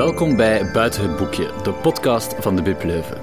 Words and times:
Welkom 0.00 0.36
bij 0.36 0.70
Buiten 0.72 1.02
het 1.02 1.16
Boekje, 1.16 1.50
de 1.62 1.72
podcast 1.72 2.34
van 2.38 2.56
de 2.56 2.62
Bib 2.62 2.82
Leuven. 2.82 3.20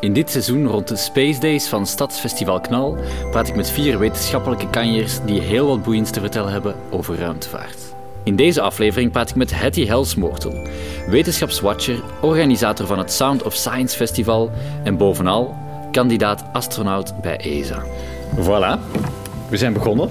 In 0.00 0.12
dit 0.12 0.30
seizoen 0.30 0.66
rond 0.66 0.88
de 0.88 0.96
Space 0.96 1.40
Days 1.40 1.68
van 1.68 1.86
Stadsfestival 1.86 2.60
Knal 2.60 2.98
praat 3.30 3.48
ik 3.48 3.54
met 3.54 3.70
vier 3.70 3.98
wetenschappelijke 3.98 4.70
kanjers 4.70 5.20
die 5.24 5.40
heel 5.40 5.66
wat 5.66 5.82
boeiends 5.82 6.10
te 6.10 6.20
vertellen 6.20 6.52
hebben 6.52 6.74
over 6.90 7.18
ruimtevaart. 7.18 7.94
In 8.24 8.36
deze 8.36 8.60
aflevering 8.60 9.12
praat 9.12 9.30
ik 9.30 9.36
met 9.36 9.54
Hetty 9.60 9.86
Helsmoortel, 9.86 10.66
wetenschapswatcher, 11.06 12.02
organisator 12.20 12.86
van 12.86 12.98
het 12.98 13.12
Sound 13.12 13.42
of 13.42 13.54
Science 13.54 13.96
Festival 13.96 14.50
en 14.84 14.96
bovenal 14.96 15.56
kandidaat 15.90 16.44
astronaut 16.52 17.20
bij 17.20 17.36
ESA. 17.36 17.82
Voilà, 18.36 18.78
we 19.48 19.56
zijn 19.56 19.72
begonnen. 19.72 20.10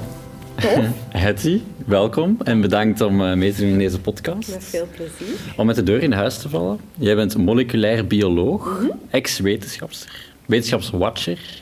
Hetty, 1.09 1.61
welkom 1.87 2.37
en 2.43 2.61
bedankt 2.61 3.01
om 3.01 3.21
eh, 3.21 3.33
mee 3.33 3.53
te 3.53 3.61
doen 3.61 3.69
in 3.69 3.77
deze 3.77 3.99
podcast. 3.99 4.51
Met 4.51 4.63
veel 4.63 4.87
plezier. 4.95 5.37
Om 5.57 5.65
met 5.65 5.75
de 5.75 5.83
deur 5.83 6.01
in 6.03 6.11
huis 6.11 6.37
te 6.37 6.49
vallen. 6.49 6.79
Jij 6.97 7.15
bent 7.15 7.37
moleculair 7.37 8.07
bioloog, 8.07 8.81
ex-wetenschapster, 9.09 10.31
wetenschapswatcher. 10.45 11.61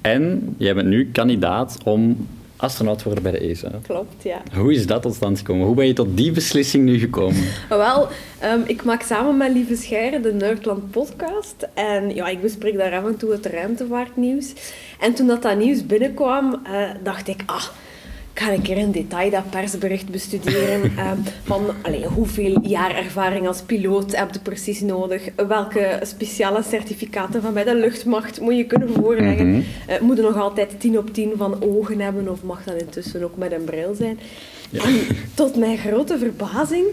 En 0.00 0.54
jij 0.58 0.74
bent 0.74 0.88
nu 0.88 1.10
kandidaat 1.10 1.78
om 1.84 2.28
astronaut 2.56 2.98
te 2.98 3.04
worden 3.04 3.22
bij 3.22 3.32
de 3.32 3.38
ESA. 3.38 3.70
Klopt, 3.86 4.22
ja. 4.22 4.42
Hoe 4.54 4.72
is 4.72 4.86
dat 4.86 5.02
tot 5.02 5.14
stand 5.14 5.38
gekomen? 5.38 5.66
Hoe 5.66 5.74
ben 5.74 5.86
je 5.86 5.92
tot 5.92 6.16
die 6.16 6.32
beslissing 6.32 6.84
nu 6.84 6.98
gekomen? 6.98 7.44
Wel, 7.68 8.08
ehm, 8.38 8.60
ik 8.66 8.84
maak 8.84 9.02
samen 9.02 9.36
met 9.36 9.52
Lieve 9.52 9.76
Scheire 9.76 10.20
de 10.20 10.32
Nerdland 10.32 10.90
podcast. 10.90 11.68
En 11.74 12.14
ja, 12.14 12.28
ik 12.28 12.40
bespreek 12.40 12.76
daar 12.76 12.92
af 12.92 13.04
en 13.06 13.16
toe 13.16 13.32
het 13.32 13.46
ruimtevaartnieuws. 13.46 14.52
En 15.00 15.14
toen 15.14 15.26
dat, 15.26 15.42
dat 15.42 15.58
nieuws 15.58 15.86
binnenkwam, 15.86 16.60
eh, 16.64 16.90
dacht 17.02 17.28
ik... 17.28 17.42
Ah, 17.46 17.64
ga 18.38 18.52
een 18.52 18.62
keer 18.62 18.76
in 18.76 18.90
detail 18.90 19.30
dat 19.30 19.50
persbericht 19.50 20.08
bestuderen. 20.08 20.82
ehm, 20.96 21.18
van 21.44 21.66
allee, 21.82 22.06
hoeveel 22.06 22.58
jaar 22.62 22.94
ervaring 22.94 23.46
als 23.46 23.62
piloot 23.62 24.16
heb 24.16 24.32
je 24.32 24.40
precies 24.40 24.80
nodig? 24.80 25.28
Welke 25.48 26.00
speciale 26.02 26.62
certificaten 26.62 27.42
van 27.42 27.52
bij 27.52 27.64
de 27.64 27.74
luchtmacht 27.74 28.40
moet 28.40 28.56
je 28.56 28.64
kunnen 28.64 28.92
voorleggen? 28.92 29.50
Mhm. 29.50 29.60
Eh, 29.86 30.00
moet 30.00 30.16
je 30.16 30.22
nog 30.22 30.36
altijd 30.36 30.80
10 30.80 30.98
op 30.98 31.14
10 31.14 31.32
van 31.36 31.62
ogen 31.62 32.00
hebben? 32.00 32.28
Of 32.28 32.42
mag 32.42 32.64
dat 32.64 32.80
intussen 32.80 33.24
ook 33.24 33.36
met 33.36 33.52
een 33.52 33.64
bril 33.64 33.94
zijn? 33.94 34.18
En 34.72 35.00
tot 35.34 35.56
mijn 35.56 35.78
grote 35.78 36.18
verbazing 36.18 36.84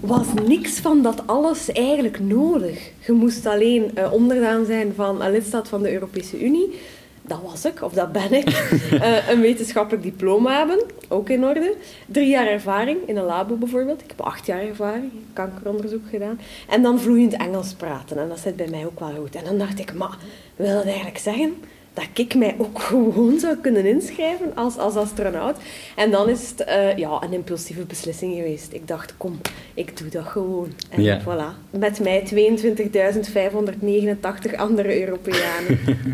was 0.00 0.26
niks 0.46 0.78
van 0.78 1.02
dat 1.02 1.22
alles 1.26 1.72
eigenlijk 1.72 2.20
nodig. 2.20 2.90
Je 3.06 3.12
moest 3.12 3.46
alleen 3.46 3.90
eh, 3.94 4.12
onderdaan 4.12 4.64
zijn 4.64 4.92
van 4.94 5.22
een 5.22 5.30
lidstaat 5.30 5.68
van 5.68 5.82
de 5.82 5.92
Europese 5.92 6.44
Unie. 6.44 6.78
Dat 7.22 7.38
was 7.42 7.64
ik, 7.64 7.82
of 7.82 7.92
dat 7.92 8.12
ben 8.12 8.32
ik. 8.32 8.50
Eh, 8.92 9.28
een 9.28 9.40
wetenschappelijk 9.40 10.02
diploma 10.02 10.56
hebben, 10.56 10.82
ook 11.08 11.28
in 11.28 11.44
orde. 11.44 11.76
Drie 12.06 12.28
jaar 12.28 12.46
ervaring 12.46 12.98
in 13.06 13.16
een 13.16 13.24
labo 13.24 13.54
bijvoorbeeld. 13.54 14.02
Ik 14.02 14.08
heb 14.08 14.20
acht 14.20 14.46
jaar 14.46 14.60
ervaring, 14.60 15.12
kankeronderzoek 15.32 16.08
gedaan. 16.10 16.40
En 16.68 16.82
dan 16.82 17.00
vloeiend 17.00 17.32
Engels 17.32 17.72
praten. 17.72 18.18
En 18.18 18.28
dat 18.28 18.38
zit 18.38 18.56
bij 18.56 18.68
mij 18.68 18.86
ook 18.86 19.00
wel 19.00 19.14
goed. 19.14 19.34
En 19.34 19.44
dan 19.44 19.58
dacht 19.58 19.78
ik, 19.78 19.94
maar 19.94 20.16
wil 20.56 20.74
dat 20.74 20.84
eigenlijk 20.84 21.18
zeggen 21.18 21.54
dat 21.94 22.04
ik 22.14 22.34
mij 22.34 22.54
ook 22.58 22.80
gewoon 22.88 23.38
zou 23.38 23.56
kunnen 23.56 23.86
inschrijven 23.86 24.52
als, 24.54 24.76
als 24.78 24.94
astronaut. 24.94 25.56
En 25.96 26.10
dan 26.10 26.28
is 26.28 26.48
het 26.50 26.64
eh, 26.64 26.96
ja, 26.96 27.22
een 27.22 27.32
impulsieve 27.32 27.84
beslissing 27.84 28.34
geweest. 28.34 28.72
Ik 28.72 28.88
dacht, 28.88 29.14
kom, 29.16 29.40
ik 29.74 29.96
doe 29.98 30.08
dat 30.08 30.24
gewoon. 30.24 30.72
En 30.90 31.02
Ja. 31.02 31.20
voilà, 31.20 31.56
met 31.70 32.00
mij 32.00 32.22
22.589 32.34 34.54
andere 34.56 35.00
Europeanen. 35.00 35.78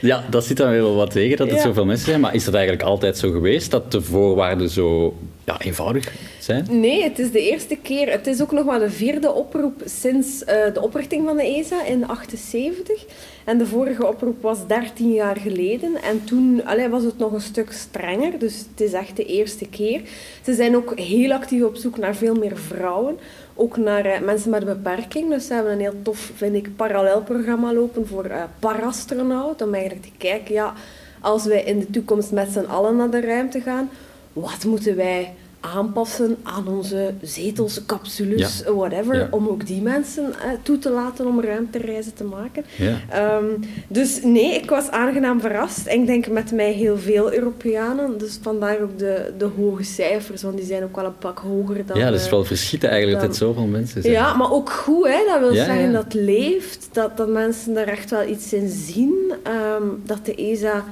Ja, 0.00 0.24
dat 0.30 0.44
zit 0.44 0.56
dan 0.56 0.70
weer 0.70 0.82
wel 0.82 0.94
wat 0.94 1.10
tegen, 1.10 1.36
dat 1.36 1.46
het 1.46 1.56
Ja. 1.56 1.62
zoveel 1.62 1.84
mensen 1.84 2.06
zijn. 2.06 2.20
Maar 2.20 2.34
is 2.34 2.44
dat 2.44 2.54
eigenlijk 2.54 2.84
altijd 2.84 3.18
zo 3.18 3.30
geweest, 3.30 3.70
dat 3.70 3.92
de 3.92 4.02
voorwaarden 4.02 4.68
zo 4.70 5.14
ja, 5.44 5.60
eenvoudig 5.60 6.12
zijn? 6.38 6.66
Nee, 6.80 7.02
het 7.02 7.18
is 7.18 7.30
de 7.30 7.50
eerste 7.50 7.76
keer. 7.82 8.10
Het 8.10 8.26
is 8.26 8.42
ook 8.42 8.52
nog 8.52 8.64
maar 8.64 8.78
de 8.78 8.90
vierde 8.90 9.32
oproep 9.32 9.82
sinds 9.84 10.44
eh, 10.44 10.56
de 10.74 10.82
oprichting 10.82 11.24
van 11.26 11.36
de 11.36 11.42
ESA 11.56 11.84
in 11.86 12.06
78. 12.06 13.04
En 13.44 13.58
de 13.58 13.66
vorige 13.66 14.06
oproep 14.06 14.42
was 14.42 14.66
13 14.66 15.12
jaar 15.12 15.36
geleden. 15.36 16.02
En 16.02 16.24
toen 16.24 16.62
was 16.90 17.02
het 17.02 17.18
nog 17.18 17.32
een 17.32 17.40
stuk 17.40 17.72
strenger. 17.72 18.38
Dus 18.38 18.58
het 18.70 18.80
is 18.80 18.92
echt 18.92 19.16
de 19.16 19.24
eerste 19.24 19.68
keer. 19.68 20.02
Ze 20.44 20.54
zijn 20.54 20.76
ook 20.76 20.98
heel 20.98 21.32
actief 21.32 21.62
op 21.62 21.76
zoek 21.76 21.98
naar 21.98 22.14
veel 22.14 22.34
meer 22.34 22.56
vrouwen. 22.56 23.18
Ook 23.54 23.76
naar 23.76 24.04
eh, 24.04 24.20
mensen 24.20 24.50
met 24.50 24.66
een 24.66 24.82
beperking. 24.82 25.30
Dus 25.30 25.46
ze 25.46 25.54
hebben 25.54 25.72
een 25.72 25.80
heel 25.80 26.02
tof, 26.02 26.30
vind 26.34 26.54
ik, 26.54 26.76
parallelprogramma 26.76 27.72
lopen 27.72 28.06
voor 28.06 28.24
eh 28.24 28.42
parastronaut. 28.58 29.62
Om 29.62 29.74
eigenlijk 29.74 30.04
te 30.04 30.12
kijken, 30.18 30.54
ja, 30.54 30.72
als 31.20 31.44
wij 31.44 31.62
in 31.62 31.78
de 31.78 31.90
toekomst 31.90 32.32
met 32.32 32.48
z'n 32.52 32.64
allen 32.64 32.96
naar 32.96 33.10
de 33.10 33.20
ruimte 33.20 33.60
gaan, 33.60 33.90
wat 34.32 34.64
moeten 34.64 34.96
wij 34.96 35.34
aanpassen 35.74 36.36
aan 36.42 36.68
onze 36.68 37.12
zetels, 37.22 37.86
capsules, 37.86 38.62
Ja. 38.66 38.72
whatever, 38.72 39.16
Ja. 39.16 39.28
om 39.30 39.48
ook 39.48 39.66
die 39.66 39.82
mensen 39.82 40.24
eh, 40.24 40.48
toe 40.62 40.78
te 40.78 40.90
laten 40.90 41.26
om 41.26 41.40
ruimtereizen 41.42 42.14
te 42.14 42.24
maken. 42.24 42.64
Ja. 42.76 42.96
Ehm, 43.10 43.44
dus 43.88 44.22
nee, 44.22 44.54
ik 44.54 44.70
was 44.70 44.90
aangenaam 44.90 45.40
verrast. 45.40 45.86
En 45.86 46.00
ik 46.00 46.06
denk 46.06 46.28
met 46.28 46.52
mij 46.52 46.72
heel 46.72 46.98
veel 46.98 47.32
Europeanen. 47.34 48.18
Dus 48.18 48.38
vandaar 48.42 48.80
ook 48.82 48.98
de, 48.98 49.32
de 49.38 49.48
hoge 49.56 49.82
cijfers, 49.84 50.42
want 50.42 50.56
die 50.56 50.66
zijn 50.66 50.82
ook 50.82 50.96
wel 50.96 51.04
een 51.04 51.18
pak 51.18 51.38
hoger 51.38 51.86
dan... 51.86 51.98
Ja, 51.98 52.10
dat 52.10 52.18
is 52.20 52.24
eh, 52.24 52.30
wel 52.30 52.44
verschieten 52.44 52.88
eigenlijk 52.88 53.20
dat 53.20 53.28
het 53.28 53.38
zoveel 53.38 53.66
mensen 53.66 54.02
zijn. 54.02 54.14
ja, 54.14 54.34
maar 54.34 54.52
ook 54.52 54.70
goed, 54.70 55.06
hè? 55.06 55.18
dat 55.26 55.38
wil 55.40 55.54
zeggen 55.54 55.92
dat 55.92 56.14
leeft, 56.14 56.88
dat, 56.92 57.16
dat 57.16 57.28
mensen 57.28 57.76
er 57.76 57.88
echt 57.88 58.10
wel 58.10 58.24
iets 58.28 58.52
in 58.52 58.68
zien, 58.68 59.32
ehm, 59.42 59.82
dat 60.04 60.18
de 60.24 60.34
ESA 60.34 60.84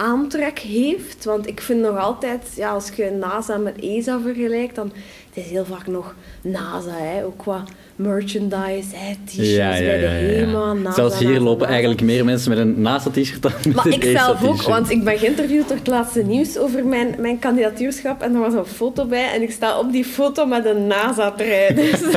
aantrek 0.00 0.58
heeft. 0.58 1.24
Want 1.24 1.46
ik 1.46 1.60
vind 1.60 1.80
nog 1.80 1.98
altijd, 1.98 2.52
ja, 2.54 2.70
als 2.70 2.88
je 2.88 3.10
NASA 3.10 3.56
met 3.56 3.80
ESA 3.80 4.20
vergelijkt, 4.20 4.74
dan 4.74 4.92
het 5.28 5.44
is 5.44 5.50
heel 5.50 5.64
vaak 5.64 5.86
nog 5.86 6.14
NASA, 6.42 6.96
hè? 6.96 7.24
ook 7.24 7.38
qua 7.38 7.64
merchandise, 8.02 8.88
hè? 8.96 9.14
t-shirts 9.24 9.50
Ja, 9.50 9.74
ja, 9.74 9.80
bij 9.84 9.98
de 9.98 10.04
ja, 10.04 10.12
ja. 10.12 10.18
HEMA, 10.46 10.72
NASA, 10.72 10.94
Zelfs 10.94 11.18
hier 11.18 11.28
NASA, 11.28 11.40
lopen 11.42 11.58
NASA. 11.60 11.70
eigenlijk 11.72 12.00
meer 12.02 12.24
mensen 12.24 12.50
met 12.50 12.58
een 12.58 12.80
NASA-t-shirt 12.80 13.42
dan 13.42 13.52
met 13.66 13.74
Maar 13.74 13.88
ik 13.88 14.04
zelf 14.04 14.44
ook, 14.44 14.62
want 14.62 14.90
ik 14.90 15.04
ben 15.04 15.18
geïnterviewd 15.18 15.68
door 15.68 15.76
het 15.76 15.86
laatste 15.86 16.22
nieuws 16.22 16.58
over 16.58 16.84
mijn, 16.86 17.14
mijn 17.18 17.38
kandidatuurschap 17.38 18.22
en 18.22 18.34
er 18.34 18.40
was 18.40 18.54
een 18.54 18.64
foto 18.66 19.04
bij 19.04 19.32
en 19.34 19.42
ik 19.42 19.50
sta 19.50 19.78
op 19.78 19.92
die 19.92 20.04
foto 20.04 20.46
met 20.46 20.64
een 20.64 20.86
NASA-trui. 20.86 21.74
Dus, 21.74 22.00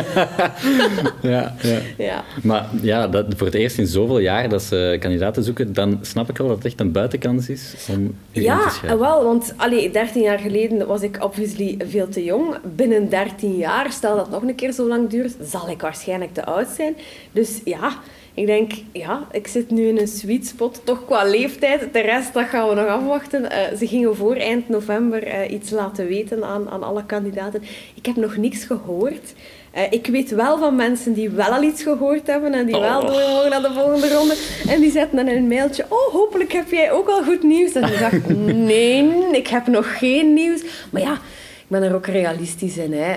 Ja, 1.22 1.54
ja. 1.62 1.78
ja. 1.98 2.24
Maar 2.44 2.66
ja, 2.82 3.08
dat, 3.08 3.26
voor 3.38 3.46
het 3.48 3.56
eerst 3.56 3.78
in 3.78 3.88
zoveel 3.88 4.20
jaar 4.20 4.50
dat 4.50 4.62
ze 4.64 4.98
kandidaten 5.00 5.44
zoeken, 5.44 5.74
dan 5.74 6.00
snap 6.02 6.30
ik 6.30 6.38
wel 6.38 6.48
dat 6.48 6.56
het 6.58 6.66
echt 6.66 6.80
een 6.80 6.92
buitenkans 6.92 7.50
is 7.50 7.74
om 7.90 7.96
in 8.04 8.16
te 8.32 8.42
Ja, 8.42 8.70
schrijven. 8.70 9.00
wel, 9.00 9.24
want 9.24 9.54
allee, 9.58 9.92
13 9.92 10.22
jaar 10.22 10.40
geleden 10.40 10.88
was 10.88 11.02
ik 11.02 11.18
obviously 11.24 11.78
veel 11.90 12.10
te 12.10 12.24
jong. 12.24 12.56
Binnen 12.76 13.10
13 13.10 13.58
jaar, 13.58 13.92
stel 13.92 14.16
dat 14.16 14.26
het 14.26 14.34
nog 14.34 14.42
een 14.44 14.56
keer 14.56 14.72
zo 14.72 14.88
lang 14.88 15.10
duurt, 15.10 15.34
zal 15.44 15.70
ik 15.70 15.73
waarschijnlijk 15.82 16.34
te 16.34 16.46
oud 16.46 16.68
zijn. 16.68 16.96
Dus 17.32 17.62
ja, 17.64 17.92
ik 18.34 18.46
denk, 18.46 18.72
ja, 18.92 19.28
ik 19.32 19.48
zit 19.48 19.72
nu 19.72 19.88
in 19.88 19.98
een 19.98 20.08
sweet 20.08 20.48
spot, 20.48 20.82
toch 20.84 21.06
qua 21.06 21.24
leeftijd. 21.24 21.94
De 21.94 22.00
rest, 22.00 22.34
dat 22.34 22.46
gaan 22.46 22.70
we 22.70 22.76
nog 22.76 22.88
afwachten. 22.88 23.52
Eh, 23.52 23.78
ze 23.78 23.88
gingen 23.88 24.16
voor 24.16 24.36
eind 24.36 24.70
november 24.70 25.24
eh, 25.24 25.52
iets 25.52 25.70
laten 25.70 26.08
weten 26.08 26.44
aan, 26.44 26.70
aan 26.70 26.84
alle 26.84 27.06
kandidaten. 27.06 27.64
Ik 27.94 28.06
heb 28.06 28.16
nog 28.16 28.38
niks 28.38 28.64
gehoord. 28.64 29.34
Eh, 29.72 29.84
ik 29.90 30.08
weet 30.08 30.30
wel 30.32 30.58
van 30.58 30.76
mensen 30.76 31.14
die 31.14 31.30
wel 31.30 31.46
al 31.50 31.64
iets 31.64 31.84
gehoord 31.84 32.28
hebben 32.28 32.54
en 32.54 32.66
die 32.66 32.80
wel 32.80 33.02
Oh. 33.02 33.08
door 33.08 33.30
mogen 33.30 33.50
naar 33.50 33.62
de 33.62 33.74
volgende 33.74 34.14
ronde. 34.14 34.36
En 34.68 34.82
die 34.82 34.92
zetten 34.92 35.18
dan 35.18 35.28
een 35.28 35.48
mailtje, 35.48 35.86
oh, 35.90 36.14
hopelijk 36.14 36.52
heb 36.54 36.72
jij 36.72 36.92
ook 36.92 37.08
al 37.08 37.24
goed 37.24 37.44
nieuws. 37.44 37.72
En 37.72 37.84
ik 37.94 38.00
dacht, 38.00 38.28
nee, 38.72 39.12
ik 39.32 39.48
heb 39.48 39.68
nog 39.68 39.98
geen 39.98 40.34
nieuws. 40.34 40.62
Maar 40.90 41.02
ja, 41.02 41.14
ik 41.14 41.68
ben 41.68 41.84
er 41.84 41.96
ook 41.96 42.08
realistisch 42.08 42.78
in. 42.78 42.94
Hè. 42.94 43.16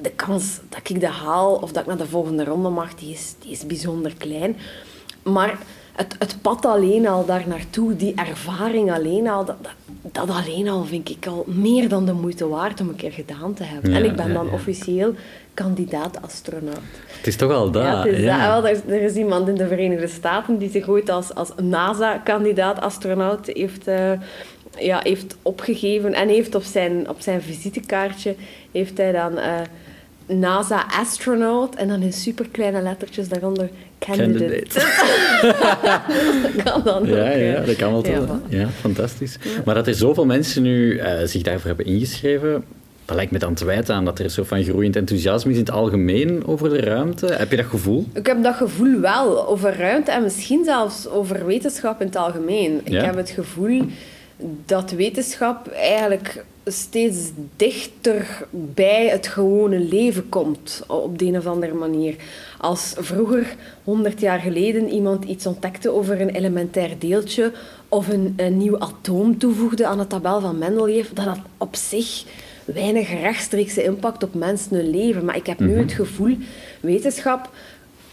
De 0.00 0.10
kans 0.10 0.60
dat 0.68 0.90
ik 0.90 1.00
dat 1.00 1.10
haal 1.10 1.54
of 1.54 1.72
dat 1.72 1.82
ik 1.82 1.88
naar 1.88 1.96
de 1.96 2.06
volgende 2.06 2.44
ronde 2.44 2.68
mag, 2.68 2.94
die 2.94 3.12
is, 3.12 3.34
die 3.38 3.50
is 3.50 3.66
bijzonder 3.66 4.14
klein. 4.16 4.56
Maar 5.22 5.58
het, 5.92 6.16
het 6.18 6.36
pad 6.42 6.66
alleen 6.66 7.08
al 7.08 7.24
daar 7.24 7.44
naartoe, 7.46 7.96
die 7.96 8.14
ervaring 8.14 8.92
alleen 8.92 9.28
al, 9.28 9.44
dat, 9.44 9.56
dat, 9.60 9.72
dat 10.12 10.36
alleen 10.36 10.68
al 10.68 10.84
vind 10.84 11.10
ik 11.10 11.26
al 11.26 11.44
meer 11.46 11.88
dan 11.88 12.06
de 12.06 12.12
moeite 12.12 12.48
waard 12.48 12.80
om 12.80 12.88
een 12.88 12.96
keer 12.96 13.12
gedaan 13.12 13.54
te 13.54 13.64
hebben. 13.64 13.90
Ja, 13.90 13.96
en 13.96 14.04
ik 14.04 14.16
ben 14.16 14.28
ja, 14.28 14.34
dan 14.34 14.46
ja. 14.46 14.52
officieel 14.52 15.14
kandidaat-astronaut. 15.54 16.78
Het 17.16 17.26
is 17.26 17.36
toch 17.36 17.52
al 17.52 17.70
dat. 17.70 17.82
Ja, 17.82 18.02
het 18.02 18.12
is 18.12 18.20
ja. 18.20 18.38
dat 18.38 18.62
wel. 18.62 18.70
Er, 18.70 18.76
is, 18.76 18.94
er 18.94 19.02
is 19.02 19.14
iemand 19.14 19.48
in 19.48 19.54
de 19.54 19.66
Verenigde 19.66 20.08
Staten 20.08 20.58
die 20.58 20.70
zich 20.70 20.88
ooit 20.88 21.10
als, 21.10 21.34
als 21.34 21.50
NASA-kandidaat-astronaut 21.62 23.46
heeft, 23.46 23.86
eh, 23.86 24.12
ja, 24.78 25.00
heeft 25.02 25.36
opgegeven. 25.42 26.14
En 26.14 26.28
heeft 26.28 26.54
op 26.54 26.62
zijn, 26.62 27.08
op 27.08 27.20
zijn 27.20 27.42
visitekaartje 27.42 28.34
heeft 28.72 28.98
hij 28.98 29.12
dan 29.12 29.38
eh, 29.38 29.60
NASA-astronaut 30.26 31.74
en 31.74 31.88
dan 31.88 32.02
in 32.02 32.12
superkleine 32.12 32.82
lettertjes 32.82 33.28
daaronder 33.28 33.68
candidate. 33.98 34.68
dat 36.42 36.64
kan 36.64 36.82
dan 36.84 36.98
ook. 36.98 37.06
Ja, 37.06 37.30
ja, 37.30 37.52
ja. 37.52 37.60
dat 37.60 37.76
kan 37.76 37.92
wel 37.92 38.06
Ja, 38.06 38.18
toch. 38.18 38.38
Ja, 38.48 38.68
fantastisch. 38.68 39.38
Maar 39.64 39.74
dat 39.74 39.86
er 39.86 39.94
zoveel 39.94 40.26
mensen 40.26 40.62
nu 40.62 40.96
eh, 40.96 41.24
zich 41.24 41.42
daarvoor 41.42 41.66
hebben 41.66 41.86
ingeschreven, 41.86 42.64
dat 43.04 43.16
lijkt 43.16 43.32
me 43.32 43.38
dan 43.38 43.54
te 43.54 43.64
wijten 43.64 43.94
aan 43.94 44.04
dat 44.04 44.18
er 44.18 44.30
zo 44.30 44.42
van 44.42 44.64
groeiend 44.64 44.96
enthousiasme 44.96 45.50
is 45.50 45.56
in 45.56 45.64
het 45.64 45.72
algemeen 45.72 46.46
over 46.46 46.68
de 46.68 46.80
ruimte. 46.80 47.26
Heb 47.26 47.50
je 47.50 47.56
dat 47.56 47.66
gevoel? 47.66 48.06
Ik 48.12 48.26
heb 48.26 48.42
dat 48.42 48.54
gevoel 48.54 49.00
wel 49.00 49.48
over 49.48 49.76
ruimte 49.76 50.10
en 50.10 50.22
misschien 50.22 50.64
zelfs 50.64 51.08
over 51.08 51.46
wetenschap 51.46 52.00
in 52.00 52.06
het 52.06 52.16
algemeen. 52.16 52.80
Ja? 52.84 52.98
Ik 52.98 53.04
heb 53.04 53.16
het 53.16 53.30
gevoel 53.30 53.82
dat 54.66 54.90
wetenschap 54.90 55.68
eigenlijk 55.68 56.44
steeds 56.64 57.30
dichter 57.56 58.46
bij 58.50 59.08
het 59.08 59.26
gewone 59.26 59.78
leven 59.78 60.28
komt, 60.28 60.82
op 60.86 61.18
de 61.18 61.24
een 61.24 61.36
of 61.36 61.46
andere 61.46 61.74
manier. 61.74 62.16
Als 62.58 62.94
vroeger, 62.98 63.54
100 63.84 64.20
jaar 64.20 64.38
geleden, 64.40 64.88
iemand 64.88 65.24
iets 65.24 65.46
ontdekte 65.46 65.90
over 65.90 66.20
een 66.20 66.30
elementair 66.30 66.98
deeltje 66.98 67.52
of 67.88 68.08
een, 68.08 68.34
een 68.36 68.56
nieuw 68.56 68.78
atoom 68.78 69.38
toevoegde 69.38 69.86
aan 69.86 69.98
de 69.98 70.06
tabel 70.06 70.40
van 70.40 70.58
Mendeleev, 70.58 71.08
dat 71.08 71.24
had 71.24 71.38
op 71.58 71.76
zich 71.76 72.24
weinig 72.64 73.08
rechtstreekse 73.10 73.82
impact 73.84 74.22
op 74.22 74.34
mensen 74.34 74.76
hun 74.76 74.90
leven. 74.90 75.24
Maar 75.24 75.36
ik 75.36 75.46
heb 75.46 75.58
nu 75.58 75.70
Mhm. 75.70 75.78
het 75.78 75.92
gevoel, 75.92 76.36
wetenschap 76.80 77.50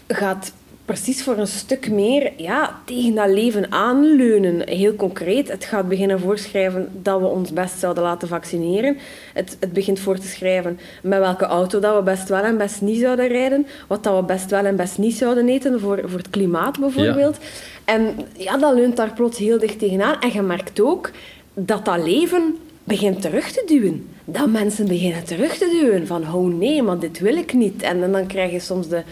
gaat 0.08 0.52
precies 0.90 1.22
voor 1.22 1.38
een 1.38 1.46
stuk 1.46 1.90
meer 1.90 2.32
ja, 2.36 2.80
tegen 2.84 3.14
dat 3.14 3.28
leven 3.28 3.72
aanleunen. 3.72 4.68
Heel 4.68 4.94
concreet, 4.94 5.48
het 5.48 5.64
gaat 5.64 5.88
beginnen 5.88 6.20
voorschrijven 6.20 6.88
dat 6.92 7.20
we 7.20 7.26
ons 7.26 7.52
best 7.52 7.78
zouden 7.78 8.02
laten 8.02 8.28
vaccineren. 8.28 8.98
Het, 9.34 9.56
het 9.60 9.72
begint 9.72 10.00
voor 10.00 10.18
te 10.18 10.26
schrijven 10.26 10.78
met 11.02 11.18
welke 11.18 11.44
auto 11.44 11.78
dat 11.80 11.96
we 11.96 12.02
best 12.02 12.28
wel 12.28 12.42
en 12.42 12.56
best 12.56 12.80
niet 12.80 13.00
zouden 13.00 13.28
rijden. 13.28 13.66
Wat 13.88 14.04
dat 14.04 14.16
we 14.16 14.22
best 14.22 14.50
wel 14.50 14.64
en 14.64 14.76
best 14.76 14.98
niet 14.98 15.14
zouden 15.14 15.48
eten 15.48 15.80
voor, 15.80 16.00
voor 16.04 16.18
het 16.18 16.30
klimaat 16.30 16.78
bijvoorbeeld. 16.78 17.38
En 17.84 18.14
ja, 18.36 18.56
dat 18.56 18.74
leunt 18.74 18.96
daar 18.96 19.12
plots 19.12 19.38
heel 19.38 19.58
dicht 19.58 19.78
tegenaan. 19.78 20.20
En 20.20 20.32
je 20.32 20.42
merkt 20.42 20.80
ook 20.80 21.10
dat 21.54 21.84
dat 21.84 22.04
leven 22.04 22.56
begint 22.90 23.22
terug 23.22 23.50
te 23.50 23.62
duwen. 23.66 24.08
Dat 24.24 24.48
mensen 24.48 24.86
beginnen 24.88 25.24
terug 25.24 25.56
te 25.56 25.78
duwen. 25.80 26.06
Van, 26.06 26.34
oh 26.34 26.54
nee, 26.54 26.82
maar 26.82 26.98
dit 26.98 27.18
wil 27.18 27.36
ik 27.36 27.52
niet. 27.52 27.82
En, 27.82 28.12
dan 28.12 28.26
krijg 28.26 28.52
je 28.52 28.60
soms 28.60 28.88
de, 28.88 29.02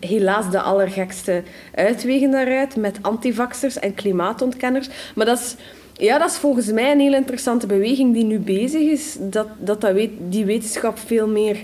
helaas 0.00 0.50
de 0.50 0.60
allergekste 0.60 1.42
uitwegen 1.74 2.30
daaruit 2.30 2.76
met 2.76 2.98
antivaxers 3.00 3.78
en 3.78 3.94
klimaatontkenners. 3.94 4.88
Maar 5.14 5.26
dat 5.26 5.38
is, 5.38 5.54
ja, 5.92 6.18
dat 6.18 6.30
is 6.30 6.36
volgens 6.36 6.72
mij 6.72 6.92
een 6.92 7.00
heel 7.00 7.14
interessante 7.14 7.66
beweging 7.66 8.14
die 8.14 8.24
nu 8.24 8.38
bezig 8.38 8.80
is. 8.80 9.16
Dat, 9.20 9.46
dat, 9.58 9.80
dat 9.80 9.92
weet, 9.92 10.10
die 10.28 10.44
wetenschap 10.44 10.98
veel 10.98 11.28
meer 11.28 11.56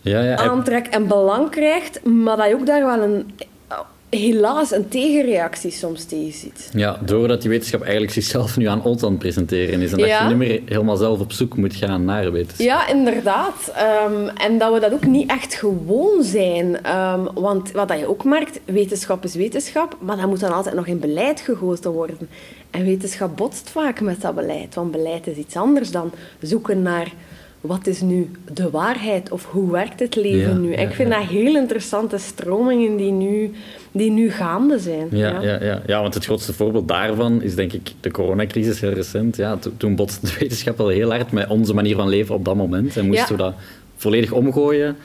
Ja, 0.00 0.20
ja. 0.20 0.36
aantrek 0.36 0.86
en 0.86 1.06
belang 1.06 1.50
krijgt. 1.50 2.04
Maar 2.04 2.36
dat 2.36 2.48
je 2.48 2.54
ook 2.54 2.66
daar 2.66 2.84
wel 2.84 3.02
een, 3.02 3.32
helaas 4.16 4.72
een 4.72 4.88
tegenreactie 4.88 5.70
soms 5.70 6.04
tegen 6.04 6.32
ziet. 6.32 6.70
Ja, 6.74 6.98
doordat 7.04 7.40
die 7.40 7.50
wetenschap 7.50 7.80
eigenlijk 7.82 8.12
zichzelf 8.12 8.56
nu 8.56 8.66
aan 8.66 8.82
ons 8.82 9.02
aan 9.02 9.10
het 9.10 9.18
presenteren 9.18 9.80
is. 9.80 9.92
En 9.92 9.98
dat 9.98 10.06
Ja. 10.08 10.22
je 10.22 10.28
niet 10.28 10.48
meer 10.48 10.60
helemaal 10.66 10.96
zelf 10.96 11.20
op 11.20 11.32
zoek 11.32 11.56
moet 11.56 11.74
gaan 11.74 12.04
naar 12.04 12.32
wetenschap. 12.32 12.66
Ja, 12.66 12.88
inderdaad. 12.88 13.72
Ehm, 13.74 14.28
en 14.36 14.58
dat 14.58 14.72
we 14.72 14.80
dat 14.80 14.92
ook 14.92 15.06
niet 15.06 15.30
echt 15.30 15.54
gewoon 15.54 16.22
zijn. 16.22 16.82
Ehm, 16.82 17.20
want 17.34 17.70
wat 17.72 17.88
dat 17.88 17.98
je 17.98 18.08
ook 18.08 18.24
merkt, 18.24 18.60
wetenschap 18.64 19.24
is 19.24 19.34
wetenschap, 19.34 19.96
maar 20.00 20.16
dat 20.16 20.26
moet 20.28 20.40
dan 20.40 20.52
altijd 20.54 20.74
nog 20.74 20.86
in 20.86 20.98
beleid 21.00 21.40
gegoten 21.40 21.90
worden. 21.90 22.18
En 22.70 22.84
wetenschap 22.84 23.36
botst 23.36 23.70
vaak 23.70 24.00
met 24.00 24.20
dat 24.20 24.34
beleid, 24.34 24.74
want 24.74 24.90
beleid 24.90 25.26
is 25.26 25.36
iets 25.36 25.56
anders 25.56 25.90
dan 25.90 26.12
zoeken 26.40 26.82
naar 26.82 27.12
wat 27.62 27.86
is 27.86 28.00
nu 28.00 28.30
de 28.52 28.70
waarheid 28.70 29.30
of 29.30 29.46
hoe 29.50 29.70
werkt 29.70 30.00
het 30.00 30.16
leven 30.16 30.50
Ja, 30.52 30.56
nu. 30.58 30.70
Ja, 30.70 30.76
ik 30.78 30.92
vind 30.92 31.08
ja. 31.08 31.18
dat 31.18 31.28
heel 31.28 31.56
interessante 31.56 32.18
stromingen 32.18 32.96
die 32.96 33.10
nu, 33.12 33.50
die 33.92 34.10
nu 34.10 34.30
gaande 34.30 34.78
zijn. 34.78 35.06
Ja, 35.10 35.40
ja. 35.42 35.62
Ja, 35.62 35.82
ja. 35.86 36.00
want 36.00 36.14
het 36.14 36.24
grootste 36.24 36.52
voorbeeld 36.52 36.88
daarvan 36.88 37.42
is 37.42 37.54
denk 37.54 37.72
ik 37.72 37.92
de 38.00 38.10
coronacrisis 38.10 38.80
heel 38.80 38.92
recent. 38.92 39.36
Ja, 39.36 39.56
to- 39.56 39.70
toen 39.76 39.94
botste 39.96 40.26
de 40.26 40.36
wetenschap 40.40 40.76
wel 40.78 40.88
heel 40.88 41.10
hard 41.10 41.32
met 41.32 41.48
onze 41.48 41.74
manier 41.74 41.96
van 41.96 42.08
leven 42.08 42.34
op 42.34 42.44
dat 42.44 42.56
moment. 42.56 42.96
En 42.96 43.06
moesten 43.06 43.36
we 43.36 43.42
dat 43.42 43.54
volledig 43.96 44.32
omgooien 44.32 44.96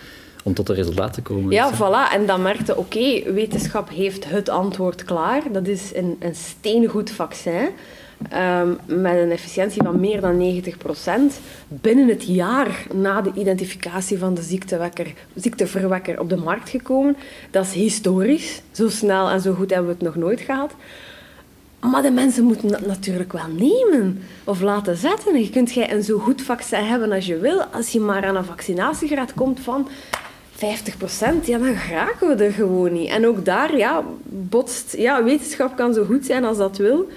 om 0.43 0.53
tot 0.53 0.69
een 0.69 0.75
resultaat 0.75 1.13
te 1.13 1.21
komen. 1.21 1.51
Ja, 1.53 1.69
Dus, 1.69 1.77
voilà. 1.77 2.13
En 2.13 2.25
dan 2.25 2.41
merkte, 2.41 2.77
oké, 2.77 3.31
wetenschap 3.33 3.89
heeft 3.89 4.29
het 4.29 4.49
antwoord 4.49 5.03
klaar. 5.03 5.41
Dat 5.51 5.67
is 5.67 5.91
een, 5.95 6.15
een 6.19 6.35
steengoed 6.35 7.11
vaccin. 7.11 7.67
Ehm, 8.29 8.69
met 8.85 9.17
een 9.17 9.31
efficiëntie 9.31 9.83
van 9.83 9.99
meer 9.99 10.21
dan 10.21 10.37
90%. 10.37 11.39
Binnen 11.67 12.07
het 12.07 12.23
jaar 12.23 12.85
na 12.93 13.21
de 13.21 13.31
identificatie 13.35 14.17
van 14.17 14.33
de 14.33 14.59
ziekteverwekker 15.35 16.19
op 16.19 16.29
de 16.29 16.37
markt 16.37 16.69
gekomen. 16.69 17.17
Dat 17.51 17.65
is 17.65 17.73
historisch. 17.73 18.61
Zo 18.71 18.89
snel 18.89 19.29
en 19.29 19.41
zo 19.41 19.53
goed 19.53 19.69
hebben 19.69 19.87
we 19.87 19.93
het 19.93 20.03
nog 20.03 20.15
nooit 20.15 20.41
gehad. 20.41 20.73
Maar 21.79 22.01
de 22.01 22.11
mensen 22.11 22.43
moeten 22.43 22.67
dat 22.67 22.85
natuurlijk 22.85 23.33
wel 23.33 23.47
nemen 23.57 24.23
of 24.43 24.61
laten 24.61 24.97
zetten. 24.97 25.39
Je 25.39 25.49
kunt 25.49 25.73
jij 25.73 25.93
een 25.93 26.03
zo 26.03 26.17
goed 26.17 26.41
vaccin 26.41 26.83
hebben 26.83 27.11
als 27.11 27.25
je 27.25 27.37
wil. 27.37 27.63
Als 27.63 27.89
je 27.89 27.99
maar 27.99 28.25
aan 28.25 28.35
een 28.35 28.45
vaccinatiegraad 28.45 29.33
komt 29.33 29.59
van 29.59 29.87
50%, 30.55 30.59
ja, 31.45 31.57
dan 31.57 31.75
geraken 31.75 32.27
we 32.27 32.43
er 32.43 32.51
gewoon 32.51 32.93
niet. 32.93 33.09
En 33.09 33.27
ook 33.27 33.45
daar 33.45 33.77
ja, 33.77 34.03
botst... 34.23 34.95
Ja, 34.97 35.23
wetenschap 35.23 35.75
kan 35.75 35.93
zo 35.93 36.05
goed 36.05 36.25
zijn 36.25 36.45
als 36.45 36.57
dat 36.57 36.77
wil. 36.77 37.07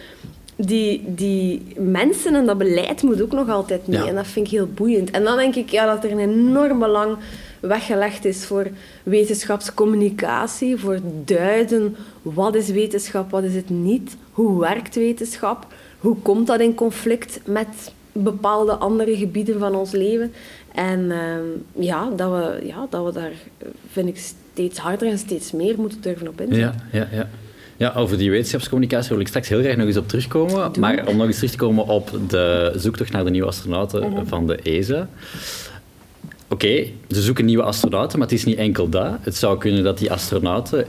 Die, 0.66 1.02
die 1.06 1.62
mensen 1.76 2.34
en 2.34 2.46
dat 2.46 2.58
beleid 2.58 3.02
moet 3.02 3.22
ook 3.22 3.32
nog 3.32 3.48
altijd 3.48 3.86
mee. 3.86 3.98
Ja. 3.98 4.06
En 4.06 4.14
dat 4.14 4.26
vind 4.26 4.46
ik 4.46 4.52
heel 4.52 4.68
boeiend. 4.74 5.10
En 5.10 5.24
dan 5.24 5.36
denk 5.36 5.54
ik 5.54 5.70
ja, 5.70 5.94
dat 5.94 6.04
er 6.04 6.10
een 6.10 6.18
enorm 6.18 6.78
belang 6.78 7.16
weggelegd 7.60 8.24
is 8.24 8.44
voor 8.44 8.66
wetenschapscommunicatie, 9.02 10.76
voor 10.76 10.98
duiden 11.24 11.96
wat 12.22 12.54
is 12.54 12.68
wetenschap, 12.68 13.30
wat 13.30 13.42
is 13.42 13.54
het 13.54 13.70
niet, 13.70 14.16
hoe 14.32 14.60
werkt 14.60 14.94
wetenschap, 14.94 15.66
hoe 15.98 16.16
komt 16.16 16.46
dat 16.46 16.60
in 16.60 16.74
conflict 16.74 17.40
met 17.44 17.92
bepaalde 18.12 18.72
andere 18.72 19.16
gebieden 19.16 19.58
van 19.58 19.74
ons 19.74 19.90
leven. 19.90 20.32
En 20.74 21.10
ehm, 21.10 21.82
ja, 21.84 22.10
dat 22.16 22.30
we, 22.30 22.66
ja, 22.66 22.86
dat 22.90 23.04
we 23.04 23.12
daar, 23.12 23.32
eh, 23.58 23.68
vind 23.92 24.08
ik, 24.08 24.16
steeds 24.52 24.78
harder 24.78 25.08
en 25.08 25.18
steeds 25.18 25.52
meer 25.52 25.74
moeten 25.78 26.00
durven 26.00 26.28
op 26.28 26.40
inzetten. 26.40 26.82
Ja, 26.92 26.98
ja, 26.98 27.08
ja. 27.16 27.28
Ja, 27.80 27.92
over 27.96 28.18
die 28.18 28.30
wetenschapscommunicatie 28.30 29.08
wil 29.10 29.20
ik 29.20 29.28
straks 29.28 29.48
heel 29.48 29.60
graag 29.62 29.76
nog 29.76 29.86
eens 29.86 29.96
op 29.96 30.08
terugkomen. 30.08 30.72
Doe. 30.72 30.80
Maar 30.80 31.06
om 31.06 31.16
nog 31.16 31.26
eens 31.26 31.36
terug 31.36 31.50
te 31.50 31.56
komen 31.56 31.86
op 31.86 32.10
de 32.28 32.72
zoektocht 32.76 33.12
naar 33.12 33.24
de 33.24 33.30
nieuwe 33.30 33.46
astronauten 33.48 34.10
Mhm. 34.10 34.26
van 34.26 34.46
de 34.46 34.56
ESA. 34.62 35.08
Oké, 36.48 36.84
ze 37.08 37.22
zoeken 37.22 37.44
nieuwe 37.44 37.62
astronauten, 37.62 38.18
maar 38.18 38.28
het 38.28 38.36
is 38.38 38.44
niet 38.44 38.56
enkel 38.58 38.88
dat. 38.88 39.12
Het 39.20 39.36
zou 39.36 39.58
kunnen 39.58 39.84
dat 39.84 39.98
die 39.98 40.12
astronauten 40.12 40.86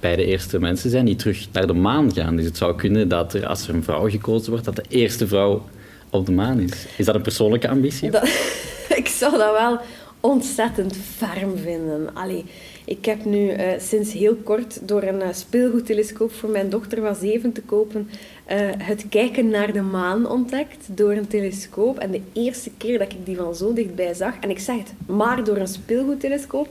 bij 0.00 0.16
de 0.16 0.24
eerste 0.24 0.58
mensen 0.58 0.90
zijn 0.90 1.04
die 1.04 1.16
terug 1.16 1.46
naar 1.52 1.66
de 1.66 1.72
maan 1.72 2.12
gaan. 2.14 2.36
Dus 2.36 2.44
het 2.44 2.56
zou 2.56 2.76
kunnen 2.76 3.08
dat 3.08 3.34
er, 3.34 3.46
als 3.46 3.68
er 3.68 3.74
een 3.74 3.84
vrouw 3.84 4.10
gekozen 4.10 4.50
wordt, 4.50 4.64
dat 4.64 4.76
de 4.76 4.84
eerste 4.88 5.26
vrouw 5.26 5.64
op 6.10 6.26
de 6.26 6.32
maan 6.32 6.60
is. 6.60 6.86
Is 6.96 7.04
dat 7.04 7.14
een 7.14 7.22
persoonlijke 7.22 7.68
ambitie? 7.68 8.10
Dat, 8.10 8.24
ik 9.00 9.06
zou 9.08 9.38
dat 9.38 9.52
wel 9.58 9.78
ontzettend 10.20 10.96
ferm 11.16 11.56
vinden. 11.58 12.08
Allee, 12.14 12.44
ik 12.84 13.04
heb 13.04 13.24
nu 13.24 13.48
eh, 13.48 13.80
sinds 13.80 14.12
heel 14.12 14.34
kort 14.34 14.88
door 14.88 15.02
een 15.02 15.22
eh, 15.22 15.32
speelgoedtelescoop 15.32 16.32
voor 16.32 16.50
mijn 16.50 16.70
dochter 16.70 17.00
van 17.00 17.14
zeven 17.14 17.52
te 17.52 17.62
kopen 17.62 18.08
eh, 18.44 18.58
het 18.78 19.04
kijken 19.08 19.48
naar 19.48 19.72
de 19.72 19.80
maan 19.82 20.28
ontdekt 20.30 20.86
door 20.96 21.12
een 21.12 21.26
telescoop. 21.28 21.98
En 21.98 22.10
de 22.10 22.20
eerste 22.32 22.70
keer 22.76 22.98
dat 22.98 23.12
ik 23.12 23.26
die 23.26 23.36
van 23.36 23.54
zo 23.54 23.72
dichtbij 23.72 24.14
zag, 24.14 24.34
en 24.40 24.50
ik 24.50 24.58
zeg 24.58 24.76
het, 24.76 24.92
maar 25.06 25.44
door 25.44 25.56
een 25.56 25.68
speelgoedtelescoop, 25.68 26.68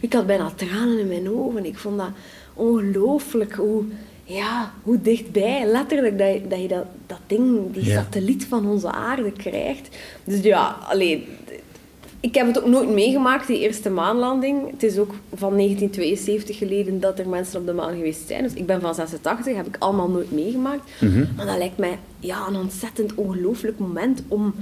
ik 0.00 0.12
had 0.12 0.26
bijna 0.26 0.52
tranen 0.56 0.98
in 0.98 1.08
mijn 1.08 1.30
ogen. 1.30 1.64
Ik 1.64 1.78
vond 1.78 1.98
dat 1.98 2.10
ongelooflijk 2.54 3.54
hoe, 3.54 3.84
ja, 4.24 4.72
hoe 4.82 5.00
dichtbij, 5.02 5.66
letterlijk, 5.66 6.18
dat 6.18 6.32
je 6.32 6.42
dat, 6.48 6.60
je 6.60 6.68
dat, 6.68 6.84
dat 7.06 7.18
ding, 7.26 7.72
die 7.72 7.84
Ja. 7.84 7.94
satelliet 8.02 8.46
van 8.46 8.66
onze 8.66 8.90
aarde 8.92 9.32
krijgt. 9.32 9.88
Dus 10.24 10.40
ja, 10.42 10.76
alleen, 10.88 11.24
ik 12.20 12.34
heb 12.34 12.46
het 12.46 12.58
ook 12.58 12.66
nooit 12.66 12.90
meegemaakt, 12.90 13.46
die 13.46 13.58
eerste 13.58 13.90
maanlanding. 13.90 14.70
Het 14.70 14.82
is 14.82 14.98
ook 14.98 15.14
van 15.34 15.56
1972 15.56 16.58
geleden 16.58 17.00
dat 17.00 17.18
er 17.18 17.28
mensen 17.28 17.60
op 17.60 17.66
de 17.66 17.72
maan 17.72 17.94
geweest 17.94 18.26
zijn. 18.26 18.42
Dus 18.42 18.54
ik 18.54 18.66
ben 18.66 18.80
van 18.80 18.94
86, 18.94 19.56
heb 19.56 19.66
ik 19.66 19.76
allemaal 19.78 20.08
nooit 20.08 20.32
meegemaakt. 20.32 20.90
Mhm. 21.00 21.24
Maar 21.36 21.46
dat 21.46 21.58
lijkt 21.58 21.78
mij 21.78 21.98
ja, 22.20 22.46
een 22.48 22.56
ontzettend 22.56 23.14
ongelooflijk 23.14 23.78
moment 23.78 24.22
om, 24.28 24.54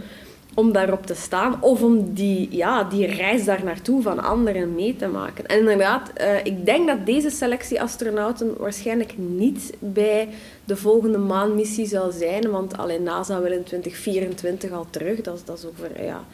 om 0.55 0.73
daarop 0.73 1.07
te 1.07 1.15
staan. 1.15 1.63
Of 1.63 1.83
om 1.83 2.15
die, 2.15 2.49
ja, 2.51 2.85
die 2.85 3.07
reis 3.07 3.45
daar 3.45 3.65
naartoe 3.65 4.03
van 4.03 4.23
anderen 4.23 4.75
mee 4.75 4.97
te 4.97 5.07
maken. 5.07 5.47
En 5.47 5.59
inderdaad, 5.59 6.11
eh, 6.15 6.45
ik 6.45 6.67
denk 6.67 6.87
dat 6.87 7.07
deze 7.07 7.31
selectie 7.31 7.83
astronauten 7.83 8.55
waarschijnlijk 8.59 9.15
niet 9.17 9.73
bij 9.79 10.29
de 10.65 10.77
volgende 10.77 11.19
maanmissie 11.19 11.87
zal 11.87 12.11
zijn. 12.11 12.51
Want 12.51 12.77
alleen 12.77 13.03
NASA 13.03 13.41
wil 13.41 13.53
in 13.53 13.65
2024 13.65 14.73
al 14.73 14.87
terug. 14.91 15.21
Dat 15.21 15.35
is, 15.35 15.45
dat 15.45 15.59
is 15.59 15.67
over... 15.67 16.05
Ja, 16.05 16.25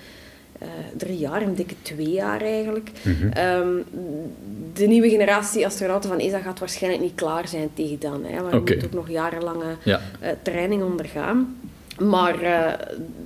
eh, 0.61 0.69
drie 0.97 1.19
jaar, 1.19 1.43
een 1.43 1.55
dikke 1.55 1.75
twee 1.83 2.11
jaar 2.11 2.41
eigenlijk. 2.41 2.91
Ehm, 3.33 3.69
de 4.75 4.87
nieuwe 4.87 5.09
generatie 5.09 5.67
astronauten 5.67 6.11
van 6.11 6.19
ESA 6.19 6.39
gaat 6.39 6.59
waarschijnlijk 6.59 7.03
niet 7.03 7.15
klaar 7.15 7.49
zijn 7.49 7.69
tegen 7.75 7.99
dan. 7.99 8.25
Hè, 8.25 8.41
want 8.41 8.53
je 8.53 8.59
Oké. 8.59 8.75
moet 8.75 8.85
ook 8.85 8.93
nog 8.93 9.09
jarenlange 9.11 9.77
Ja. 9.85 10.01
eh, 10.21 10.31
training 10.43 10.83
ondergaan. 10.83 11.57
Maar 12.09 12.41
eh, 12.43 12.73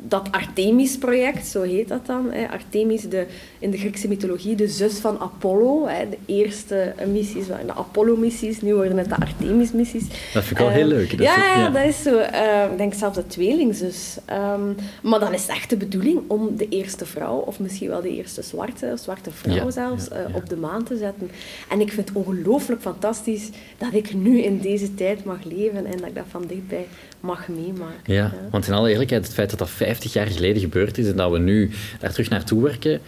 dat 0.07 0.29
Artemis-project, 0.31 1.47
zo 1.47 1.63
heet 1.63 1.89
dat 1.89 2.07
dan. 2.07 2.27
Hè. 2.33 2.49
Artemis, 2.49 3.03
de, 3.09 3.27
in 3.59 3.71
de 3.71 3.79
Griekse 3.79 4.09
mythologie, 4.09 4.55
de 4.57 4.69
zus 4.69 4.95
van 4.99 5.19
Apollo. 5.21 5.87
Hè. 5.89 6.09
De 6.09 6.17
eerste 6.27 6.93
missies 7.13 7.49
waren 7.49 7.67
de 7.67 7.75
Apollo-missies, 7.75 8.61
nu 8.61 8.75
worden 8.75 8.99
het 8.99 9.09
de 9.09 9.17
Artemis-missies. 9.17 10.03
Dat 10.33 10.45
vind 10.45 10.51
ik 10.51 10.59
wel 10.59 10.69
heel 10.69 10.81
Ehm, 10.81 10.89
leuk. 10.97 11.11
Dat 11.11 11.21
ja, 11.21 11.37
is- 11.55 11.61
ja, 11.61 11.71
dat 11.71 11.85
is 11.85 12.03
zo. 12.03 12.17
eh, 12.19 12.65
ik 12.73 12.79
denk 12.79 12.95
zelfs 12.95 13.17
de 13.17 13.27
tweelingzus. 13.27 14.17
Ehm 14.25 14.61
maar 15.03 15.21
dan 15.21 15.33
is 15.35 15.43
het 15.43 15.51
echt 15.51 15.71
de 15.71 15.77
bedoeling 15.77 16.21
om 16.27 16.57
de 16.57 16.69
eerste 16.69 17.07
vrouw, 17.07 17.37
of 17.37 17.59
misschien 17.61 17.89
wel 17.89 18.03
de 18.03 18.17
eerste 18.17 18.43
zwarte, 18.43 18.93
zwarte 18.97 19.31
vrouw 19.31 19.55
Ja, 19.55 19.71
zelfs, 19.71 20.07
ja, 20.09 20.17
eh, 20.17 20.35
op 20.37 20.49
de 20.49 20.57
maan 20.57 20.85
te 20.85 20.97
zetten. 20.97 21.31
En 21.69 21.81
ik 21.81 21.93
vind 21.93 22.09
het 22.09 22.17
ongelooflijk 22.17 22.81
fantastisch 22.81 23.49
dat 23.79 23.93
ik 23.93 24.15
nu 24.15 24.41
in 24.43 24.59
deze 24.61 24.95
tijd 24.95 25.25
mag 25.25 25.45
leven 25.45 25.87
en 25.87 25.97
dat 25.99 26.07
ik 26.09 26.15
dat 26.15 26.25
van 26.29 26.45
dichtbij 26.47 26.87
mag 27.21 27.49
meemaken. 27.49 28.13
Ja, 28.15 28.33
want 28.51 28.64
in 28.69 28.75
alle 28.75 28.91
eerlijkheid, 28.91 29.25
het 29.25 29.35
feit 29.35 29.51
dat 29.51 29.59
dat 29.59 29.71
50 29.71 30.13
jaar 30.13 30.27
geleden 30.27 30.63
gebeurd 30.63 30.99
is 30.99 31.07
en 31.07 31.17
dat 31.17 31.31
we 31.31 31.39
nu 31.39 31.71
daar 32.01 32.11
terug 32.11 32.29
naartoe 32.29 32.63
werken, 32.63 33.01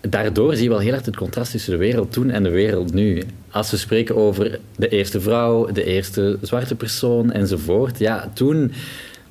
daardoor 0.00 0.54
zie 0.54 0.62
je 0.62 0.68
wel 0.68 0.78
heel 0.78 0.92
erg 0.92 1.04
het 1.04 1.16
contrast 1.16 1.50
tussen 1.50 1.72
de 1.72 1.78
wereld 1.78 2.12
toen 2.12 2.30
en 2.30 2.42
de 2.42 2.50
wereld 2.50 2.94
nu. 2.94 3.22
Als 3.50 3.70
we 3.70 3.76
spreken 3.76 4.16
over 4.16 4.58
de 4.76 4.88
eerste 4.88 5.20
vrouw, 5.20 5.66
de 5.72 5.84
eerste 5.84 6.38
zwarte 6.42 6.74
persoon 6.74 7.32
enzovoort, 7.32 7.98
ja, 7.98 8.30
toen 8.34 8.72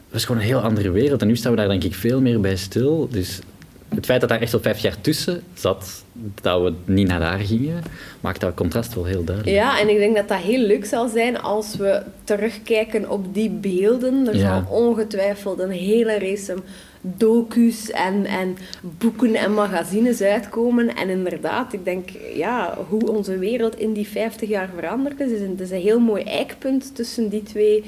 was 0.09 0.21
het 0.21 0.25
gewoon 0.25 0.41
een 0.41 0.47
heel 0.47 0.59
andere 0.59 0.91
wereld. 0.91 1.21
En 1.21 1.27
nu 1.27 1.35
staan 1.35 1.51
we 1.51 1.57
daar 1.57 1.67
denk 1.67 1.83
ik 1.83 1.95
veel 1.95 2.21
meer 2.21 2.39
bij 2.39 2.55
stil. 2.55 3.07
Dus 3.11 3.39
het 3.95 4.05
feit 4.05 4.19
dat 4.19 4.29
daar 4.29 4.41
echt 4.41 4.53
al 4.53 4.59
50 4.59 4.83
jaar 4.83 5.01
tussen 5.01 5.43
zat, 5.53 6.03
dat 6.41 6.61
we 6.61 6.73
niet 6.85 7.07
naar 7.07 7.19
daar 7.19 7.39
gingen, 7.39 7.83
maakt 8.19 8.41
dat 8.41 8.53
contrast 8.53 8.93
wel 8.95 9.05
heel 9.05 9.23
duidelijk. 9.23 9.55
Ja, 9.55 9.79
en 9.79 9.89
ik 9.89 9.97
denk 9.97 10.15
dat 10.15 10.27
dat 10.27 10.37
heel 10.37 10.59
leuk 10.65 10.85
zal 10.85 11.07
zijn 11.07 11.41
als 11.41 11.75
we 11.75 12.01
terugkijken 12.23 13.09
op 13.09 13.33
die 13.33 13.49
beelden. 13.49 14.27
Er 14.27 14.35
Ja. 14.37 14.63
zal 14.63 14.77
ongetwijfeld 14.77 15.59
een 15.59 15.71
hele 15.71 16.19
race 16.19 16.55
docu's 17.01 17.91
en, 17.91 18.25
en 18.25 18.57
boeken 18.81 19.35
en 19.35 19.53
magazines 19.53 20.21
uitkomen. 20.21 20.95
En 20.95 21.09
inderdaad, 21.09 21.73
ik 21.73 21.83
denk 21.85 22.09
ja, 22.35 22.77
hoe 22.89 23.11
onze 23.11 23.37
wereld 23.37 23.79
in 23.79 23.93
die 23.93 24.07
50 24.07 24.49
jaar 24.49 24.69
veranderd 24.75 25.19
is. 25.19 25.31
is 25.31 25.39
een, 25.41 25.49
het 25.49 25.59
is 25.59 25.71
een 25.71 25.81
heel 25.81 25.99
mooi 25.99 26.23
eikpunt 26.23 26.95
tussen 26.95 27.29
die 27.29 27.43
twee, 27.43 27.83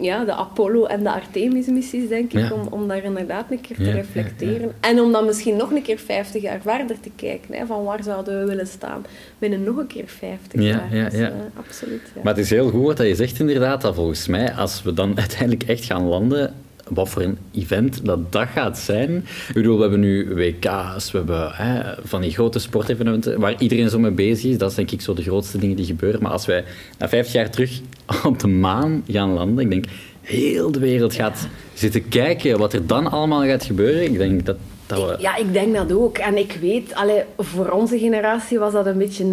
ja, 0.00 0.24
de 0.24 0.32
Apollo 0.32 0.84
en 0.84 1.02
de 1.02 1.10
Artemis-missies, 1.12 2.08
denk 2.08 2.32
ik. 2.32 2.40
Ja. 2.40 2.52
Om, 2.52 2.66
om 2.70 2.88
daar 2.88 3.04
inderdaad 3.04 3.50
een 3.50 3.60
keer 3.60 3.76
te 3.76 3.82
Ja, 3.82 3.88
ja, 3.88 3.94
reflecteren. 3.94 4.72
En 4.80 5.00
om 5.00 5.12
dan 5.12 5.24
misschien 5.26 5.56
nog 5.56 5.70
een 5.70 5.82
keer 5.82 5.98
50 5.98 6.42
jaar 6.42 6.60
verder 6.62 7.00
te 7.00 7.10
kijken. 7.16 7.54
Hè, 7.54 7.66
van 7.66 7.84
waar 7.84 8.02
zouden 8.02 8.40
we 8.40 8.46
willen 8.46 8.66
staan 8.66 9.04
binnen 9.38 9.62
nog 9.62 9.76
een 9.76 9.86
keer 9.86 10.04
50 10.06 10.60
Ja, 10.60 10.66
jaar. 10.68 10.94
ja, 10.96 11.04
Dus, 11.08 11.18
ja. 11.18 11.26
eh, 11.26 11.32
absoluut. 11.56 12.02
Ja. 12.14 12.20
Maar 12.24 12.34
het 12.34 12.44
is 12.44 12.50
heel 12.50 12.70
goed 12.70 12.82
wat 12.84 12.98
je 13.06 13.14
zegt 13.14 13.38
inderdaad, 13.40 13.80
dat 13.80 13.94
volgens 13.94 14.26
mij, 14.26 14.52
als 14.52 14.82
we 14.82 14.92
dan 14.94 15.18
uiteindelijk 15.24 15.62
echt 15.62 15.84
gaan 15.84 16.02
landen, 16.06 16.54
wat 16.88 17.08
voor 17.08 17.22
een 17.22 17.38
event 17.52 18.04
dat 18.04 18.32
dat 18.32 18.48
gaat 18.48 18.78
zijn. 18.78 19.16
Ik 19.48 19.54
bedoel, 19.54 19.76
we 19.76 19.80
hebben 19.80 20.00
nu 20.00 20.34
WK's, 20.34 21.10
we 21.10 21.18
hebben 21.18 21.50
hè, 21.52 21.94
van 22.02 22.20
die 22.20 22.30
grote 22.30 22.58
sportevenementen 22.58 23.40
waar 23.40 23.54
iedereen 23.58 23.90
zo 23.90 23.98
mee 23.98 24.10
bezig 24.10 24.50
is. 24.50 24.58
Dat 24.58 24.70
is 24.70 24.76
denk 24.76 24.90
ik 24.90 25.00
zo 25.00 25.14
de 25.14 25.22
grootste 25.22 25.58
dingen 25.58 25.76
die 25.76 25.84
gebeuren. 25.84 26.22
Maar 26.22 26.32
als 26.32 26.46
wij 26.46 26.64
na 26.98 27.08
vijf 27.08 27.32
jaar 27.32 27.50
terug 27.50 27.80
op 28.24 28.38
de 28.38 28.48
maan 28.48 29.04
gaan 29.08 29.32
landen, 29.32 29.64
ik 29.64 29.70
denk, 29.70 29.84
heel 30.20 30.72
de 30.72 30.78
wereld 30.78 31.14
gaat 31.14 31.48
zitten 31.74 32.08
kijken 32.08 32.58
wat 32.58 32.72
er 32.72 32.86
dan 32.86 33.10
allemaal 33.10 33.44
gaat 33.44 33.64
gebeuren. 33.64 34.04
Ik 34.04 34.18
denk 34.18 34.46
dat, 34.46 34.56
dat 34.86 34.98
we... 34.98 35.16
Ja, 35.18 35.36
ik 35.36 35.52
denk 35.52 35.74
dat 35.74 35.92
ook. 35.92 36.18
En 36.18 36.36
ik 36.36 36.56
weet, 36.60 36.94
allee, 36.94 37.22
voor 37.38 37.68
onze 37.70 37.98
generatie 37.98 38.58
was 38.58 38.72
dat 38.72 38.86
een 38.86 38.98
beetje 38.98 39.24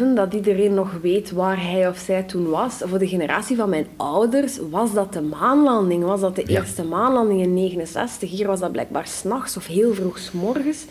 9-11, 0.00 0.14
dat 0.14 0.34
iedereen 0.34 0.74
nog 0.74 0.90
weet 1.02 1.32
waar 1.32 1.62
hij 1.70 1.88
of 1.88 1.98
zij 1.98 2.22
toen 2.22 2.48
was. 2.50 2.74
Voor 2.84 2.98
de 2.98 3.08
generatie 3.08 3.56
van 3.56 3.68
mijn 3.68 3.86
ouders 3.96 4.58
was 4.70 4.92
dat 4.92 5.12
de 5.12 5.20
maanlanding, 5.22 6.04
was 6.04 6.20
dat 6.20 6.36
de 6.36 6.42
Ja. 6.46 6.60
eerste 6.60 6.84
maanlanding 6.84 7.40
in 7.42 7.54
69. 7.54 8.30
Hier 8.30 8.46
was 8.46 8.60
dat 8.60 8.72
blijkbaar 8.72 9.06
s'nachts 9.06 9.56
of 9.56 9.66
heel 9.66 9.94
vroeg 9.94 10.18
's 10.18 10.30
morgens. 10.32 10.84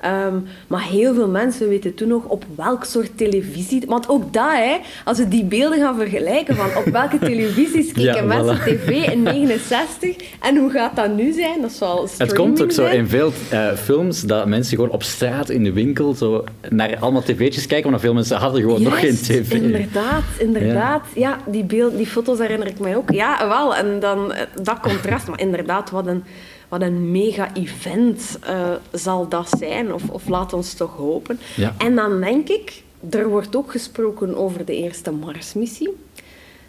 Ehm, 0.00 0.34
maar 0.66 0.82
heel 0.82 1.14
veel 1.14 1.28
mensen 1.28 1.68
weten 1.68 1.94
toen 1.94 2.08
nog 2.08 2.24
op 2.24 2.44
welk 2.56 2.84
soort 2.84 3.10
televisie... 3.16 3.82
Want 3.86 4.08
ook 4.08 4.32
dat, 4.32 4.50
hè, 4.50 4.76
als 5.04 5.18
we 5.18 5.28
die 5.28 5.44
beelden 5.44 5.78
gaan 5.78 5.96
vergelijken 5.96 6.56
van 6.56 6.66
op 6.76 6.84
welke 6.84 7.18
televisies 7.30 7.92
keken 7.92 8.14
Ja, 8.14 8.22
mensen 8.22 8.58
voilà. 8.58 8.62
tv 8.64 9.06
in 9.12 9.22
69 9.22 10.16
en 10.40 10.56
hoe 10.56 10.70
gaat 10.70 10.96
dat 10.96 11.14
nu 11.16 11.32
zijn? 11.32 11.60
Dat 11.60 11.72
zal 11.72 12.08
Het 12.18 12.34
komt 12.34 12.62
ook 12.62 12.72
zo 12.72 12.82
zijn. 12.82 12.96
in 12.96 13.08
veel 13.08 13.32
eh, 13.50 13.72
films 13.72 14.20
dat 14.22 14.46
mensen 14.46 14.76
gewoon 14.76 14.90
op 14.90 15.02
straat 15.02 15.50
in 15.50 15.64
de 15.64 15.72
winkel 15.72 16.14
zo 16.14 16.44
naar 16.68 16.96
allemaal 17.00 17.22
tv'tjes 17.22 17.66
kijken, 17.66 17.90
want 17.90 18.02
veel 18.02 18.14
mensen 18.14 18.36
hadden 18.36 18.60
gewoon 18.60 18.82
nog 18.82 19.00
geen 19.00 19.16
tv. 19.16 19.50
Inderdaad, 19.52 20.22
inderdaad. 20.38 21.02
Ja, 21.14 21.38
die, 21.46 21.64
beeld, 21.64 21.96
die 21.96 22.06
foto's 22.06 22.38
herinner 22.38 22.66
ik 22.68 22.78
mij 22.78 22.96
ook. 22.96 23.10
Ja, 23.10 23.48
wel. 23.48 23.76
En 23.76 24.00
dan 24.00 24.32
eh, 24.32 24.46
dat 24.62 24.80
contrast. 24.80 25.26
Maar 25.28 25.40
inderdaad, 25.40 25.90
wat 25.90 26.06
een, 26.06 26.24
wat 26.70 26.82
een 26.82 27.10
mega-event 27.10 28.38
eh, 28.42 28.70
zal 28.92 29.28
dat 29.28 29.48
zijn. 29.58 29.94
Of, 29.94 30.08
of 30.10 30.28
laat 30.28 30.52
ons 30.52 30.74
toch 30.74 30.96
hopen. 30.96 31.38
Ja. 31.56 31.74
En 31.78 31.94
dan 31.94 32.20
denk 32.20 32.48
ik, 32.48 32.82
er 33.10 33.28
wordt 33.28 33.56
ook 33.56 33.70
gesproken 33.70 34.36
over 34.36 34.64
de 34.64 34.76
eerste 34.76 35.10
Marsmissie. 35.10 35.88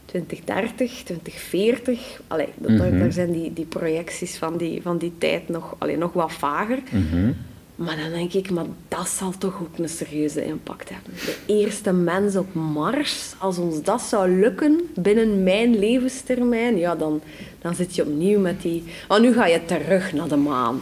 2030, 0.05 1.03
2040. 1.03 2.21
Allee, 2.27 2.47
Mhm. 2.57 2.99
daar 2.99 3.11
zijn 3.11 3.31
die, 3.31 3.53
die 3.53 3.65
projecties 3.65 4.37
van 4.37 4.57
die, 4.57 4.81
van 4.81 4.97
die 4.97 5.13
tijd 5.17 5.49
nog, 5.49 5.75
allee, 5.77 5.97
nog 5.97 6.13
wat 6.13 6.31
vager. 6.33 6.79
Mhm. 6.91 7.31
Maar 7.75 7.97
dan 7.97 8.09
denk 8.09 8.33
ik, 8.33 8.49
maar 8.51 8.65
dat 8.87 9.07
zal 9.07 9.33
toch 9.37 9.61
ook 9.61 9.77
een 9.77 9.89
serieuze 9.89 10.45
impact 10.45 10.89
hebben. 10.89 11.13
De 11.13 11.35
eerste 11.45 11.93
mens 11.93 12.35
op 12.35 12.53
Mars, 12.53 13.33
als 13.37 13.57
ons 13.57 13.81
dat 13.83 14.01
zou 14.01 14.39
lukken 14.39 14.79
binnen 14.95 15.43
mijn 15.43 15.79
levenstermijn, 15.79 16.77
ja, 16.77 16.95
dan, 16.95 17.21
dan 17.61 17.75
zit 17.75 17.95
je 17.95 18.01
opnieuw 18.05 18.39
met 18.39 18.61
die... 18.61 18.83
Want 19.07 19.21
nu 19.21 19.33
ga 19.33 19.45
je 19.45 19.65
terug 19.65 20.13
naar 20.13 20.27
de 20.27 20.35
maan. 20.35 20.81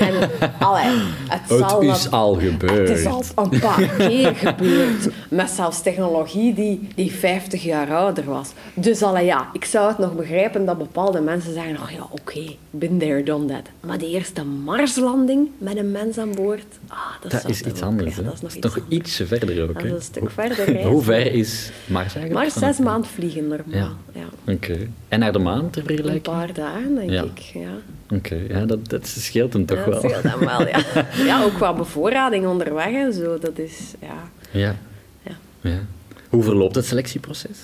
En, 0.00 0.30
allee, 0.68 0.98
het, 1.28 1.40
zal 1.48 1.80
Het 1.82 1.96
is 1.96 2.10
al 2.10 2.34
gebeurd. 2.34 2.88
Het 2.88 2.98
is 2.98 3.06
al 3.06 3.22
een 3.34 3.60
paar 3.60 3.90
keer 3.98 4.34
gebeurd. 4.34 5.08
Met 5.30 5.50
zelfs 5.50 5.82
technologie 5.82 6.54
die, 6.54 6.88
die 6.94 7.12
50 7.12 7.62
jaar 7.62 7.94
ouder 7.94 8.24
was. 8.24 8.50
Dus 8.74 9.02
allee, 9.02 9.24
ja, 9.24 9.48
ik 9.52 9.64
zou 9.64 9.88
het 9.88 9.98
nog 9.98 10.16
begrijpen 10.16 10.64
dat 10.64 10.78
bepaalde 10.78 11.20
mensen 11.20 11.52
zeggen, 11.52 11.76
oh 11.76 11.90
ja, 11.90 12.06
oké, 12.10 12.40
been 12.70 12.98
there, 12.98 13.22
done 13.22 13.46
that. 13.46 13.62
Maar 13.80 13.98
de 13.98 14.08
eerste 14.08 14.44
Marslanding 14.44 15.48
met 15.58 15.76
een 15.76 15.90
mens 15.90 16.18
aan 16.18 16.34
boord, 16.34 16.64
ah, 16.88 16.98
dat, 17.28 17.48
is 17.48 17.60
iets 17.60 17.78
ook- 17.78 17.84
anders. 17.88 18.16
ja, 18.16 18.22
dat 18.22 18.32
is 18.34 18.40
nog 18.40 18.52
Dat 18.52 18.56
iets 18.64 18.74
nog 18.74 18.84
anders. 18.84 18.98
ietsje 19.00 19.26
verder 19.26 19.62
ook. 19.62 19.74
Dat 19.74 19.84
is 19.84 19.90
een 19.90 20.02
stuk 20.02 20.30
verder 20.30 20.64
reizen. 20.64 20.90
Hoe 20.90 21.02
ver 21.02 21.32
is 21.32 21.70
Mars 21.86 22.14
eigenlijk? 22.14 22.50
Vanaf- 22.52 22.74
zes 22.74 22.84
maanden 22.84 23.10
vliegen 23.10 23.48
normaal. 23.48 23.90
Ja. 24.12 24.52
Oké. 24.52 24.88
En 25.08 25.18
naar 25.18 25.32
de 25.32 25.38
maan 25.38 25.70
ter 25.70 25.82
Een 26.14 26.20
paar 26.20 26.52
dagen, 26.52 26.94
denk 26.94 27.10
Ja. 27.10 27.22
ik. 27.22 27.38
Ja. 27.38 27.70
Oké, 28.16 28.40
ja, 28.48 28.64
dat, 28.64 28.88
dat 28.88 29.06
scheelt 29.06 29.52
hem 29.52 29.66
toch 29.66 29.78
Ja, 29.78 29.84
wel. 29.90 30.00
dat 30.00 30.10
scheelt 30.10 30.22
dan 30.22 30.38
wel, 30.38 30.66
ja. 30.68 30.78
ja, 31.30 31.44
ook 31.44 31.54
qua 31.54 31.72
bevoorrading 31.72 32.46
onderweg 32.46 32.92
en 32.92 33.12
zo. 33.12 33.38
Dat 33.38 33.58
is, 33.58 33.92
ja... 34.00 34.30
Ja. 34.50 34.76
Ja. 35.22 35.32
ja. 35.60 35.78
Hoe 36.28 36.42
verloopt 36.42 36.74
het 36.74 36.86
selectieproces? 36.86 37.58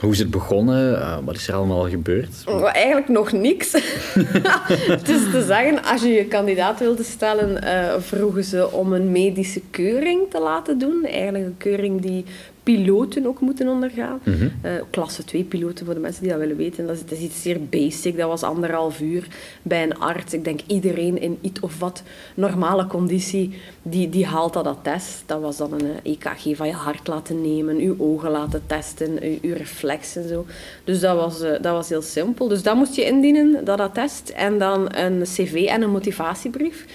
Hoe 0.00 0.12
is 0.12 0.18
het 0.18 0.30
begonnen? 0.30 1.00
Eh, 1.00 1.18
wat 1.24 1.34
is 1.36 1.48
er 1.48 1.54
allemaal 1.54 1.88
gebeurd? 1.88 2.44
Maar 2.46 2.62
eigenlijk 2.64 3.08
nog 3.08 3.32
niks. 3.32 3.72
het 4.96 5.08
is 5.08 5.30
te 5.30 5.44
zeggen, 5.46 5.84
als 5.84 6.02
je 6.02 6.08
je 6.08 6.24
kandidaat 6.24 6.78
wilde 6.78 7.02
stellen, 7.02 7.62
eh, 7.62 7.94
vroegen 8.00 8.44
ze 8.44 8.72
om 8.72 8.92
een 8.92 9.12
medische 9.12 9.60
keuring 9.70 10.20
te 10.30 10.40
laten 10.40 10.78
doen. 10.78 11.04
Eigenlijk 11.04 11.44
een 11.44 11.56
keuring 11.58 12.00
die 12.00 12.24
piloten 12.66 13.26
ook 13.26 13.40
moeten 13.40 13.68
ondergaan. 13.68 14.20
Mhm. 14.24 14.48
Eh, 14.60 14.72
klasse 14.90 15.24
2 15.24 15.44
piloten, 15.44 15.84
voor 15.84 15.94
de 15.94 16.00
mensen 16.00 16.22
die 16.22 16.30
dat 16.30 16.40
willen 16.40 16.56
weten. 16.56 16.86
Dat 16.86 16.96
is, 16.96 17.00
dat 17.02 17.18
is 17.18 17.24
iets 17.24 17.42
zeer 17.42 17.60
basic. 17.70 18.16
Dat 18.16 18.28
was 18.28 18.42
anderhalf 18.42 19.00
uur 19.00 19.26
bij 19.62 19.82
een 19.82 19.98
arts. 19.98 20.32
Ik 20.32 20.44
denk 20.44 20.60
iedereen 20.66 21.20
in 21.20 21.38
iets 21.40 21.60
of 21.60 21.78
wat 21.78 22.02
normale 22.34 22.86
conditie, 22.86 23.58
die, 23.82 24.08
die 24.08 24.26
haalt 24.26 24.52
dat 24.52 24.66
attest. 24.66 25.22
Dat 25.26 25.40
was 25.40 25.56
dan 25.56 25.72
een 25.72 25.86
EKG 26.02 26.56
van 26.56 26.66
je 26.66 26.72
hart 26.72 27.06
laten 27.06 27.40
nemen, 27.40 27.80
je 27.80 28.00
ogen 28.00 28.30
laten 28.30 28.62
testen, 28.66 29.14
je, 29.14 29.38
je 29.42 29.54
reflex 29.54 30.16
en 30.16 30.28
zo. 30.28 30.46
Dus 30.84 31.00
dat 31.00 31.16
was, 31.16 31.40
eh, 31.40 31.50
dat 31.50 31.72
was 31.72 31.88
heel 31.88 32.02
simpel. 32.02 32.48
Dus 32.48 32.62
dat 32.62 32.76
moest 32.76 32.94
je 32.94 33.04
indienen, 33.04 33.64
dat 33.64 33.80
attest. 33.80 34.28
En 34.28 34.58
dan 34.58 34.96
een 34.96 35.22
cv 35.22 35.66
en 35.68 35.82
een 35.82 35.90
motivatiebrief. 35.90 36.86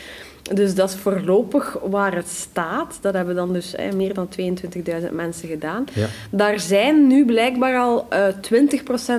Dus 0.53 0.75
dat 0.75 0.89
is 0.89 0.95
voorlopig 0.95 1.77
waar 1.83 2.15
het 2.15 2.27
staat. 2.27 2.97
Dat 3.01 3.13
hebben 3.13 3.35
dan 3.35 3.53
dus 3.53 3.75
eh, 3.75 3.91
meer 3.91 4.13
dan 4.13 4.27
22.000 4.39 5.11
mensen 5.11 5.47
gedaan. 5.47 5.85
Ja. 5.93 6.07
Daar 6.29 6.59
zijn 6.59 7.07
nu 7.07 7.25
blijkbaar 7.25 7.77
al 7.79 8.05
eh 8.09 8.23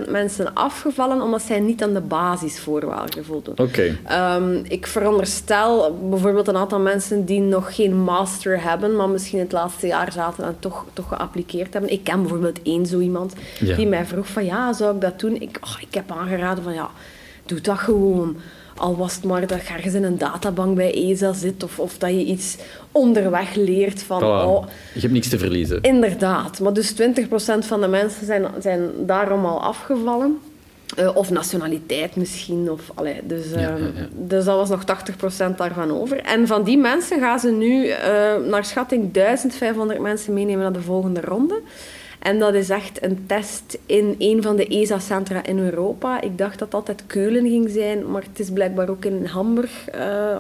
20% 0.05 0.11
mensen 0.11 0.55
afgevallen 0.55 1.21
omdat 1.23 1.43
zij 1.43 1.61
niet 1.61 1.83
aan 1.83 1.93
de 1.95 2.01
basisvoorwaarden 2.01 3.25
voldoen. 3.25 3.55
Oké. 3.59 3.97
Ehm, 4.07 4.55
ik 4.63 4.87
veronderstel 4.87 5.99
bijvoorbeeld 6.11 6.49
een 6.49 6.57
aantal 6.57 6.81
mensen 6.81 7.25
die 7.25 7.41
nog 7.41 7.75
geen 7.75 7.97
master 7.97 8.63
hebben, 8.63 8.97
maar 8.97 9.09
misschien 9.09 9.39
het 9.39 9.53
laatste 9.53 9.87
jaar 9.87 10.13
zaten 10.13 10.45
en 10.45 10.57
toch, 10.59 10.85
toch 10.93 11.09
geappliqueerd 11.09 11.73
hebben. 11.73 11.93
Ik 11.93 12.05
ken 12.05 12.21
bijvoorbeeld 12.21 12.63
één 12.63 12.87
zo 12.87 12.99
iemand 12.99 13.35
Ja. 13.59 13.77
die 13.77 13.87
mij 13.87 14.05
vroeg 14.05 14.27
van 14.27 14.45
ja, 14.45 14.73
zou 14.73 14.95
ik 14.95 15.01
dat 15.01 15.21
doen? 15.21 15.41
Ik, 15.41 15.59
oh, 15.65 15.77
ik 15.81 15.95
heb 15.95 16.11
aangeraden 16.11 16.65
van 16.65 16.75
ja, 16.75 16.91
doe 17.47 17.61
dat 17.61 17.79
gewoon. 17.79 18.37
Al 18.83 18.97
was 18.97 19.15
het 19.15 19.25
maar 19.25 19.47
dat 19.47 19.67
je 19.67 19.73
ergens 19.73 19.95
in 19.95 20.05
een 20.05 20.19
databank 20.19 20.77
bij 20.77 20.95
ESA 20.95 21.33
zit 21.33 21.63
of, 21.63 21.79
of 21.79 21.99
dat 21.99 22.11
je 22.11 22.25
iets 22.25 22.57
onderweg 22.93 23.55
leert 23.55 24.03
van... 24.03 24.21
Voilà. 24.23 24.49
Oh, 24.49 24.67
Je 24.95 25.01
hebt 25.01 25.13
niks 25.13 25.29
te 25.29 25.39
verliezen. 25.39 25.83
Inderdaad, 25.83 26.61
maar 26.61 26.73
dus 26.73 26.95
20% 26.95 26.97
van 27.59 27.81
de 27.81 27.87
mensen 27.87 28.27
zijn, 28.27 28.47
zijn 28.61 28.91
daarom 29.07 29.45
al 29.45 29.63
afgevallen. 29.63 30.39
Uh, 30.99 31.17
of 31.17 31.31
nationaliteit 31.31 32.17
misschien. 32.17 32.71
Of, 32.71 32.91
allee, 32.95 33.21
dus, 33.25 33.51
Ja, 33.51 33.61
ja, 33.61 33.69
ehm, 33.69 33.83
ja. 33.83 34.09
dus 34.13 34.45
dat 34.45 34.57
was 34.57 34.69
nog 34.69 34.85
80% 35.53 35.57
daarvan 35.57 35.91
over. 35.91 36.21
En 36.21 36.47
van 36.47 36.65
die 36.65 36.79
mensen 36.79 37.21
gaan 37.21 37.39
ze 37.39 37.51
nu 37.51 37.87
eh, 37.87 38.37
naar 38.49 38.65
schatting 38.65 39.13
1500 39.13 40.01
mensen 40.01 40.35
meenemen 40.35 40.63
naar 40.63 40.73
de 40.73 40.81
volgende 40.81 41.21
ronde. 41.21 41.61
En 42.23 42.39
dat 42.39 42.55
is 42.55 42.71
echt 42.71 43.05
een 43.05 43.25
test 43.27 43.79
in 43.87 44.15
een 44.19 44.43
van 44.43 44.57
de 44.57 44.67
ESA-centra 44.67 45.45
in 45.45 45.59
Europa. 45.59 46.21
Ik 46.21 46.39
dacht 46.39 46.59
dat 46.59 46.67
het 46.67 46.75
altijd 46.75 47.03
Keulen 47.07 47.49
ging 47.49 47.71
zijn, 47.71 48.11
maar 48.11 48.23
het 48.23 48.39
is 48.39 48.51
blijkbaar 48.51 48.89
ook 48.89 49.05
in 49.05 49.25
Hamburg. 49.25 49.91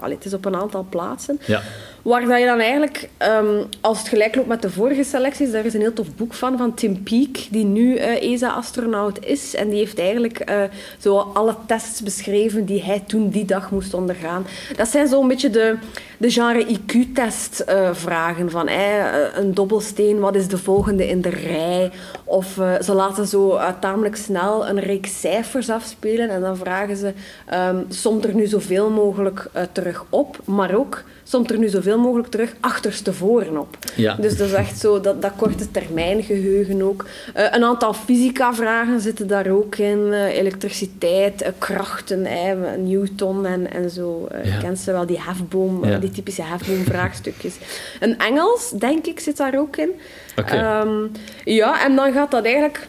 allee, 0.00 0.14
het 0.14 0.24
is 0.24 0.34
op 0.34 0.44
een 0.44 0.56
aantal 0.56 0.86
plaatsen. 0.90 1.40
Ja. 1.46 1.62
Waar 2.02 2.26
dat 2.26 2.38
je 2.38 2.44
dan 2.44 2.58
eigenlijk, 2.58 3.08
ehm, 3.16 3.64
als 3.80 3.98
het 3.98 4.08
gelijk 4.08 4.34
loopt 4.34 4.48
met 4.48 4.62
de 4.62 4.70
vorige 4.70 5.04
selecties, 5.04 5.50
daar 5.50 5.64
is 5.64 5.74
een 5.74 5.80
heel 5.80 5.92
tof 5.92 6.14
boek 6.16 6.34
van, 6.34 6.58
van 6.58 6.74
Tim 6.74 7.02
Peake, 7.02 7.40
die 7.50 7.64
nu 7.64 7.96
eh, 7.96 8.32
ESA-astronaut 8.32 9.24
is. 9.24 9.54
En 9.54 9.68
die 9.68 9.78
heeft 9.78 9.98
eigenlijk 9.98 10.38
eh, 10.38 10.62
zo 10.98 11.18
alle 11.18 11.56
tests 11.66 12.02
beschreven 12.02 12.64
die 12.64 12.82
hij 12.82 13.02
toen 13.06 13.28
die 13.28 13.44
dag 13.44 13.70
moest 13.70 13.94
ondergaan. 13.94 14.46
Dat 14.76 14.88
zijn 14.88 15.08
zo'n 15.08 15.28
beetje 15.28 15.50
de, 15.50 15.76
de 16.22 16.30
genre 16.30 16.66
IQ-test-vragen. 16.66 18.50
van 18.50 18.68
eh, 18.68 19.04
een 19.34 19.54
dobbelsteen, 19.54 20.18
wat 20.18 20.34
is 20.34 20.48
de 20.48 20.58
volgende 20.58 21.08
in 21.08 21.20
de 21.20 21.28
rij? 21.28 21.90
Of 22.24 22.58
eh, 22.58 22.72
ze 22.80 22.94
laten 22.94 23.26
zo 23.26 23.54
eh, 23.56 23.68
tamelijk 23.80 24.16
snel 24.16 24.68
een 24.68 24.80
reeks 24.80 25.20
cijfers 25.20 25.70
afspelen 25.70 26.28
en 26.30 26.40
dan 26.40 26.56
vragen 26.56 26.96
ze, 26.96 27.12
ehm 27.46 27.76
somt 27.88 28.24
er 28.24 28.34
nu 28.34 28.46
zoveel 28.46 28.90
mogelijk 28.90 29.48
eh, 29.52 29.62
terug 29.72 30.04
op, 30.10 30.38
maar 30.44 30.74
ook 30.74 31.02
somt 31.24 31.50
er 31.50 31.58
nu 31.58 31.68
zoveel 31.68 31.98
mogelijk 31.98 32.28
terug 32.28 32.54
achterstevoren 32.60 33.58
op. 33.58 33.76
Ja. 33.96 34.14
Dus 34.14 34.36
dat 34.36 34.46
is 34.46 34.52
echt 34.52 34.78
zo, 34.78 35.00
dat, 35.00 35.22
dat 35.22 35.32
korte 35.36 35.70
termijn 35.70 36.22
geheugen 36.22 36.82
ook. 36.82 37.04
Eh, 37.34 37.44
een 37.50 37.64
aantal 37.64 37.92
fysica-vragen 37.94 39.00
zitten 39.00 39.26
daar 39.26 39.48
ook 39.50 39.76
in. 39.76 40.12
Eh, 40.12 40.36
elektriciteit, 40.38 41.42
eh, 41.42 41.52
krachten, 41.58 42.24
eh, 42.26 42.52
Newton 42.78 43.46
en, 43.46 43.72
en 43.72 43.90
zo. 43.90 44.26
Eh, 44.30 44.40
Ja. 44.52 44.58
Kent 44.60 44.78
ze 44.78 44.92
wel, 44.92 45.06
die 45.06 45.20
hefboom, 45.20 45.84
Ja. 45.84 45.92
eh, 45.94 46.00
die 46.00 46.10
typische 46.12 46.42
hefboom-vraagstukjes. 46.42 47.56
Een 48.00 48.18
Engels, 48.18 48.70
denk 48.70 49.06
ik, 49.06 49.20
zit 49.20 49.36
daar 49.36 49.58
ook 49.58 49.76
in. 49.76 49.90
Ehm, 50.34 51.06
ja, 51.44 51.84
en 51.84 51.96
dan 51.96 52.12
gaat 52.12 52.30
dat 52.30 52.44
eigenlijk 52.44 52.86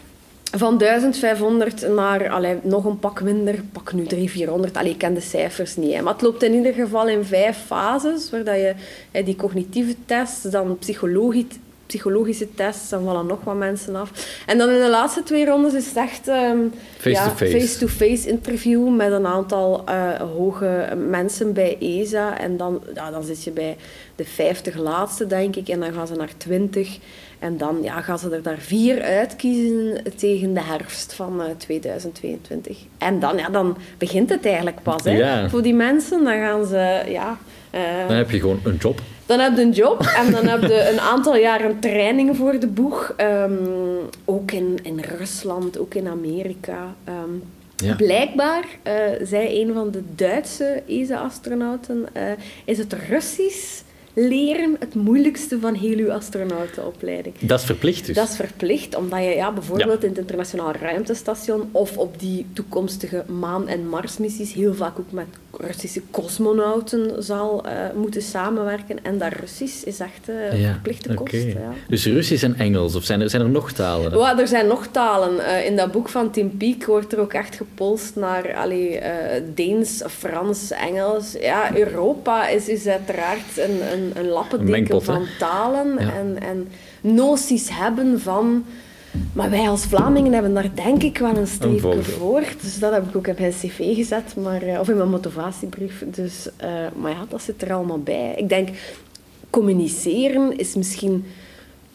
van 0.55 0.77
1500 0.77 1.87
naar 1.87 2.29
allee, 2.29 2.57
nog 2.61 2.85
een 2.85 2.99
pak 2.99 3.21
minder, 3.21 3.55
pak 3.71 3.93
nu 3.93 4.03
300, 4.03 4.31
400. 4.31 4.77
Allee, 4.77 4.91
ik 4.91 4.97
ken 4.97 5.13
de 5.13 5.21
cijfers 5.21 5.75
niet. 5.75 5.93
Hè. 5.93 6.01
Maar 6.01 6.13
het 6.13 6.21
loopt 6.21 6.43
in 6.43 6.53
ieder 6.53 6.73
geval 6.73 7.07
in 7.07 7.23
vijf 7.23 7.57
fases, 7.65 8.29
waar 8.29 8.43
dat 8.43 8.55
je 8.55 8.73
hè, 9.11 9.23
die 9.23 9.35
cognitieve 9.35 9.95
tests, 10.05 10.41
dan 10.41 10.77
psychologische 11.93 12.53
tests, 12.53 12.89
dan 12.89 13.03
vallen 13.03 13.25
nog 13.25 13.43
wat 13.43 13.55
mensen 13.55 13.95
af. 13.95 14.11
En 14.45 14.57
dan 14.57 14.69
in 14.69 14.81
de 14.81 14.89
laatste 14.89 15.23
twee 15.23 15.45
rondes 15.45 15.73
is 15.73 15.87
het 15.87 15.95
echt 15.95 16.27
ehm, 16.27 16.57
Face-to-face. 16.97 18.25
ja, 18.25 18.31
interview 18.31 18.95
met 18.95 19.11
een 19.11 19.25
aantal 19.25 19.83
eh, 19.85 20.11
hoge 20.13 20.87
mensen 21.07 21.53
bij 21.53 21.77
ESA. 21.79 22.39
En 22.39 22.57
dan, 22.57 22.81
ja, 22.93 23.11
dan 23.11 23.23
zit 23.23 23.43
je 23.43 23.51
bij 23.51 23.77
de 24.15 24.25
50 24.25 24.77
laatste, 24.77 25.27
denk 25.27 25.55
ik, 25.55 25.67
en 25.67 25.79
dan 25.79 25.93
gaan 25.93 26.07
ze 26.07 26.13
naar 26.13 26.31
20. 26.37 26.97
En 27.39 27.57
dan 27.57 27.79
ja, 27.81 28.01
gaan 28.01 28.19
ze 28.19 28.29
er 28.29 28.43
daar 28.43 28.59
vier 28.59 29.01
uitkiezen 29.01 30.03
tegen 30.15 30.53
de 30.53 30.61
herfst 30.61 31.13
van 31.13 31.41
eh, 31.41 31.49
2022. 31.57 32.77
En 32.97 33.19
dan, 33.19 33.37
ja, 33.37 33.49
dan 33.49 33.77
begint 33.97 34.29
het 34.29 34.45
eigenlijk 34.45 34.81
pas. 34.83 35.03
Hè. 35.03 35.11
Ja. 35.11 35.49
Voor 35.49 35.61
die 35.61 35.73
mensen, 35.73 36.23
dan 36.23 36.33
gaan 36.33 36.65
ze... 36.65 37.03
Ja, 37.07 37.37
eh, 37.71 38.07
Dan 38.07 38.17
heb 38.17 38.31
je 38.31 38.39
gewoon 38.39 38.59
een 38.63 38.75
job. 38.75 39.01
Dan 39.25 39.39
heb 39.39 39.55
je 39.55 39.61
een 39.61 39.71
job 39.71 40.01
en 40.01 40.31
dan 40.31 40.45
heb 40.47 40.61
je 40.61 40.89
een 40.91 40.99
aantal 40.99 41.35
jaren 41.37 41.79
training 41.79 42.37
voor 42.37 42.59
de 42.59 42.67
boeg. 42.67 43.13
Ehm, 43.17 43.53
ook 44.25 44.51
in, 44.51 44.79
in 44.83 44.99
Rusland, 45.17 45.77
ook 45.77 45.93
in 45.93 46.07
Amerika. 46.07 46.95
Ehm, 47.03 47.33
Ja. 47.75 47.95
Blijkbaar, 47.95 48.63
eh, 48.83 48.93
zei 49.23 49.61
een 49.61 49.73
van 49.73 49.91
de 49.91 50.01
Duitse 50.15 50.83
ESA-astronauten, 50.87 52.05
eh, 52.13 52.23
is 52.65 52.77
het 52.77 52.93
Russisch 53.09 53.81
leren 54.13 54.75
het 54.79 54.95
moeilijkste 54.95 55.59
van 55.59 55.73
heel 55.73 55.97
uw 55.97 56.11
astronautenopleiding. 56.11 57.35
Dat 57.39 57.59
is 57.59 57.65
verplicht 57.65 58.05
dus. 58.05 58.15
Dat 58.15 58.29
is 58.29 58.35
verplicht, 58.35 58.95
omdat 58.95 59.19
je 59.19 59.29
ja, 59.29 59.51
bijvoorbeeld 59.51 60.03
in 60.03 60.09
het 60.09 60.17
internationaal 60.17 60.71
ruimtestation 60.71 61.69
of 61.71 61.97
op 61.97 62.19
die 62.19 62.45
toekomstige 62.53 63.23
maan- 63.27 63.67
en 63.67 63.87
Marsmissies 63.87 64.53
heel 64.53 64.73
vaak 64.73 64.99
ook 64.99 65.11
met 65.11 65.25
Russische 65.57 66.01
cosmonauten 66.11 67.23
zal 67.23 67.65
eh, 67.65 67.71
moeten 67.95 68.21
samenwerken. 68.21 69.03
En 69.03 69.17
dat 69.17 69.33
Russisch 69.39 69.83
is 69.83 69.99
echt 69.99 70.27
Ja, 70.53 70.71
verplichte 70.71 71.13
kost. 71.13 71.33
Ja. 71.33 71.73
Dus 71.87 72.05
Russisch 72.05 72.43
en 72.43 72.55
Engels, 72.57 72.95
of 72.95 73.03
zijn 73.03 73.21
er, 73.21 73.29
zijn 73.29 73.41
er 73.41 73.49
nog 73.49 73.71
talen? 73.71 74.17
Ja, 74.17 74.39
er 74.39 74.47
zijn 74.47 74.67
nog 74.67 74.87
talen. 74.87 75.45
Eh, 75.45 75.65
in 75.65 75.75
dat 75.75 75.91
boek 75.91 76.09
van 76.09 76.31
Tim 76.31 76.57
Peake 76.57 76.85
wordt 76.85 77.13
er 77.13 77.19
ook 77.19 77.33
echt 77.33 77.55
gepolst 77.55 78.15
naar 78.15 78.55
allee, 78.55 78.99
Deens, 79.53 80.03
Frans, 80.07 80.71
Engels. 80.71 81.35
Ja, 81.41 81.75
Europa 81.75 82.47
is, 82.47 82.67
is 82.67 82.87
uiteraard 82.87 83.57
een, 83.57 83.91
een, 83.93 84.11
een 84.15 84.27
lappendeken 84.27 85.03
van 85.03 85.25
talen 85.39 85.95
Ja. 85.99 86.13
en, 86.13 86.37
en 86.41 86.67
noties 87.01 87.69
hebben 87.71 88.21
van... 88.21 88.65
Maar 89.33 89.49
wij 89.49 89.69
als 89.69 89.83
Vlamingen 89.85 90.33
hebben 90.33 90.53
daar 90.53 90.69
denk 90.75 91.03
ik 91.03 91.17
wel 91.17 91.37
een 91.37 91.47
streepje 91.47 92.03
voor. 92.03 92.43
Dus 92.61 92.79
dat 92.79 92.93
heb 92.93 93.07
ik 93.09 93.15
ook 93.15 93.27
in 93.27 93.35
mijn 93.39 93.51
cv 93.51 93.95
gezet, 93.95 94.35
maar, 94.35 94.61
eh, 94.61 94.79
of 94.79 94.89
in 94.89 94.97
mijn 94.97 95.09
motivatiebrief. 95.09 96.03
Dus, 96.07 96.49
eh, 96.57 96.69
maar 96.95 97.11
ja, 97.11 97.25
dat 97.29 97.41
zit 97.41 97.61
er 97.61 97.73
allemaal 97.73 97.99
bij. 97.99 98.33
Ik 98.37 98.49
denk, 98.49 98.69
communiceren 99.49 100.57
is 100.57 100.75
misschien 100.75 101.25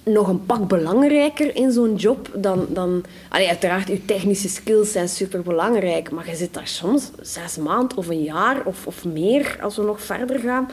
nog 0.04 0.28
een 0.28 0.46
pak 0.46 0.68
belangrijker 0.68 1.56
in 1.56 1.72
zo'n 1.72 1.94
job 1.94 2.30
dan... 2.34 2.66
dan 2.68 3.04
allee, 3.28 3.48
uiteraard, 3.48 3.88
je 3.88 4.04
technische 4.04 4.48
skills 4.48 4.92
zijn 4.92 5.08
superbelangrijk, 5.08 6.10
maar 6.10 6.28
je 6.30 6.36
zit 6.36 6.54
daar 6.54 6.66
soms 6.68 7.10
zes 7.20 7.56
maanden 7.56 7.96
of 7.96 8.08
een 8.08 8.22
jaar 8.22 8.62
of, 8.64 8.86
of 8.86 9.04
meer, 9.04 9.58
als 9.62 9.76
we 9.76 9.82
nog 9.82 10.02
verder 10.02 10.38
gaan, 10.40 10.68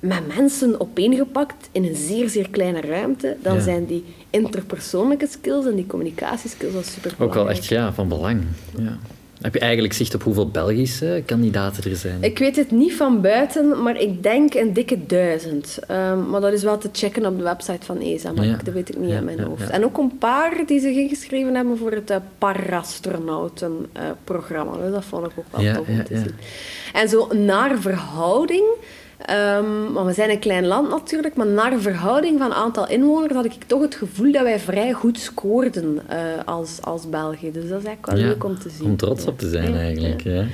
met 0.00 0.36
mensen 0.36 0.80
opeengepakt 0.80 1.68
in 1.72 1.84
een 1.84 1.94
zeer, 1.94 2.28
zeer 2.28 2.50
kleine 2.50 2.80
ruimte. 2.80 3.36
Dan 3.42 3.54
Ja. 3.54 3.60
zijn 3.60 3.86
die 3.86 4.04
interpersoonlijke 4.42 5.26
skills 5.26 5.66
en 5.66 5.74
die 5.74 5.86
communicatieskills 5.86 6.74
al 6.74 6.82
superbelangrijk. 6.82 7.30
Ook 7.30 7.34
wel 7.46 7.50
echt 7.56 7.66
ja, 7.66 7.92
van 7.92 8.08
belang. 8.08 8.42
Ja. 8.78 8.96
Heb 9.40 9.54
je 9.54 9.60
eigenlijk 9.60 9.92
zicht 9.92 10.14
op 10.14 10.22
hoeveel 10.22 10.48
Belgische 10.50 11.22
kandidaten 11.26 11.90
er 11.90 11.96
zijn? 11.96 12.22
Ik 12.22 12.38
weet 12.38 12.56
het 12.56 12.70
niet 12.70 12.94
van 12.94 13.20
buiten, 13.20 13.82
maar 13.82 14.00
ik 14.00 14.22
denk 14.22 14.54
een 14.54 14.72
dikke 14.72 15.06
duizend. 15.06 15.78
Ehm, 15.86 16.30
maar 16.30 16.40
dat 16.40 16.52
is 16.52 16.62
wel 16.62 16.78
te 16.78 16.88
checken 16.92 17.26
op 17.26 17.36
de 17.36 17.42
website 17.42 17.86
van 17.86 17.98
ESA, 18.00 18.32
maar 18.32 18.46
Ja. 18.46 18.58
dat 18.64 18.74
weet 18.74 18.88
ik 18.88 18.98
niet 18.98 19.08
Ja, 19.08 19.14
uit 19.16 19.24
mijn 19.24 19.36
ja, 19.36 19.44
hoofd. 19.44 19.70
En 19.70 19.84
ook 19.84 19.98
een 19.98 20.18
paar 20.18 20.62
die 20.66 20.80
zich 20.80 20.96
ingeschreven 20.96 21.54
hebben 21.54 21.78
voor 21.78 21.92
het 21.92 22.10
uh, 22.10 22.16
parastronauten-programma. 22.38 24.76
dus 24.76 24.90
dat 24.92 25.04
vond 25.04 25.26
ik 25.26 25.32
ook 25.38 25.44
wel 25.50 25.60
Ja, 25.60 25.74
tof 25.74 25.88
om 25.88 26.04
te 26.04 26.16
zien. 26.16 26.34
En 26.92 27.08
zo 27.08 27.28
naar 27.34 27.78
verhouding... 27.80 28.64
ehm, 29.18 29.92
want 29.92 30.06
we 30.06 30.12
zijn 30.12 30.30
een 30.30 30.38
klein 30.38 30.66
land 30.66 30.88
natuurlijk, 30.90 31.34
maar 31.36 31.46
naar 31.46 31.80
verhouding 31.80 32.38
van 32.38 32.52
aantal 32.52 32.88
inwoners 32.88 33.34
had 33.34 33.44
ik 33.44 33.52
toch 33.66 33.80
het 33.82 33.94
gevoel 33.94 34.32
dat 34.32 34.42
wij 34.42 34.58
vrij 34.58 34.92
goed 34.92 35.18
scoorden 35.18 36.00
eh, 36.08 36.18
als, 36.44 36.78
als 36.82 37.08
België. 37.08 37.50
Dus 37.52 37.68
dat 37.68 37.80
is 37.80 37.86
eigenlijk 37.86 38.06
wel 38.06 38.16
Ja, 38.16 38.26
leuk 38.26 38.44
om 38.44 38.58
te 38.58 38.68
zien. 38.68 38.86
Om 38.86 38.96
trots 38.96 39.26
op 39.26 39.38
te 39.38 39.48
zijn 39.48 39.72
Ja, 39.72 39.78
eigenlijk. 39.78 40.22
Ja. 40.22 40.44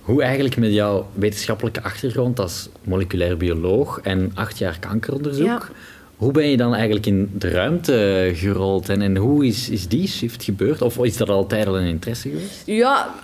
Hoe 0.00 0.22
eigenlijk 0.22 0.56
met 0.56 0.72
jouw 0.72 1.06
wetenschappelijke 1.12 1.82
achtergrond 1.82 2.40
als 2.40 2.68
moleculair 2.82 3.36
bioloog 3.36 4.00
en 4.02 4.30
acht 4.34 4.58
jaar 4.58 4.78
kankeronderzoek, 4.78 5.70
hoe 6.16 6.32
ben 6.32 6.48
je 6.48 6.56
dan 6.56 6.74
eigenlijk 6.74 7.06
in 7.06 7.30
de 7.38 7.48
ruimte 7.50 8.30
gerold 8.34 8.88
en, 8.88 9.02
en 9.02 9.16
hoe 9.16 9.46
is, 9.46 9.68
is 9.68 9.88
die 9.88 10.08
shift 10.08 10.42
gebeurd? 10.42 10.82
Of 10.82 10.98
is 10.98 11.16
dat 11.16 11.28
altijd 11.28 11.66
al 11.66 11.78
een 11.78 11.86
interesse 11.86 12.28
geweest? 12.28 12.62
Ja, 12.66 13.14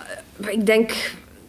ik 0.47 0.65
denk 0.65 0.91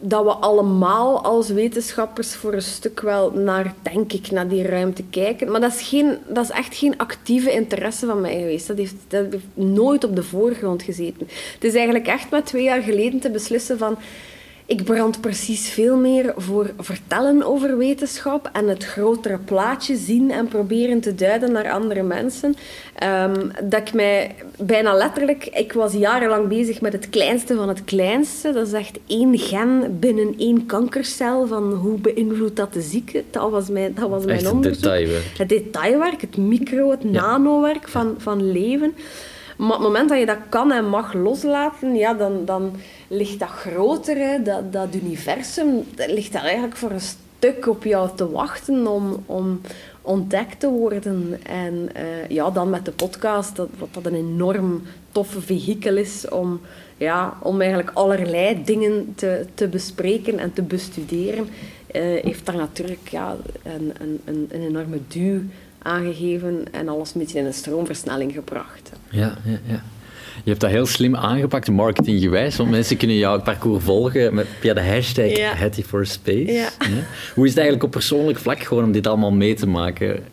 dat 0.05 0.23
we 0.23 0.31
allemaal 0.31 1.23
als 1.23 1.49
wetenschappers 1.49 2.35
voor 2.35 2.53
een 2.53 2.61
stuk 2.61 2.99
wel 2.99 3.31
naar, 3.31 3.73
denk 3.81 4.13
ik, 4.13 4.31
naar 4.31 4.47
die 4.47 4.67
ruimte 4.67 5.03
kijken. 5.09 5.51
Maar 5.51 5.61
dat 5.61 5.73
is, 5.73 5.87
geen, 5.87 6.17
dat 6.27 6.43
is 6.43 6.49
echt 6.49 6.75
geen 6.75 6.97
actieve 6.97 7.51
interesse 7.51 8.05
van 8.05 8.21
mij 8.21 8.37
geweest. 8.39 8.67
Dat 8.67 8.77
heeft, 8.77 8.95
dat 9.07 9.25
heeft 9.31 9.43
nooit 9.53 10.03
op 10.03 10.15
de 10.15 10.23
voorgrond 10.23 10.83
gezeten. 10.83 11.27
Het 11.53 11.63
is 11.63 11.73
eigenlijk 11.73 12.07
echt 12.07 12.29
maar 12.29 12.43
twee 12.43 12.63
jaar 12.63 12.81
geleden 12.81 13.19
te 13.19 13.29
beslissen 13.29 13.77
van... 13.77 13.97
Ik 14.65 14.83
brand 14.83 15.21
precies 15.21 15.69
veel 15.69 15.97
meer 15.97 16.33
voor 16.37 16.71
vertellen 16.79 17.43
over 17.43 17.77
wetenschap 17.77 18.49
en 18.53 18.67
het 18.67 18.83
grotere 18.85 19.37
plaatje 19.37 19.95
zien 19.95 20.31
en 20.31 20.47
proberen 20.47 20.99
te 20.99 21.15
duiden 21.15 21.51
naar 21.51 21.71
andere 21.71 22.03
mensen. 22.03 22.55
Ehm, 22.95 23.47
dat 23.63 23.79
ik 23.87 23.93
mij 23.93 24.35
bijna 24.57 24.93
letterlijk... 24.93 25.45
Ik 25.45 25.73
was 25.73 25.93
jarenlang 25.93 26.47
bezig 26.47 26.81
met 26.81 26.93
het 26.93 27.09
kleinste 27.09 27.55
van 27.55 27.67
het 27.67 27.83
kleinste. 27.83 28.51
Dat 28.51 28.67
is 28.67 28.73
echt 28.73 28.99
één 29.07 29.37
gen 29.37 29.99
binnen 29.99 30.33
één 30.37 30.65
kankercel. 30.65 31.47
Van 31.47 31.73
hoe 31.73 31.99
beïnvloedt 31.99 32.55
dat 32.55 32.73
de 32.73 32.81
ziekte? 32.81 33.23
Dat 33.29 33.51
was 33.51 33.69
mijn, 33.69 33.93
dat 33.95 34.09
was 34.09 34.25
mijn 34.25 34.37
Echt 34.37 34.45
het 34.45 34.53
onderzoek. 34.53 34.83
detailwerk. 34.83 35.37
Het 35.37 35.49
detailwerk, 35.49 36.21
het 36.21 36.37
micro, 36.37 36.91
het 36.91 37.03
nanowerk 37.03 37.87
van, 37.87 38.15
van 38.17 38.51
leven. 38.51 38.93
Maar 39.57 39.67
op 39.67 39.73
het 39.73 39.87
moment 39.87 40.09
dat 40.09 40.19
je 40.19 40.25
dat 40.25 40.37
kan 40.49 40.71
en 40.71 40.89
mag 40.89 41.13
loslaten, 41.13 41.95
ja, 41.95 42.13
dan, 42.13 42.45
dan 42.45 42.75
ligt 43.07 43.39
dat 43.39 43.49
grotere, 43.49 44.41
dat, 44.43 44.73
dat 44.73 44.95
universum, 44.95 45.83
dat 45.95 46.11
ligt 46.11 46.31
daar 46.31 46.43
eigenlijk 46.43 46.75
voor 46.75 46.91
een 46.91 47.01
stuk 47.01 47.67
op 47.67 47.83
jou 47.83 48.09
te 48.15 48.29
wachten 48.29 48.87
om, 48.87 49.23
om, 49.25 49.61
ontdekt 50.01 50.59
te 50.59 50.69
worden. 50.69 51.39
En 51.43 51.89
eh, 51.93 52.29
ja, 52.29 52.49
dan 52.49 52.69
met 52.69 52.85
de 52.85 52.91
podcast, 52.91 53.55
dat, 53.55 53.69
wat 53.77 53.89
dat 53.91 54.05
een 54.05 54.15
enorm 54.15 54.83
toffe 55.11 55.41
vehikel 55.41 55.97
is 55.97 56.29
om, 56.29 56.61
ja, 56.97 57.37
om 57.41 57.61
eigenlijk 57.61 57.91
allerlei 57.93 58.63
dingen 58.63 59.13
te, 59.15 59.45
te 59.53 59.67
bespreken 59.67 60.39
en 60.39 60.53
te 60.53 60.61
bestuderen, 60.61 61.47
uh, 61.91 62.01
heeft 62.01 62.45
daar 62.45 62.55
natuurlijk 62.55 63.07
ja, 63.07 63.35
een, 63.63 63.93
een, 63.99 64.21
een, 64.25 64.47
een 64.51 64.61
enorme 64.61 64.99
duw 65.07 65.41
aangegeven 65.83 66.65
en 66.71 66.89
alles 66.89 67.13
een 67.13 67.21
beetje 67.21 67.39
in 67.39 67.45
een 67.45 67.53
stroomversnelling 67.53 68.33
gebracht. 68.33 68.91
Ja, 69.09 69.37
ja, 69.43 69.59
ja. 69.65 69.83
Je 70.43 70.49
hebt 70.49 70.61
dat 70.61 70.69
heel 70.69 70.85
slim 70.85 71.15
aangepakt, 71.15 71.69
marketinggewijs, 71.71 72.55
want 72.55 72.69
mensen 72.69 72.97
kunnen 72.97 73.17
jouw 73.17 73.41
parcours 73.41 73.83
volgen 73.83 74.33
met, 74.33 74.47
via 74.59 74.73
de 74.73 74.81
hashtag 74.81 75.37
ja. 75.37 75.55
for 75.85 76.05
Space. 76.05 76.51
Ja. 76.51 76.69
Hoe 77.35 77.43
is 77.43 77.49
het 77.49 77.59
eigenlijk 77.59 77.83
op 77.83 77.91
persoonlijk 77.91 78.39
vlak 78.39 78.63
gewoon 78.63 78.83
om 78.83 78.91
dit 78.91 79.07
allemaal 79.07 79.31
mee 79.31 79.53
te 79.53 79.67
maken? 79.67 80.23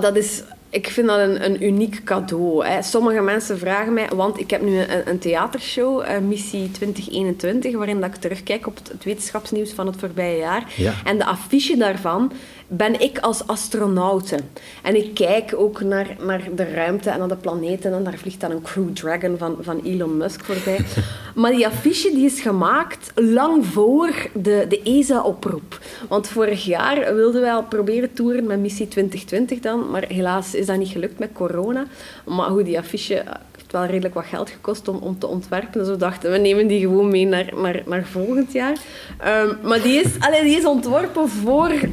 Dat 0.00 0.16
is 0.16 0.42
ik 0.70 0.88
vind 0.88 1.06
dat 1.06 1.18
een, 1.18 1.44
een 1.44 1.64
uniek 1.64 2.04
cadeau. 2.04 2.66
Hè. 2.66 2.82
Sommige 2.82 3.20
mensen 3.20 3.58
vragen 3.58 3.92
mij, 3.92 4.08
want 4.14 4.40
ik 4.40 4.50
heb 4.50 4.62
nu 4.62 4.78
een, 4.78 5.08
een 5.08 5.18
theatershow, 5.18 6.02
uh, 6.02 6.18
Missie 6.18 6.70
2021, 6.70 7.74
waarin 7.76 8.00
dat 8.00 8.08
ik 8.08 8.16
terugkijk 8.16 8.66
op 8.66 8.76
het, 8.76 9.04
wetenschapsnieuws 9.04 9.70
van 9.70 9.86
het 9.86 9.96
voorbije 9.98 10.38
jaar. 10.38 10.64
En 11.04 11.18
de 11.18 11.24
affiche 11.24 11.76
daarvan 11.76 12.32
ben 12.68 13.00
ik 13.00 13.18
als 13.18 13.46
astronaute. 13.46 14.38
En 14.82 14.96
ik 14.96 15.14
kijk 15.14 15.54
ook 15.56 15.80
naar, 15.80 16.16
naar 16.20 16.48
de 16.54 16.70
ruimte 16.70 17.10
en 17.10 17.18
naar 17.18 17.28
de 17.28 17.36
planeten. 17.36 17.92
En 17.92 18.04
daar 18.04 18.18
vliegt 18.18 18.40
dan 18.40 18.50
een 18.50 18.62
Crew 18.62 18.92
Dragon 18.92 19.38
van, 19.38 19.56
van 19.60 19.80
Elon 19.84 20.16
Musk 20.16 20.44
voorbij. 20.44 20.84
maar 21.34 21.50
die 21.50 21.66
affiche 21.66 22.10
die 22.14 22.24
is 22.24 22.40
gemaakt 22.40 23.12
lang 23.14 23.66
voor 23.66 24.28
de, 24.32 24.66
de 24.68 24.82
ESA-oproep. 24.82 25.80
Want 26.08 26.28
vorig 26.28 26.64
jaar 26.64 27.14
wilden 27.14 27.40
wij 27.40 27.52
al 27.52 27.64
proberen 27.64 28.12
toeren 28.12 28.46
met 28.46 28.60
missie 28.60 28.88
2020 28.88 29.60
dan. 29.60 29.90
Maar 29.90 30.04
helaas 30.08 30.54
is 30.54 30.66
dat 30.66 30.76
niet 30.76 30.88
gelukt 30.88 31.18
met 31.18 31.32
corona. 31.32 31.86
Maar 32.24 32.48
hoe 32.48 32.62
die 32.62 32.78
affiche 32.78 33.24
wel 33.72 33.84
redelijk 33.84 34.14
wat 34.14 34.24
geld 34.24 34.50
gekost 34.50 34.88
om, 34.88 34.96
om 34.96 35.18
te 35.18 35.26
ontwerpen. 35.26 35.78
Dus 35.78 35.88
we 35.88 35.96
dachten, 35.96 36.30
we 36.30 36.38
nemen 36.38 36.66
die 36.66 36.80
gewoon 36.80 37.10
mee 37.10 37.26
naar, 37.26 37.52
naar, 37.56 37.82
naar 37.86 38.04
volgend 38.04 38.52
jaar. 38.52 38.76
Ehm, 39.18 39.54
maar 39.62 39.82
die 39.82 40.00
is, 40.04 40.10
allee, 40.18 40.42
die 40.42 40.56
is 40.56 40.64
ontworpen 40.64 41.28
voor 41.28 41.72
uh, 41.72 41.86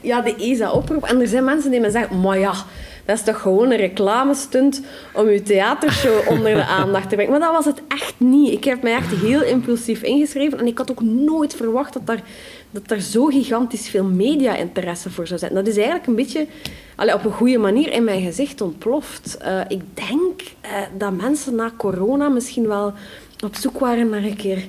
ja, 0.00 0.20
de 0.20 0.34
ESA-oproep. 0.38 1.04
En 1.04 1.20
er 1.20 1.26
zijn 1.26 1.44
mensen 1.44 1.70
die 1.70 1.80
me 1.80 1.90
zeggen, 1.90 2.20
maar 2.20 2.38
ja... 2.38 2.54
Dat 3.04 3.16
is 3.16 3.22
toch 3.22 3.40
gewoon 3.40 3.70
een 3.70 3.76
reclamestunt 3.76 4.82
om 5.14 5.26
uw 5.26 5.42
theatershow 5.42 6.28
onder 6.32 6.54
de 6.54 6.64
aandacht 6.64 7.08
te 7.08 7.14
brengen. 7.14 7.30
Maar 7.30 7.40
dat 7.40 7.52
was 7.52 7.64
het 7.64 7.82
echt 7.88 8.14
niet. 8.18 8.52
Ik 8.52 8.64
heb 8.64 8.82
mij 8.82 8.94
echt 8.94 9.14
heel 9.14 9.42
impulsief 9.42 10.02
ingeschreven. 10.02 10.58
En 10.58 10.66
ik 10.66 10.78
had 10.78 10.90
ook 10.90 11.02
nooit 11.02 11.54
verwacht 11.54 11.92
dat 11.92 12.06
daar, 12.06 12.22
dat 12.72 12.90
er 12.90 13.00
zo 13.00 13.24
gigantisch 13.24 13.88
veel 13.88 14.04
media-interesse 14.04 15.10
voor 15.10 15.26
zou 15.26 15.38
zijn. 15.38 15.54
Dat 15.54 15.66
is 15.66 15.76
eigenlijk 15.76 16.06
een 16.06 16.14
beetje 16.14 16.46
allee, 16.96 17.14
op 17.14 17.24
een 17.24 17.32
goede 17.32 17.58
manier 17.58 17.92
in 17.92 18.04
mijn 18.04 18.22
gezicht 18.22 18.60
ontploft. 18.60 19.38
Uh, 19.42 19.60
ik 19.68 19.80
denk 19.94 20.40
uh, 20.40 20.70
dat 20.98 21.12
mensen 21.12 21.54
na 21.54 21.72
corona 21.76 22.28
misschien 22.28 22.66
wel 22.66 22.92
op 23.44 23.56
zoek 23.56 23.78
waren 23.78 24.08
naar 24.08 24.22
een 24.22 24.36
keer 24.36 24.64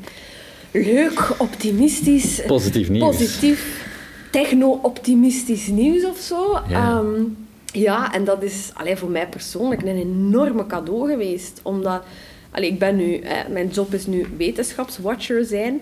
leuk, 0.71 1.35
optimistisch... 1.37 2.41
Positief 2.45 2.89
nieuws. 2.89 3.17
Positief, 3.17 3.87
techno-optimistisch 4.31 5.67
nieuws 5.67 6.05
of 6.05 6.17
zo. 6.17 6.59
Ja. 6.69 6.97
Um, 6.97 7.37
ja, 7.73 8.13
en 8.13 8.23
dat 8.23 8.43
is 8.43 8.71
allee, 8.73 8.95
voor 8.95 9.09
mij 9.09 9.27
persoonlijk 9.27 9.81
een 9.81 9.97
enorme 9.97 10.65
cadeau 10.65 11.09
geweest. 11.09 11.59
Omdat, 11.63 12.03
allee, 12.51 12.69
ik 12.69 12.79
ben 12.79 12.95
nu, 12.95 13.17
eh, 13.17 13.37
mijn 13.49 13.67
job 13.67 13.93
is 13.93 14.05
nu 14.05 14.25
wetenschapswatcher 14.37 15.45
zijn. 15.45 15.81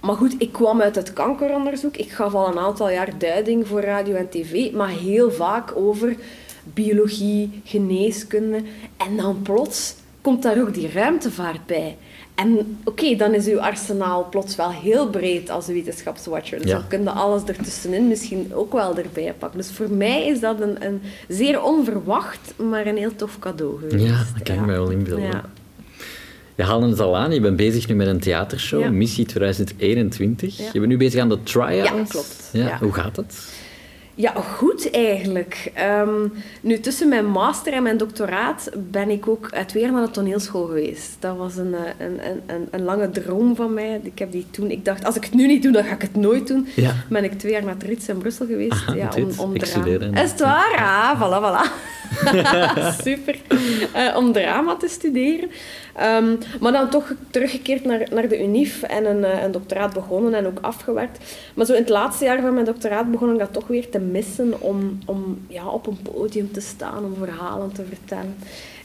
Maar 0.00 0.14
goed, 0.14 0.34
ik 0.38 0.52
kwam 0.52 0.80
uit 0.80 0.94
het 0.94 1.12
kankeronderzoek. 1.12 1.96
Ik 1.96 2.10
gaf 2.10 2.34
al 2.34 2.48
een 2.48 2.58
aantal 2.58 2.90
jaar 2.90 3.18
duiding 3.18 3.66
voor 3.66 3.80
radio 3.80 4.14
en 4.14 4.28
tv, 4.28 4.72
maar 4.72 4.88
heel 4.88 5.30
vaak 5.30 5.76
over 5.76 6.16
biologie, 6.64 7.60
geneeskunde. 7.64 8.62
En 8.96 9.16
dan 9.16 9.42
plots 9.42 9.94
komt 10.20 10.42
daar 10.42 10.60
ook 10.60 10.74
die 10.74 10.90
ruimtevaart 10.92 11.66
bij. 11.66 11.96
En 12.34 12.78
oké, 12.84 13.16
dan 13.16 13.34
is 13.34 13.46
uw 13.46 13.60
arsenaal 13.60 14.28
plots 14.30 14.56
wel 14.56 14.70
heel 14.70 15.08
breed 15.08 15.50
als 15.50 15.66
wetenschapswatcher. 15.66 16.60
Dus 16.60 16.70
dan 16.70 16.86
kun 16.88 17.02
je 17.02 17.10
alles 17.10 17.42
ertussenin 17.44 18.08
misschien 18.08 18.54
ook 18.54 18.72
wel 18.72 18.96
erbij 18.96 19.34
pakken. 19.38 19.58
Dus 19.58 19.70
voor 19.70 19.90
mij 19.90 20.26
is 20.26 20.40
dat 20.40 20.60
een, 20.60 20.84
een 20.84 21.02
zeer 21.28 21.62
onverwacht, 21.62 22.54
maar 22.56 22.86
een 22.86 22.96
heel 22.96 23.16
tof 23.16 23.38
cadeau 23.38 23.78
geweest. 23.78 24.04
Ja, 24.04 24.24
dat 24.34 24.42
kan 24.42 24.54
ik 24.54 24.66
mij 24.66 24.74
wel 24.74 24.90
inbeelden. 24.90 25.26
Ja. 25.26 25.44
Je 26.60 26.66
haalde 26.66 26.88
het 26.88 27.00
al 27.00 27.16
aan, 27.16 27.32
je 27.32 27.40
bent 27.40 27.56
bezig 27.56 27.88
nu 27.88 27.94
met 27.94 28.06
een 28.06 28.18
theatershow, 28.18 28.90
Missie 28.90 29.26
2021. 29.26 30.56
Je 30.56 30.70
bent 30.72 30.86
nu 30.86 30.96
bezig 30.96 31.20
aan 31.20 31.28
de 31.28 31.42
trials. 31.42 31.88
Ja, 31.88 32.04
klopt. 32.08 32.50
Ja. 32.52 32.78
Hoe 32.78 32.92
gaat 32.92 33.16
het? 33.16 33.34
Ja, 34.14 34.32
goed 34.32 34.90
eigenlijk. 34.90 35.70
Ehm, 35.74 36.28
nu, 36.60 36.80
tussen 36.80 37.08
mijn 37.08 37.26
master 37.26 37.72
en 37.72 37.82
mijn 37.82 37.96
doctoraat 37.96 38.70
ben 38.90 39.10
ik 39.10 39.28
ook 39.28 39.48
uit 39.52 39.72
weer 39.72 39.92
naar 39.92 40.04
de 40.04 40.10
toneelschool 40.10 40.66
geweest. 40.66 41.16
Dat 41.18 41.36
was 41.36 41.56
een, 41.56 41.74
eh, 41.74 42.06
een, 42.06 42.20
een, 42.46 42.68
een, 42.70 42.82
lange 42.82 43.10
droom 43.10 43.56
van 43.56 43.74
mij. 43.74 44.00
Ik 44.02 44.18
heb 44.18 44.32
die 44.32 44.46
toen... 44.50 44.70
Ik 44.70 44.84
dacht, 44.84 45.04
als 45.04 45.16
ik 45.16 45.24
het 45.24 45.34
nu 45.34 45.46
niet 45.46 45.62
doe, 45.62 45.72
dan 45.72 45.84
ga 45.84 45.94
ik 45.94 46.02
het 46.02 46.16
nooit 46.16 46.46
doen. 46.46 46.68
Ja. 46.76 46.94
Ben 47.08 47.24
ik 47.24 47.38
twee 47.38 47.52
jaar 47.52 47.64
naar 47.64 47.76
Rits 47.86 48.08
in 48.08 48.18
Brussel 48.18 48.46
geweest. 48.46 48.72
Aha, 48.72 48.94
ja, 48.94 49.08
om, 49.16 49.30
om 49.36 49.58
drama... 49.58 50.22
Is 50.22 50.30
het 50.30 50.40
waar? 50.40 50.76
Ah, 50.76 51.20
voilà, 51.20 51.42
voilà. 51.42 51.98
Super. 53.04 53.36
Uh, 53.96 54.16
om 54.16 54.32
drama 54.32 54.76
te 54.76 54.88
studeren. 54.88 55.50
Um, 56.00 56.38
maar 56.60 56.72
dan 56.72 56.90
toch 56.90 57.12
teruggekeerd 57.30 57.84
naar, 57.84 58.06
naar 58.10 58.28
de 58.28 58.42
UNIF 58.42 58.82
en 58.82 59.04
een, 59.04 59.18
uh, 59.18 59.42
een 59.42 59.52
doctoraat 59.52 59.92
begonnen 59.92 60.34
en 60.34 60.46
ook 60.46 60.58
afgewerkt. 60.60 61.36
Maar 61.54 61.66
zo 61.66 61.72
in 61.72 61.80
het 61.80 61.88
laatste 61.88 62.24
jaar 62.24 62.40
van 62.40 62.54
mijn 62.54 62.64
doctoraat 62.64 63.10
begon 63.10 63.32
ik 63.32 63.38
dat 63.38 63.52
toch 63.52 63.66
weer 63.66 63.88
te 63.88 63.98
missen 64.10 64.60
om, 64.60 64.98
om 65.06 65.38
ja, 65.48 65.68
op 65.68 65.86
een 65.86 65.98
podium 66.02 66.52
te 66.52 66.60
staan, 66.60 67.04
om 67.04 67.14
verhalen 67.18 67.72
te 67.72 67.84
vertellen. 67.88 68.36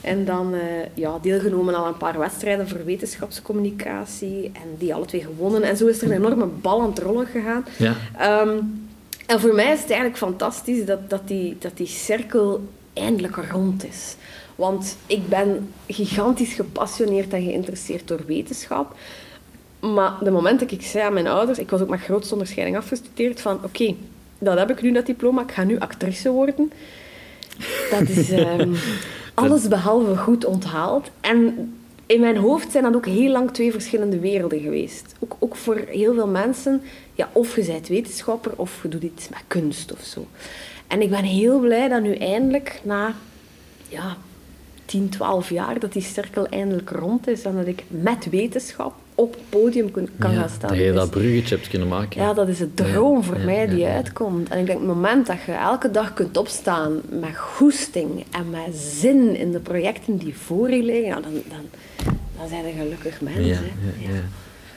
En 0.02 0.24
dan 0.24 0.54
uh, 0.54 0.60
ja, 0.94 1.18
deelgenomen 1.22 1.76
aan 1.76 1.86
een 1.86 1.96
paar 1.96 2.18
wedstrijden 2.18 2.68
voor 2.68 2.84
wetenschapscommunicatie 2.84 4.50
en 4.52 4.68
die 4.78 4.94
alle 4.94 5.04
twee 5.04 5.20
gewonnen. 5.20 5.62
En 5.62 5.76
zo 5.76 5.86
is 5.86 6.02
er 6.02 6.10
een 6.10 6.16
enorme 6.16 6.46
bal 6.46 6.80
aan 6.80 6.88
het 6.88 6.98
rollen 6.98 7.26
gegaan. 7.26 7.64
Ja. 7.78 7.94
Um, 8.42 8.88
en 9.26 9.40
voor 9.40 9.54
mij 9.54 9.72
is 9.72 9.80
het 9.80 9.90
eigenlijk 9.90 10.18
fantastisch 10.18 10.84
dat, 10.84 11.10
dat, 11.10 11.28
die, 11.28 11.56
dat 11.58 11.76
die 11.76 11.86
cirkel 11.86 12.68
eindelijk 12.92 13.36
rond 13.50 13.84
is. 13.84 14.16
Want 14.54 14.96
ik 15.06 15.28
ben 15.28 15.72
gigantisch 15.86 16.52
gepassioneerd 16.52 17.32
en 17.32 17.42
geïnteresseerd 17.42 18.08
door 18.08 18.20
wetenschap. 18.26 18.96
Maar 19.80 20.12
de 20.22 20.30
moment 20.30 20.60
dat 20.60 20.70
ik 20.70 20.82
zei 20.82 21.04
aan 21.04 21.12
mijn 21.12 21.26
ouders, 21.26 21.58
ik 21.58 21.70
was 21.70 21.80
ook 21.80 21.88
met 21.88 22.00
grootste 22.00 22.32
onderscheiding 22.32 22.76
afgestudeerd, 22.76 23.40
van 23.40 23.58
oké, 23.64 23.94
dat 24.38 24.58
heb 24.58 24.70
ik 24.70 24.82
nu, 24.82 24.92
dat 24.92 25.06
diploma, 25.06 25.42
ik 25.42 25.52
ga 25.52 25.64
nu 25.64 25.78
actrice 25.78 26.30
worden. 26.30 26.72
Dat 27.90 28.08
is 28.08 28.30
um, 28.30 28.74
alles 29.34 29.68
behalve 29.68 30.16
goed 30.16 30.44
onthaald. 30.44 31.10
En 31.20 31.72
in 32.06 32.20
mijn 32.20 32.36
hoofd 32.36 32.70
zijn 32.72 32.84
dat 32.84 32.94
ook 32.94 33.06
heel 33.06 33.30
lang 33.30 33.50
twee 33.50 33.72
verschillende 33.72 34.18
werelden 34.18 34.60
geweest. 34.60 35.14
Ook, 35.18 35.36
ook 35.38 35.56
voor 35.56 35.76
heel 35.86 36.14
veel 36.14 36.26
mensen, 36.26 36.82
ja, 37.14 37.28
of 37.32 37.56
je 37.56 37.64
bent 37.64 37.88
wetenschapper 37.88 38.52
of 38.56 38.82
je 38.82 38.88
doet 38.88 39.02
iets 39.02 39.28
met 39.28 39.42
kunst 39.46 39.92
of 39.92 40.00
zo. 40.04 40.26
En 40.86 41.02
ik 41.02 41.10
ben 41.10 41.24
heel 41.24 41.58
blij 41.58 41.88
dat 41.88 42.02
nu 42.02 42.14
eindelijk, 42.14 42.80
na 42.82 43.14
ja, 43.88 44.16
10, 44.84 45.08
12 45.08 45.50
jaar, 45.50 45.78
dat 45.78 45.92
die 45.92 46.02
cirkel 46.02 46.46
eindelijk 46.46 46.90
rond 46.90 47.28
is 47.28 47.42
en 47.42 47.56
dat 47.56 47.66
ik 47.66 47.84
met 47.88 48.30
wetenschap 48.30 48.94
op 49.16 49.32
het 49.32 49.42
podium 49.48 49.90
kan 49.90 50.34
gaan 50.34 50.48
staan. 50.48 50.68
Dat 50.68 50.78
je 50.78 50.92
dat 50.92 51.10
bruggetje 51.10 51.54
hebt 51.54 51.68
kunnen 51.68 51.88
maken. 51.88 52.20
Ja, 52.20 52.34
dat 52.34 52.48
is 52.48 52.60
een 52.60 52.74
droom 52.74 53.24
voor 53.24 53.38
mij 53.38 53.66
die 53.66 53.86
uitkomt. 53.86 54.48
En 54.48 54.58
ik 54.58 54.66
denk, 54.66 54.78
het 54.78 54.88
moment 54.88 55.26
dat 55.26 55.36
je 55.46 55.52
elke 55.52 55.90
dag 55.90 56.14
kunt 56.14 56.36
opstaan 56.36 57.00
met 57.08 57.36
goesting 57.36 58.24
en 58.30 58.50
met 58.50 58.76
zin 58.76 59.36
in 59.36 59.52
de 59.52 59.60
projecten 59.60 60.16
die 60.16 60.36
voor 60.36 60.70
je 60.70 60.82
liggen, 60.82 61.22
dan, 61.22 61.32
dan, 61.32 61.60
dan 62.38 62.48
zijn 62.48 62.64
er 62.64 62.72
gelukkig 62.72 63.20
mensen. 63.20 63.64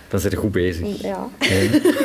Dan 0.09 0.19
zit 0.19 0.31
je 0.31 0.37
goed 0.37 0.51
bezig. 0.51 1.01
Ja, 1.01 1.27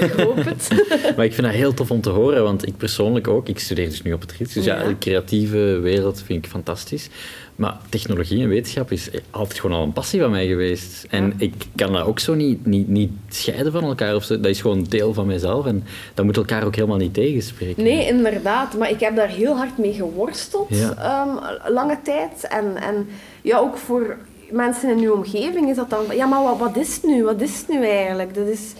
ik 0.00 0.12
hoop 0.16 0.44
het. 0.44 0.68
maar 1.16 1.24
ik 1.24 1.34
vind 1.34 1.46
dat 1.46 1.56
heel 1.56 1.74
tof 1.74 1.90
om 1.90 2.00
te 2.00 2.10
horen, 2.10 2.42
want 2.42 2.66
ik 2.66 2.76
persoonlijk 2.76 3.28
ook, 3.28 3.48
ik 3.48 3.58
studeer 3.58 3.88
dus 3.88 4.02
nu 4.02 4.12
op 4.12 4.20
het 4.20 4.32
RITS, 4.32 4.52
dus 4.52 4.64
ja, 4.64 4.84
de 4.84 4.98
creatieve 4.98 5.78
wereld 5.82 6.22
vind 6.22 6.44
ik 6.44 6.50
fantastisch. 6.50 7.08
Maar 7.56 7.76
technologie 7.88 8.42
en 8.42 8.48
wetenschap 8.48 8.90
is 8.90 9.10
altijd 9.30 9.58
gewoon 9.58 9.76
al 9.76 9.82
een 9.82 9.92
passie 9.92 10.20
van 10.20 10.30
mij 10.30 10.46
geweest. 10.46 11.06
En 11.10 11.34
ik 11.36 11.54
kan 11.74 11.92
dat 11.92 12.06
ook 12.06 12.18
zo 12.18 12.34
niet, 12.34 12.66
niet, 12.66 12.88
niet 12.88 13.10
scheiden 13.28 13.72
van 13.72 13.84
elkaar. 13.84 14.14
Of. 14.14 14.26
Dat 14.26 14.46
is 14.46 14.60
gewoon 14.60 14.84
deel 14.88 15.14
van 15.14 15.26
mijzelf. 15.26 15.66
En 15.66 15.84
dat 16.14 16.24
moet 16.24 16.36
elkaar 16.36 16.64
ook 16.64 16.74
helemaal 16.74 16.96
niet 16.96 17.14
tegenspreken. 17.14 17.82
Nee, 17.82 18.06
inderdaad. 18.06 18.78
Maar 18.78 18.90
ik 18.90 19.00
heb 19.00 19.16
daar 19.16 19.28
heel 19.28 19.56
hard 19.56 19.78
mee 19.78 19.92
geworsteld. 19.92 20.70
Um, 20.70 21.38
lange 21.72 21.98
tijd. 22.02 22.46
En, 22.48 22.76
en 22.76 23.06
ja, 23.42 23.58
ook 23.58 23.76
voor 23.76 24.16
mensen 24.50 24.90
in 24.90 24.98
uw 24.98 25.12
omgeving 25.12 25.68
is 25.68 25.76
dat 25.76 25.90
dan... 25.90 26.04
Ja, 26.10 26.26
maar 26.26 26.42
wat, 26.42 26.58
wat 26.58 26.76
is 26.76 26.94
het 26.94 27.04
nu? 27.04 27.24
Wat 27.24 27.40
is 27.40 27.58
het 27.58 27.68
nu 27.68 27.86
eigenlijk? 27.86 28.34
Dat 28.34 28.46
is, 28.46 28.72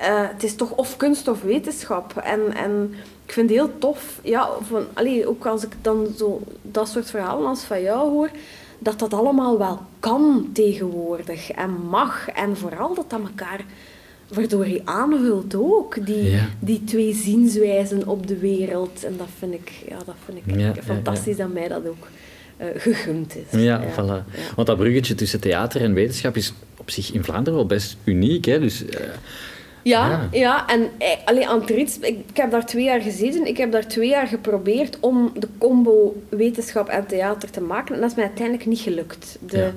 uh, 0.00 0.06
het 0.06 0.42
is 0.42 0.54
toch 0.54 0.70
of 0.70 0.96
kunst 0.96 1.28
of 1.28 1.42
wetenschap. 1.42 2.16
En, 2.16 2.54
en 2.54 2.94
ik 3.26 3.32
vind 3.32 3.50
het 3.50 3.58
heel 3.58 3.78
tof, 3.78 4.20
ja, 4.22 4.48
van, 4.60 4.84
allee, 4.92 5.26
ook 5.28 5.46
als 5.46 5.64
ik 5.64 5.72
dan 5.82 6.06
zo 6.18 6.40
dat 6.62 6.88
soort 6.88 7.10
verhalen 7.10 7.46
als 7.48 7.62
van 7.62 7.82
jou 7.82 8.10
hoor, 8.10 8.30
dat 8.78 8.98
dat 8.98 9.14
allemaal 9.14 9.58
wel 9.58 9.80
kan 10.00 10.50
tegenwoordig 10.52 11.50
en 11.50 11.70
mag. 11.70 12.28
En 12.28 12.56
vooral 12.56 12.94
dat 12.94 13.10
dat 13.10 13.20
elkaar 13.20 13.64
waardoor 14.34 14.64
hij 14.64 14.82
aanvult 14.84 15.54
ook. 15.54 16.06
Die, 16.06 16.30
Ja. 16.30 16.48
die 16.58 16.84
twee 16.84 17.14
zienswijzen 17.14 18.06
op 18.08 18.26
de 18.26 18.38
wereld. 18.38 19.04
En 19.04 19.14
dat 19.16 19.28
vind 19.38 19.54
ik, 19.54 19.70
ja, 19.88 19.96
dat 20.06 20.14
vind 20.24 20.38
ik 20.38 20.54
Ja, 20.58 20.72
ja, 20.74 20.82
fantastisch 20.82 21.36
dat 21.36 21.52
mij 21.52 21.68
dat 21.68 21.86
ook 21.88 22.04
eh, 22.04 22.10
gegund 22.76 23.36
is. 23.36 23.60
Ja, 23.60 23.82
voilà. 23.92 24.24
Want 24.54 24.66
dat 24.66 24.76
bruggetje 24.76 25.14
tussen 25.14 25.40
theater 25.40 25.80
en 25.82 25.94
wetenschap 25.94 26.36
is 26.36 26.52
op 26.76 26.90
zich 26.90 27.12
in 27.12 27.24
Vlaanderen 27.24 27.58
wel 27.58 27.66
best 27.66 27.96
uniek. 28.04 28.44
Hè? 28.44 28.60
Dus, 28.60 28.84
eh, 28.86 29.00
Ja, 29.82 30.08
Ja. 30.08 30.28
ja. 30.32 30.66
en 30.68 30.88
eh, 30.98 31.08
allee, 31.24 31.48
aan 31.48 31.60
het 31.60 31.70
Rits, 31.70 31.98
ik, 31.98 32.18
ik 32.28 32.36
heb 32.36 32.50
daar 32.50 32.66
twee 32.66 32.84
jaar 32.84 33.00
gezeten. 33.00 33.46
Ik 33.46 33.56
heb 33.56 33.72
daar 33.72 33.86
twee 33.86 34.08
jaar 34.08 34.26
geprobeerd 34.26 34.96
om 35.00 35.32
de 35.38 35.48
combo 35.58 36.22
wetenschap 36.28 36.88
en 36.88 37.06
theater 37.06 37.50
te 37.50 37.60
maken. 37.60 37.94
En 37.94 38.00
dat 38.00 38.10
is 38.10 38.16
mij 38.16 38.24
uiteindelijk 38.24 38.66
niet 38.66 38.78
gelukt. 38.80 39.38
De, 39.40 39.58
Ja. 39.58 39.72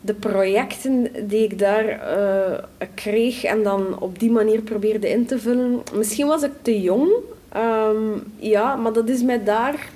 de 0.00 0.14
projecten 0.14 1.08
die 1.28 1.42
ik 1.44 1.58
daar 1.58 1.88
eh, 1.88 2.58
kreeg 2.94 3.44
en 3.44 3.62
dan 3.62 3.98
op 4.00 4.18
die 4.18 4.30
manier 4.30 4.60
probeerde 4.60 5.10
in 5.10 5.26
te 5.26 5.38
vullen. 5.38 5.82
Misschien 5.94 6.26
was 6.26 6.42
ik 6.42 6.52
te 6.62 6.80
jong, 6.80 7.08
ehm, 7.52 7.96
ja, 8.38 8.76
maar 8.76 8.92
dat 8.92 9.08
is 9.08 9.22
mij 9.22 9.44
daar 9.44 9.88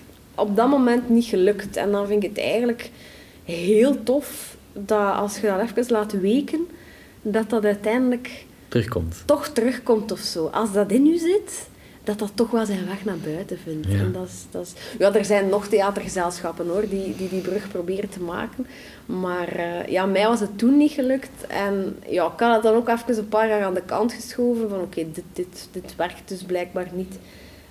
op 0.43 0.57
dat 0.57 0.69
moment 0.69 1.09
niet 1.09 1.25
gelukt. 1.25 1.77
En 1.77 1.91
dan 1.91 2.07
vind 2.07 2.23
ik 2.23 2.29
het 2.29 2.39
eigenlijk 2.39 2.91
heel 3.45 4.03
tof 4.03 4.57
dat 4.73 5.15
als 5.15 5.39
je 5.39 5.47
dat 5.47 5.61
even 5.61 5.93
laat 5.93 6.13
weken, 6.13 6.67
dat 7.23 7.51
dat 7.51 7.65
uiteindelijk 7.65 8.45
terugkomt. 8.69 9.23
toch 9.25 9.49
terugkomt 9.49 10.13
of 10.13 10.21
zo. 10.21 10.47
Als 10.47 10.73
dat 10.73 10.91
in 10.91 11.07
u 11.07 11.19
zit, 11.19 11.69
dat 12.05 12.19
dat 12.19 12.31
toch 12.35 12.51
wel 12.51 12.67
zijn 12.67 12.87
weg 12.87 13.05
naar 13.05 13.19
buiten 13.25 13.59
vindt. 13.59 13.87
Ja. 13.87 13.99
En 13.99 14.13
dat 14.13 14.27
is, 14.27 14.45
dat 14.51 14.67
is, 14.67 14.73
ja, 14.99 15.15
er 15.15 15.25
zijn 15.25 15.49
nog 15.49 15.69
theatergezelschappen 15.69 16.69
hoor, 16.69 16.89
die, 16.89 17.17
die 17.17 17.29
die 17.29 17.41
brug 17.41 17.69
proberen 17.69 18.09
te 18.09 18.21
maken. 18.21 18.67
Maar 19.07 19.49
eh, 19.49 19.87
ja, 19.87 20.07
mij 20.07 20.27
was 20.27 20.41
het 20.41 20.59
toen 20.59 20.77
niet 20.77 20.93
gelukt. 20.93 21.47
En 21.49 21.97
ja, 22.09 22.27
ik 22.27 22.41
had 22.41 22.55
het 22.55 22.63
dan 22.63 22.75
ook 22.75 22.89
even 22.89 23.19
een 23.19 23.29
paar 23.29 23.49
jaar 23.49 23.63
aan 23.63 23.75
de 23.75 23.83
kant 23.83 24.13
geschoven. 24.13 24.69
Van 24.69 24.81
oké, 24.81 25.07
dit, 25.13 25.25
dit, 25.33 25.69
dit 25.73 25.97
werkt 25.97 26.29
dus 26.29 26.43
blijkbaar 26.43 26.89
niet. 26.93 27.19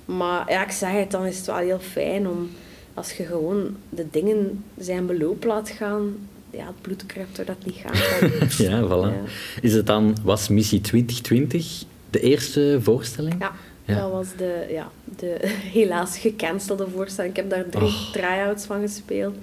Maar 0.05 0.51
ja, 0.51 0.63
ik 0.65 0.71
zeg 0.71 0.91
het, 0.91 1.11
dan 1.11 1.25
is 1.25 1.37
het 1.37 1.45
wel 1.45 1.55
heel 1.55 1.79
fijn 1.79 2.27
om... 2.27 2.49
Als 2.93 3.11
je 3.11 3.23
gewoon 3.23 3.75
de 3.89 4.05
dingen 4.11 4.63
zijn 4.77 5.05
beloop 5.05 5.43
laat 5.43 5.69
gaan... 5.69 6.15
Ja, 6.49 6.65
het 6.65 6.81
bloed 6.81 7.05
kruipt 7.05 7.35
door 7.35 7.45
dat 7.45 7.55
lichaam. 7.63 7.93
Ja, 8.67 8.81
voilà. 8.87 9.13
Ja. 9.13 9.21
Is 9.61 9.73
het 9.73 9.85
dan, 9.85 10.17
was 10.23 10.47
Missie 10.47 10.81
2020 10.81 11.83
de 12.09 12.19
eerste 12.19 12.77
voorstelling? 12.81 13.35
Ja, 13.39 13.51
Ja. 13.85 14.01
dat 14.01 14.11
was 14.11 14.27
de, 14.37 14.65
ja, 14.69 14.89
de 15.17 15.37
helaas 15.77 16.17
gecancelde 16.17 16.87
voorstelling. 16.95 17.35
Ik 17.37 17.39
heb 17.41 17.49
daar 17.49 17.69
drie 17.69 17.93
try-outs 18.11 18.65
van 18.65 18.81
gespeeld. 18.81 19.35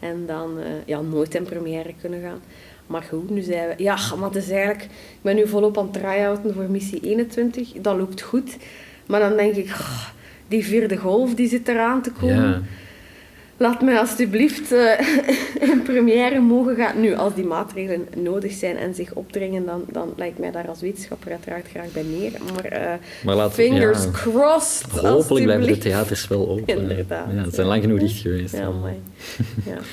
En 0.00 0.24
dan 0.26 0.58
eh, 0.58 0.66
ja, 0.86 1.00
nooit 1.00 1.34
in 1.34 1.42
première 1.44 1.94
kunnen 2.00 2.20
gaan. 2.22 2.40
Maar 2.86 3.02
goed, 3.02 3.30
nu 3.30 3.40
zijn 3.42 3.68
we... 3.68 3.82
Ja, 3.82 3.98
maar 4.18 4.28
het 4.28 4.36
is 4.42 4.50
eigenlijk... 4.50 4.82
Ik 4.92 5.22
ben 5.22 5.36
nu 5.36 5.48
volop 5.48 5.78
aan 5.78 5.84
het 5.84 5.92
try-outen 5.92 6.54
voor 6.54 6.70
missie 6.70 7.00
21. 7.00 7.72
Dat 7.72 7.96
loopt 7.96 8.20
goed. 8.22 8.56
Maar 9.06 9.20
dan 9.20 9.36
denk 9.36 9.54
ik... 9.54 9.66
"Oh, 9.66 10.04
die 10.48 10.64
vierde 10.64 10.96
golf 10.96 11.34
die 11.34 11.48
zit 11.48 11.68
eraan 11.68 12.02
te 12.02 12.10
komen. 12.10 12.48
Ja. 12.48 12.62
Laat 13.58 13.82
mij 13.82 13.98
alstublieft 13.98 14.72
eh, 14.72 15.00
in 15.70 15.82
première 15.82 16.40
mogen 16.40 16.76
gaan. 16.76 17.00
Nu, 17.00 17.14
als 17.14 17.34
die 17.34 17.44
maatregelen 17.44 18.06
nodig 18.16 18.52
zijn 18.52 18.76
en 18.76 18.94
zich 18.94 19.12
opdringen, 19.12 19.66
dan, 19.66 19.84
dan 19.92 20.12
lijkt 20.16 20.38
mij 20.38 20.50
daar 20.50 20.68
als 20.68 20.80
wetenschapper 20.80 21.30
uiteraard 21.30 21.66
graag 21.68 21.92
bij 21.92 22.02
neer. 22.02 22.32
Maar, 22.52 22.64
eh, 22.64 22.92
Maar 23.24 23.34
laat, 23.34 23.52
fingers 23.52 24.04
ja, 24.04 24.10
crossed, 24.10 24.90
hopelijk 24.90 25.44
blijven 25.44 25.66
de 25.66 25.78
theaters 25.78 26.28
wel 26.28 26.48
open. 26.48 26.76
Inderdaad, 26.80 27.26
Ja, 27.34 27.44
ze 27.44 27.50
zijn 27.50 27.66
lang 27.66 27.82
genoeg 27.82 27.98
dicht 27.98 28.20
geweest. 28.20 28.54
Ja, 28.56 28.64
amai. 28.64 28.94
ja. 29.66 29.76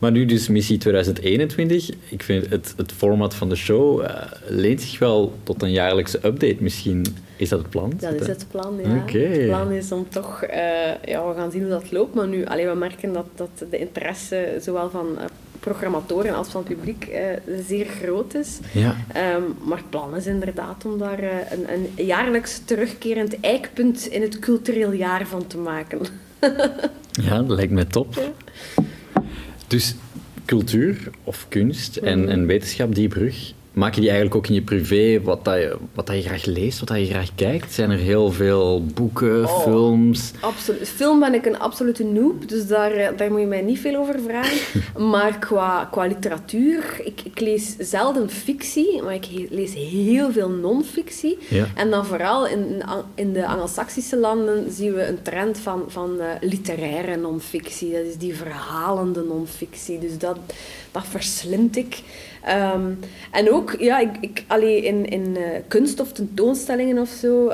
Maar 0.00 0.10
nu 0.10 0.24
dus 0.24 0.48
missie 0.48 0.78
2021. 0.78 1.90
Ik 2.08 2.22
vind 2.22 2.50
het, 2.50 2.74
het 2.76 2.92
format 2.92 3.34
van 3.34 3.48
de 3.48 3.54
show 3.54 4.00
eh, 4.00 4.14
leent 4.48 4.80
zich 4.80 4.98
wel 4.98 5.32
tot 5.42 5.62
een 5.62 5.72
jaarlijkse 5.72 6.16
update 6.16 6.56
misschien. 6.58 7.04
Is 7.36 7.48
dat 7.48 7.58
het 7.58 7.70
plan? 7.70 7.92
Dat 7.96 8.14
is 8.14 8.26
het 8.26 8.46
plan, 8.50 8.78
ja. 8.82 9.18
Het 9.18 9.46
plan 9.46 9.70
is 9.70 9.92
om 9.92 10.08
toch... 10.08 10.42
eh, 10.42 11.04
ja, 11.04 11.28
we 11.28 11.34
gaan 11.36 11.50
zien 11.50 11.60
hoe 11.60 11.70
dat 11.70 11.92
loopt. 11.92 12.14
Maar 12.14 12.28
nu, 12.28 12.44
allee, 12.44 12.66
we 12.66 12.74
merken 12.74 13.12
dat, 13.12 13.26
dat 13.34 13.64
de 13.70 13.78
interesse 13.78 14.58
zowel 14.60 14.90
van 14.90 15.18
eh, 15.18 15.24
programmatoren 15.60 16.34
als 16.34 16.48
van 16.48 16.64
het 16.64 16.76
publiek 16.76 17.08
zeer 17.66 17.86
groot 17.86 18.34
is. 18.34 18.58
Ja. 18.72 18.96
Ehm, 19.12 19.42
maar 19.64 19.78
het 19.78 19.90
plan 19.90 20.16
is 20.16 20.26
inderdaad 20.26 20.84
om 20.84 20.98
daar 20.98 21.22
een, 21.22 21.72
een 21.96 22.06
jaarlijks 22.06 22.60
terugkerend 22.64 23.40
eikpunt 23.40 24.06
in 24.06 24.22
het 24.22 24.38
cultureel 24.38 24.92
jaar 24.92 25.26
van 25.26 25.46
te 25.46 25.58
maken. 25.58 25.98
ja, 27.28 27.42
dat 27.42 27.56
lijkt 27.56 27.72
mij 27.72 27.84
top. 27.84 28.18
Dus 29.70 29.94
cultuur 30.44 31.10
of 31.24 31.46
kunst 31.48 31.96
en, 31.96 32.28
en 32.28 32.46
wetenschap, 32.46 32.94
die 32.94 33.08
brug, 33.08 33.52
maak 33.72 33.94
je 33.94 34.00
die 34.00 34.10
eigenlijk 34.10 34.38
ook 34.38 34.46
in 34.48 34.54
je 34.54 34.62
privé, 34.62 35.20
wat, 35.22 35.44
dat 35.44 35.54
je, 35.54 35.76
wat 35.94 36.06
dat 36.06 36.16
je 36.16 36.22
graag 36.22 36.44
leest, 36.44 36.78
wat 36.78 36.88
dat 36.88 36.98
je 36.98 37.06
graag 37.06 37.34
kijkt? 37.34 37.72
Zijn 37.72 37.90
er 37.90 37.98
heel 37.98 38.32
veel 38.32 38.84
boeken, 38.94 39.44
Oh. 39.44 39.62
films? 39.62 40.32
Absoluut. 40.40 40.88
Film 40.88 41.20
ben 41.20 41.34
ik 41.34 41.46
een 41.46 41.58
absolute 41.58 42.04
noob, 42.04 42.48
dus 42.48 42.66
daar, 42.66 42.92
eh, 42.92 43.16
daar 43.16 43.30
moet 43.30 43.40
je 43.40 43.46
mij 43.46 43.62
niet 43.62 43.78
veel 43.78 43.96
over 43.96 44.20
vragen. 44.26 44.58
maar 45.10 45.38
qua, 45.38 45.88
qua 45.90 46.06
literatuur, 46.06 47.00
ik, 47.04 47.20
ik 47.24 47.40
lees 47.40 47.76
zelden 47.78 48.30
fictie, 48.30 49.02
maar 49.02 49.14
ik 49.14 49.24
he- 49.24 49.46
lees 49.50 49.74
heel 49.74 50.32
veel 50.32 50.48
non-fictie. 50.48 51.38
Ja. 51.48 51.66
En 51.74 51.90
dan 51.90 52.06
vooral 52.06 52.46
in, 52.46 52.82
in 53.14 53.32
de 53.32 53.46
Angelsaksische 53.46 54.16
landen 54.16 54.72
zien 54.72 54.92
we 54.94 55.06
een 55.06 55.22
trend 55.22 55.58
van, 55.58 55.84
van 55.88 56.20
eh, 56.20 56.26
literaire 56.40 57.16
non-fictie. 57.16 57.92
Dat 57.92 58.04
is 58.04 58.16
die 58.16 58.34
verhalende 58.34 59.22
non-fictie. 59.28 59.98
Dus 59.98 60.18
dat, 60.18 60.38
dat 60.92 61.06
verslind 61.06 61.76
ik. 61.76 62.02
Ehm, 62.42 62.92
en 63.30 63.52
ook, 63.52 63.74
ja, 63.78 63.98
ik, 63.98 64.16
ik, 64.20 64.44
in, 64.84 65.08
in 65.08 65.36
eh, 65.36 65.60
kunst 65.68 66.00
of 66.00 66.12
tentoonstellingen 66.12 66.98
of 66.98 67.08
zo, 67.08 67.52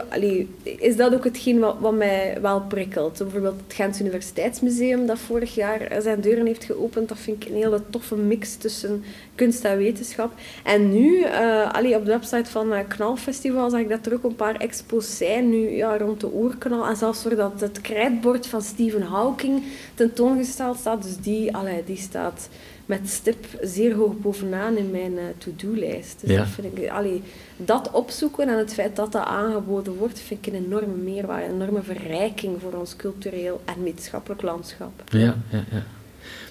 is 0.63 0.97
dat 0.97 1.15
ook 1.15 1.25
hetgeen 1.25 1.59
wat, 1.59 1.93
mij 1.93 2.39
wel 2.41 2.61
prikkelt. 2.61 3.19
Bijvoorbeeld 3.19 3.61
het 3.67 3.75
Gent 3.75 4.01
Universiteitsmuseum, 4.01 5.07
dat 5.07 5.19
vorig 5.19 5.55
jaar 5.55 5.81
eh, 5.81 6.01
zijn 6.03 6.21
deuren 6.21 6.47
heeft 6.47 6.65
geopend. 6.65 7.09
Dat 7.09 7.19
vind 7.19 7.43
ik 7.43 7.49
een 7.49 7.57
hele 7.57 7.83
toffe 7.91 8.17
mix 8.17 8.57
tussen 8.57 9.05
kunst 9.35 9.65
en 9.65 9.77
wetenschap. 9.77 10.33
En 10.65 10.93
nu, 10.93 11.23
eh, 11.23 11.73
allee, 11.73 11.97
op 11.97 12.05
de 12.05 12.11
website 12.11 12.51
van 12.51 12.73
uh, 12.73 12.79
Knalfestival, 12.89 13.71
zag 13.71 13.81
ik 13.81 13.89
dat 13.89 14.07
er 14.07 14.15
ook 14.15 14.25
een 14.25 14.37
paar 14.37 14.57
expos 14.57 15.17
zijn, 15.17 15.51
nu 15.51 15.71
ja, 15.71 15.99
rond 15.99 16.21
de 16.21 16.31
oerknal. 16.35 16.87
En 16.87 16.97
zelfs 16.97 17.23
doordat 17.23 17.61
het 17.61 17.81
krijtbord 17.81 18.47
van 18.47 18.63
Stephen 18.63 19.03
Hawking 19.03 19.63
tentoongesteld 19.95 20.79
staat. 20.79 21.03
Dus 21.03 21.17
die, 21.17 21.57
allee, 21.57 21.83
die 21.85 21.97
staat 21.97 22.49
met 22.87 23.09
stip 23.09 23.45
zeer 23.63 23.95
hoog 23.95 24.19
bovenaan 24.19 24.77
in 24.77 24.91
mijn 24.91 25.19
eh, 25.19 25.25
to-do-lijst. 25.39 26.21
Dus 26.21 26.31
Ja. 26.31 26.37
dat, 26.37 26.47
vind 26.49 26.79
ik, 26.79 26.89
allee, 26.89 27.23
dat 27.57 27.91
opzoeken 27.91 28.49
en 28.49 28.59
het 28.59 28.75
feit 28.75 28.97
dat 28.97 29.13
dat 29.13 29.25
aangeboden 29.25 29.95
wordt, 29.95 30.21
vind 30.21 30.47
ik 30.47 30.53
een 30.53 30.65
enorme 30.65 30.95
meerwaarde, 30.95 31.47
een 31.49 31.55
enorme 31.63 31.83
verrijking 31.83 32.57
voor 32.63 32.73
ons 32.73 32.97
cultureel 32.97 33.61
en 33.65 33.83
wetenschappelijk 33.83 34.43
landschap. 34.43 35.03
Ja, 35.11 35.37
ja, 35.51 35.65
ja. 35.71 35.83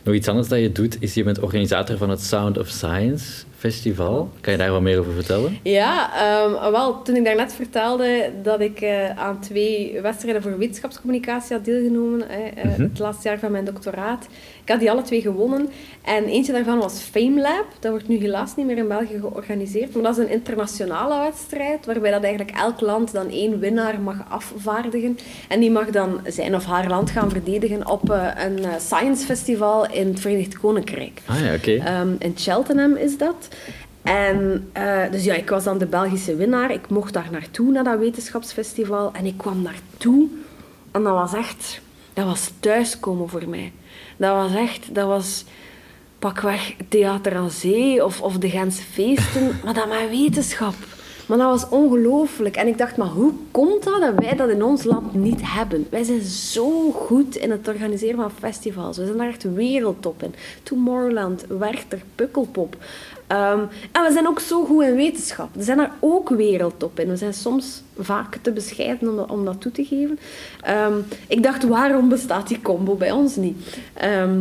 Nog 0.03 0.15
iets 0.15 0.27
anders 0.27 0.47
dat 0.47 0.59
je 0.59 0.71
doet, 0.71 0.97
is 1.01 1.13
je 1.13 1.23
bent 1.23 1.39
organisator 1.39 1.97
van 1.97 2.09
het 2.09 2.21
Sound 2.21 2.57
of 2.57 2.67
Science 2.67 3.43
Festival. 3.71 4.29
Kan 4.41 4.53
je 4.53 4.59
daar 4.59 4.71
wat 4.71 4.81
meer 4.81 4.99
over 4.99 5.13
vertellen? 5.13 5.57
Ja, 5.63 6.09
ehm, 6.15 6.71
wel, 6.71 7.01
toen 7.01 7.15
ik 7.15 7.25
daarnet 7.25 7.53
vertelde 7.53 8.31
dat 8.43 8.59
ik 8.59 8.81
eh, 8.81 9.09
aan 9.09 9.39
twee 9.39 9.99
wedstrijden 10.01 10.41
voor 10.41 10.57
wetenschapscommunicatie 10.57 11.55
had 11.55 11.65
deelgenomen, 11.65 12.21
hè, 12.27 12.43
eh, 12.43 12.63
Mhm. 12.65 12.81
het 12.81 12.99
laatste 12.99 13.27
jaar 13.27 13.39
van 13.39 13.51
mijn 13.51 13.65
doctoraat. 13.65 14.27
Ik 14.63 14.71
had 14.71 14.79
die 14.79 14.91
alle 14.91 15.01
twee 15.01 15.21
gewonnen. 15.21 15.69
En 16.03 16.25
eentje 16.25 16.51
daarvan 16.51 16.77
was 16.77 16.99
FameLab. 17.11 17.65
Dat 17.79 17.91
wordt 17.91 18.07
nu 18.07 18.17
helaas 18.17 18.55
niet 18.55 18.65
meer 18.65 18.77
in 18.77 18.87
België 18.87 19.19
georganiseerd. 19.19 19.93
Maar 19.93 20.03
dat 20.03 20.17
is 20.17 20.23
een 20.23 20.29
internationale 20.31 21.19
wedstrijd, 21.23 21.85
waarbij 21.85 22.11
dat 22.11 22.23
eigenlijk 22.23 22.57
elk 22.57 22.81
land 22.81 23.11
dan 23.13 23.29
één 23.29 23.59
winnaar 23.59 23.99
mag 24.01 24.15
afvaardigen. 24.29 25.17
En 25.49 25.59
die 25.59 25.71
mag 25.71 25.89
dan 25.89 26.19
zijn 26.27 26.55
of 26.55 26.65
haar 26.65 26.87
land 26.87 27.09
gaan 27.09 27.29
verdedigen 27.29 27.89
op 27.89 28.09
eh, 28.09 28.27
een 28.45 28.59
science 28.79 29.25
festival 29.25 29.91
in 29.91 30.07
het 30.07 30.19
Verenigd 30.19 30.57
Koninkrijk. 30.59 31.21
Ah 31.25 31.39
ja, 31.39 31.53
oké. 31.53 31.71
Ehm, 31.75 32.09
in 32.19 32.33
Cheltenham 32.35 32.95
is 32.95 33.17
dat. 33.17 33.47
En 34.01 34.69
eh, 34.71 35.11
dus 35.11 35.23
ja, 35.23 35.33
ik 35.33 35.49
was 35.49 35.63
dan 35.63 35.77
de 35.77 35.85
Belgische 35.85 36.35
winnaar. 36.35 36.71
Ik 36.71 36.89
mocht 36.89 37.13
daar 37.13 37.27
naartoe, 37.31 37.71
naar 37.71 37.83
dat 37.83 37.99
wetenschapsfestival. 37.99 39.11
En 39.13 39.25
ik 39.25 39.37
kwam 39.37 39.61
naartoe. 39.61 40.27
En 40.91 41.03
dat 41.03 41.13
was 41.13 41.33
echt... 41.33 41.81
Dat 42.13 42.25
was 42.25 42.51
thuiskomen 42.59 43.29
voor 43.29 43.49
mij. 43.49 43.71
Dat 44.17 44.35
was 44.35 44.55
echt... 44.55 44.95
Dat 44.95 45.07
was 45.07 45.45
pakweg 46.19 46.75
Theater 46.89 47.35
aan 47.35 47.49
Zee 47.49 48.05
of, 48.05 48.21
of 48.21 48.37
de 48.37 48.49
Gentse 48.49 48.83
feesten. 48.83 49.59
maar 49.63 49.73
dat 49.73 49.87
met 49.87 50.09
wetenschap. 50.09 50.75
Maar 51.25 51.37
dat 51.37 51.61
was 51.61 51.69
ongelooflijk. 51.69 52.55
En 52.55 52.67
ik 52.67 52.77
dacht, 52.77 52.97
maar 52.97 53.07
hoe 53.07 53.33
komt 53.51 53.83
dat 53.83 54.01
dat 54.01 54.13
wij 54.15 54.35
dat 54.35 54.49
in 54.49 54.63
ons 54.63 54.83
land 54.83 55.13
niet 55.13 55.41
hebben? 55.43 55.87
Wij 55.89 56.03
zijn 56.03 56.21
zo 56.21 56.91
goed 56.91 57.35
in 57.35 57.51
het 57.51 57.67
organiseren 57.67 58.19
van 58.19 58.31
festivals. 58.31 58.97
We 58.97 59.05
zijn 59.05 59.17
daar 59.17 59.27
echt 59.27 59.43
wereldtop 59.43 60.23
in. 60.23 60.35
Tomorrowland, 60.63 61.45
Werchter, 61.47 62.01
Pukkelpop. 62.15 62.77
Ehm, 63.27 63.59
en 63.91 64.03
we 64.03 64.09
zijn 64.11 64.27
ook 64.27 64.39
zo 64.39 64.65
goed 64.65 64.83
in 64.83 64.95
wetenschap. 64.95 65.49
We 65.51 65.63
zijn 65.63 65.77
daar 65.77 65.91
ook 65.99 66.29
wereldtop 66.29 66.99
in. 66.99 67.09
We 67.09 67.15
zijn 67.15 67.33
soms 67.33 67.83
vaak 67.99 68.37
te 68.41 68.51
bescheiden 68.51 69.09
om 69.09 69.15
dat, 69.15 69.29
om 69.29 69.45
dat 69.45 69.61
toe 69.61 69.71
te 69.71 69.85
geven. 69.85 70.19
Ehm, 70.61 70.93
ik 71.27 71.43
dacht, 71.43 71.63
waarom 71.63 72.09
bestaat 72.09 72.47
die 72.47 72.61
combo 72.61 72.95
bij 72.95 73.11
ons 73.11 73.35
niet? 73.35 73.77
Ehm, 73.93 74.39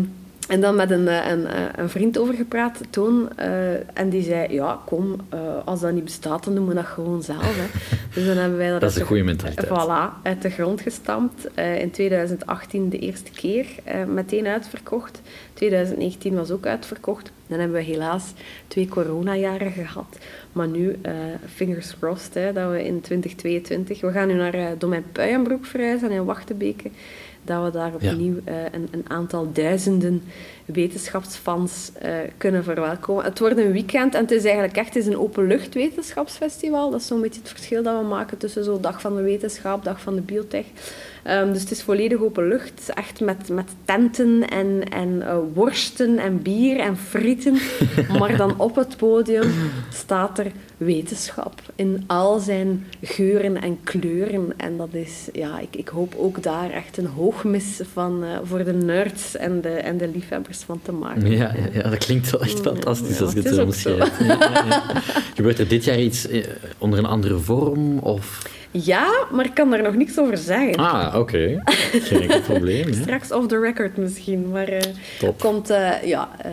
En 0.49 0.61
dan 0.61 0.77
met 0.77 0.91
een, 0.91 1.09
eh, 1.09 1.31
een, 1.31 1.47
eh, 1.47 1.63
een 1.77 1.89
vriend 1.89 2.19
over 2.19 2.35
gepraat, 2.35 2.81
Toon. 2.91 3.29
Uh, 3.39 3.99
en 3.99 4.09
die 4.09 4.23
zei, 4.23 4.53
ja, 4.53 4.81
kom, 4.85 5.17
uh, 5.35 5.41
als 5.65 5.81
dat 5.81 5.93
niet 5.93 6.05
bestaat, 6.05 6.45
dan 6.45 6.55
doen 6.55 6.67
we 6.69 6.75
dat 6.75 6.85
gewoon 6.85 7.23
zelf. 7.23 7.57
Hè. 7.57 7.97
Dus 8.15 8.27
dan 8.27 8.37
hebben 8.37 8.59
wij 8.59 8.71
dat... 8.71 8.81
dat 8.81 8.91
is 8.91 8.97
een 8.97 9.07
goede 9.07 9.23
mentaliteit. 9.23 9.67
Voilà, 9.67 10.23
uit 10.23 10.43
de 10.43 10.51
grond 10.51 10.81
gestampt. 10.81 11.47
Uh, 11.59 11.81
in 11.81 11.91
2018 11.91 12.89
de 12.89 12.99
eerste 12.99 13.31
keer, 13.31 13.67
meteen 14.07 14.47
uitverkocht. 14.47 15.21
2019 15.55 16.35
was 16.35 16.51
ook 16.51 16.67
uitverkocht. 16.67 17.33
Dan 17.57 17.63
hebben 17.63 17.85
we 17.85 17.93
helaas 17.93 18.33
twee 18.69 18.89
coronajaren 18.89 19.73
gehad. 19.73 20.19
Maar 20.53 20.69
nu, 20.69 20.99
fingers 21.55 21.99
crossed, 21.99 22.35
hè, 22.35 22.53
dat 22.53 22.71
we 22.71 22.85
in 22.85 23.01
2022... 23.01 24.01
We 24.01 24.11
gaan 24.11 24.29
nu 24.29 24.35
naar 24.35 24.79
Domein 24.79 25.05
Puijenbroek 25.13 25.67
verhuizen 25.67 26.11
in 26.11 26.25
Wachtebeke 26.25 26.91
dat 27.45 27.65
we 27.65 27.71
daar 27.71 27.95
opnieuw 27.95 28.35
uh, 28.49 28.55
een, 28.73 28.89
een, 28.91 29.05
aantal 29.09 29.53
duizenden 29.53 30.23
wetenschapsfans 30.65 31.91
uh, 32.05 32.17
kunnen 32.37 32.65
verwelkomen. 32.65 33.25
Het 33.25 33.39
wordt 33.39 33.59
een 33.59 33.73
weekend 33.73 34.15
en 34.15 34.21
het 34.21 34.31
is 34.31 34.45
eigenlijk 34.45 34.77
echt 34.77 34.97
is 34.97 35.07
een 35.07 35.19
openlucht 35.19 35.75
wetenschapsfestival. 35.75 36.91
Dat 36.91 37.01
is 37.01 37.07
zo'n 37.07 37.21
beetje 37.21 37.41
het 37.41 37.51
verschil 37.51 37.83
dat 37.83 38.01
we 38.01 38.07
maken 38.07 38.39
tussen 38.39 38.65
zo 38.65 38.81
dag 38.81 39.01
van 39.01 39.17
de 39.17 39.23
wetenschap, 39.23 39.85
dag 39.85 40.01
van 40.01 40.15
de 40.15 40.21
biotech. 40.21 40.67
Um, 41.31 41.53
dus 41.53 41.61
het 41.61 41.71
is 41.71 41.83
volledig 41.83 42.21
open 42.21 42.49
lucht, 42.49 42.91
echt 42.95 43.21
met, 43.21 43.49
met 43.49 43.71
tenten 43.85 44.49
en, 44.49 44.89
en 44.89 45.09
uh, 45.09 45.37
worsten 45.55 46.19
en 46.19 46.43
bier 46.43 46.79
en 46.79 46.97
frieten. 46.97 47.59
maar 48.19 48.37
dan 48.37 48.59
op 48.59 48.77
het 48.77 48.97
podium 48.97 49.53
staat 49.93 50.39
er 50.39 50.53
wetenschap 50.77 51.61
in 51.75 52.05
al 52.07 52.39
zijn 52.39 52.87
geuren 53.03 53.63
en 53.63 53.79
kleuren. 53.83 54.53
En 54.57 54.77
dat 54.77 54.89
is, 54.93 55.29
ja, 55.33 55.61
ik, 55.61 55.77
ik 55.77 55.89
hoop 55.89 56.15
ook 56.17 56.43
daar 56.43 56.71
echt 56.71 56.97
een 56.97 57.07
hoogmis 57.07 57.81
van 57.93 58.25
uh, 58.25 58.39
voor 58.43 58.65
de 58.65 58.73
nerds 58.73 59.37
en 59.37 59.61
de, 59.61 59.69
en 59.69 59.99
de 59.99 60.09
liefhebbers 60.09 60.59
van 60.59 60.81
te 60.83 60.93
maken. 60.93 61.31
Ja, 61.31 61.55
ja, 61.55 61.69
ja 61.73 61.91
dat 61.91 61.99
klinkt 61.99 62.31
wel 62.31 62.41
echt 62.41 62.61
fantastisch 62.61 63.21
als 63.21 63.33
je 63.33 63.41
het 63.41 63.55
zo 63.55 63.63
omschrijft. 63.63 64.13
Gebeurt 65.35 65.59
er 65.59 65.69
dit 65.69 65.85
jaar 65.85 66.01
iets 66.01 66.29
eh, 66.29 66.45
onder 66.79 66.99
een 66.99 67.07
andere 67.07 67.39
vorm? 67.39 67.99
Of... 67.99 68.43
Ja, 68.83 69.27
maar 69.31 69.45
ik 69.45 69.55
kan 69.55 69.71
daar 69.71 69.83
nog 69.83 69.95
niks 69.95 70.19
over 70.19 70.37
zeggen. 70.37 70.75
Ah, 70.75 71.19
oké. 71.19 71.63
Geen 71.93 72.21
enkel 72.21 72.41
probleem. 72.53 72.93
Straks 72.93 73.33
off 73.33 73.47
the 73.47 73.59
record 73.59 73.97
misschien. 73.97 74.51
Maar 74.51 74.73
uh, 74.73 74.81
komt, 75.39 75.71
uh, 75.71 76.03
ja, 76.03 76.29
uh, 76.47 76.53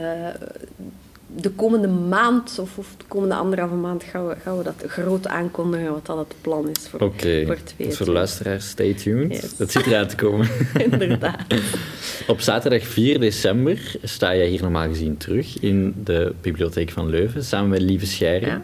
de 1.35 1.49
komende 1.49 1.87
maand 1.87 2.59
of, 2.59 2.77
of, 2.77 2.87
de 2.97 3.05
komende 3.07 3.35
anderhalve 3.35 3.75
maand 3.75 4.03
gaan 4.03 4.27
we, 4.27 4.35
gaan 4.43 4.57
we 4.57 4.63
dat 4.63 4.83
groot 4.87 5.27
aankondigen 5.27 5.91
wat 5.91 6.05
dat 6.05 6.17
het 6.17 6.35
plan 6.41 6.69
is 6.69 6.87
voor, 6.89 6.99
okay. 6.99 7.45
voor 7.45 7.57
Dus 7.77 7.97
voor 7.97 8.05
de 8.05 8.11
luisteraars, 8.11 8.69
stay 8.69 8.93
tuned. 8.93 9.53
Dat 9.57 9.71
zit 9.71 9.85
eraan 9.85 10.07
te 10.07 10.15
komen. 10.15 10.47
Inderdaad. 10.91 11.41
Op 12.27 12.41
zaterdag 12.41 12.83
4 12.83 13.19
december 13.19 13.95
sta 14.03 14.35
jij 14.35 14.47
hier 14.47 14.61
normaal 14.61 14.87
gezien 14.87 15.17
terug 15.17 15.59
in 15.59 15.93
de 16.03 16.33
Bibliotheek 16.41 16.91
van 16.91 17.09
Leuven, 17.09 17.43
samen 17.43 17.69
met 17.69 17.81
Lieve 17.81 18.05
Scheire. 18.05 18.45
Ja. 18.45 18.61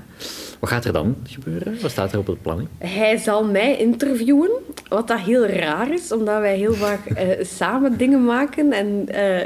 Wat 0.59 0.69
gaat 0.69 0.85
er 0.85 0.93
dan 0.93 1.15
gebeuren? 1.23 1.77
Wat 1.81 1.91
staat 1.91 2.11
er 2.11 2.19
op 2.19 2.27
het 2.27 2.41
planning? 2.41 2.69
Hij 2.77 3.17
zal 3.17 3.45
mij 3.45 3.77
interviewen, 3.77 4.49
wat 4.87 5.07
dat 5.07 5.19
heel 5.19 5.45
raar 5.45 5.93
is, 5.93 6.11
omdat 6.11 6.39
wij 6.39 6.57
heel 6.57 6.73
vaak 6.73 7.09
uh, 7.09 7.17
samen 7.59 7.97
dingen 7.97 8.25
maken. 8.25 8.71
En 8.71 9.07
uh, 9.11 9.41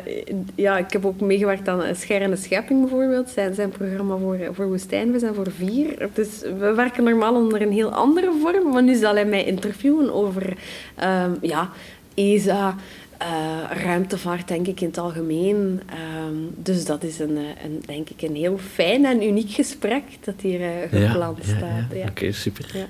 ja, 0.56 0.78
ik 0.78 0.92
heb 0.92 1.06
ook 1.06 1.22
meegewerkt 1.22 1.68
aan 1.68 1.96
Scher 1.96 2.38
Schepping 2.38 2.80
bijvoorbeeld, 2.82 3.30
zijn, 3.30 3.54
zijn 3.54 3.70
programma 3.70 4.18
voor, 4.18 4.38
voor 4.52 4.68
Woestijnvis 4.68 5.22
en 5.22 5.36
voor 5.36 5.52
Vier. 5.52 6.10
Dus 6.14 6.42
we 6.42 6.74
werken 6.76 7.04
normaal 7.04 7.36
onder 7.36 7.62
een 7.62 7.72
heel 7.72 7.92
andere 7.94 8.32
vorm, 8.42 8.72
maar 8.72 8.84
nu 8.84 8.96
zal 8.96 9.14
hij 9.14 9.26
mij 9.26 9.46
interviewen 9.46 10.14
over 10.14 10.58
um, 11.04 11.38
ja, 11.42 11.70
ESA, 12.14 12.76
uh, 13.22 13.84
ruimtevaart, 13.84 14.48
denk 14.48 14.68
ik, 14.68 14.82
in 14.82 14.88
het 14.88 14.98
algemeen. 14.98 15.82
Um, 16.28 16.50
dus 16.56 16.86
dat 16.86 17.04
is 17.04 17.20
een, 17.20 17.38
eh, 17.38 17.64
een, 17.64 17.84
denk 17.86 18.10
ik 18.10 18.22
een 18.22 18.36
heel 18.36 18.58
fijn 18.58 19.06
en 19.06 19.24
uniek 19.24 19.52
gesprek 19.52 20.04
dat 20.24 20.36
hier 20.42 20.60
uh, 20.60 21.08
gepland 21.08 21.38
ja, 21.38 21.44
staat. 21.44 21.92
Ja, 21.92 21.98
ja. 21.98 22.02
Oké, 22.02 22.10
okay, 22.10 22.32
super. 22.32 22.88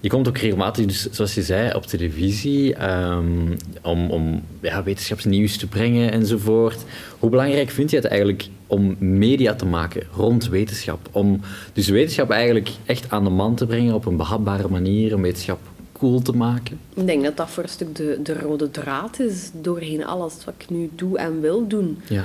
Je 0.00 0.08
komt 0.08 0.28
ook 0.28 0.38
regelmatig, 0.38 0.86
dus, 0.86 1.10
zoals 1.10 1.34
je 1.34 1.42
zei, 1.42 1.74
op 1.74 1.86
televisie 1.86 2.90
um, 2.90 3.56
om, 3.82 4.10
om 4.10 4.42
ja, 4.60 4.82
wetenschapsnieuws 4.82 5.56
te 5.56 5.66
brengen 5.66 6.12
enzovoort. 6.12 6.84
Hoe 7.18 7.30
belangrijk 7.30 7.70
vind 7.70 7.90
je 7.90 7.96
het 7.96 8.04
eigenlijk 8.04 8.48
om 8.66 8.96
media 8.98 9.54
te 9.54 9.66
maken 9.66 10.02
rond 10.12 10.48
wetenschap? 10.48 11.08
Om 11.12 11.40
dus 11.72 11.88
wetenschap 11.88 12.30
eigenlijk 12.30 12.68
echt 12.84 13.10
aan 13.10 13.24
de 13.24 13.30
man 13.30 13.54
te 13.54 13.66
brengen 13.66 13.94
op 13.94 14.06
een 14.06 14.16
behapbare 14.16 14.68
manier, 14.68 15.14
om 15.14 15.22
wetenschap 15.22 15.58
cool 15.98 16.20
te 16.20 16.32
maken? 16.32 16.80
Ik 16.94 17.06
denk 17.06 17.22
dat 17.24 17.36
dat 17.36 17.50
voor 17.50 17.62
een 17.62 17.68
stuk 17.68 17.96
de, 17.96 18.18
de 18.22 18.38
rode 18.38 18.70
draad 18.70 19.20
is 19.20 19.50
doorheen 19.52 20.04
alles 20.04 20.44
wat 20.44 20.54
ik 20.58 20.70
nu 20.70 20.90
doe 20.94 21.18
en 21.18 21.40
wil 21.40 21.66
doen. 21.66 21.98
Ja. 22.08 22.24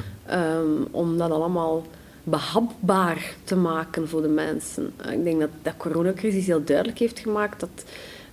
Um, 0.57 0.87
om 0.91 1.17
dat 1.17 1.31
allemaal 1.31 1.85
behapbaar 2.23 3.35
te 3.43 3.55
maken 3.55 4.09
voor 4.09 4.21
de 4.21 4.27
mensen. 4.27 4.93
Ik 5.11 5.23
denk 5.23 5.39
dat 5.39 5.49
de 5.61 5.71
coronacrisis 5.77 6.45
heel 6.45 6.63
duidelijk 6.63 6.99
heeft 6.99 7.19
gemaakt 7.19 7.59
dat 7.59 7.83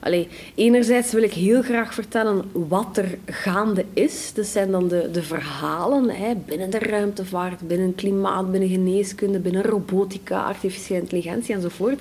Allee, 0.01 0.29
enerzijds 0.55 1.13
wil 1.13 1.23
ik 1.23 1.33
heel 1.33 1.63
graag 1.63 1.95
vertellen 1.95 2.45
wat 2.53 2.97
er 2.97 3.19
gaande 3.27 3.85
is. 3.93 4.33
Dat 4.35 4.47
zijn 4.47 4.71
dan 4.71 4.89
de, 4.89 5.09
de 5.13 5.23
verhalen 5.23 6.11
hè, 6.11 6.35
binnen 6.47 6.71
de 6.71 6.79
ruimtevaart, 6.79 7.69
binnen 7.69 7.95
klimaat, 7.95 8.51
binnen 8.51 8.69
geneeskunde, 8.69 9.39
binnen 9.39 9.63
robotica, 9.63 10.41
artificiële 10.41 11.01
intelligentie 11.01 11.55
enzovoort. 11.55 12.01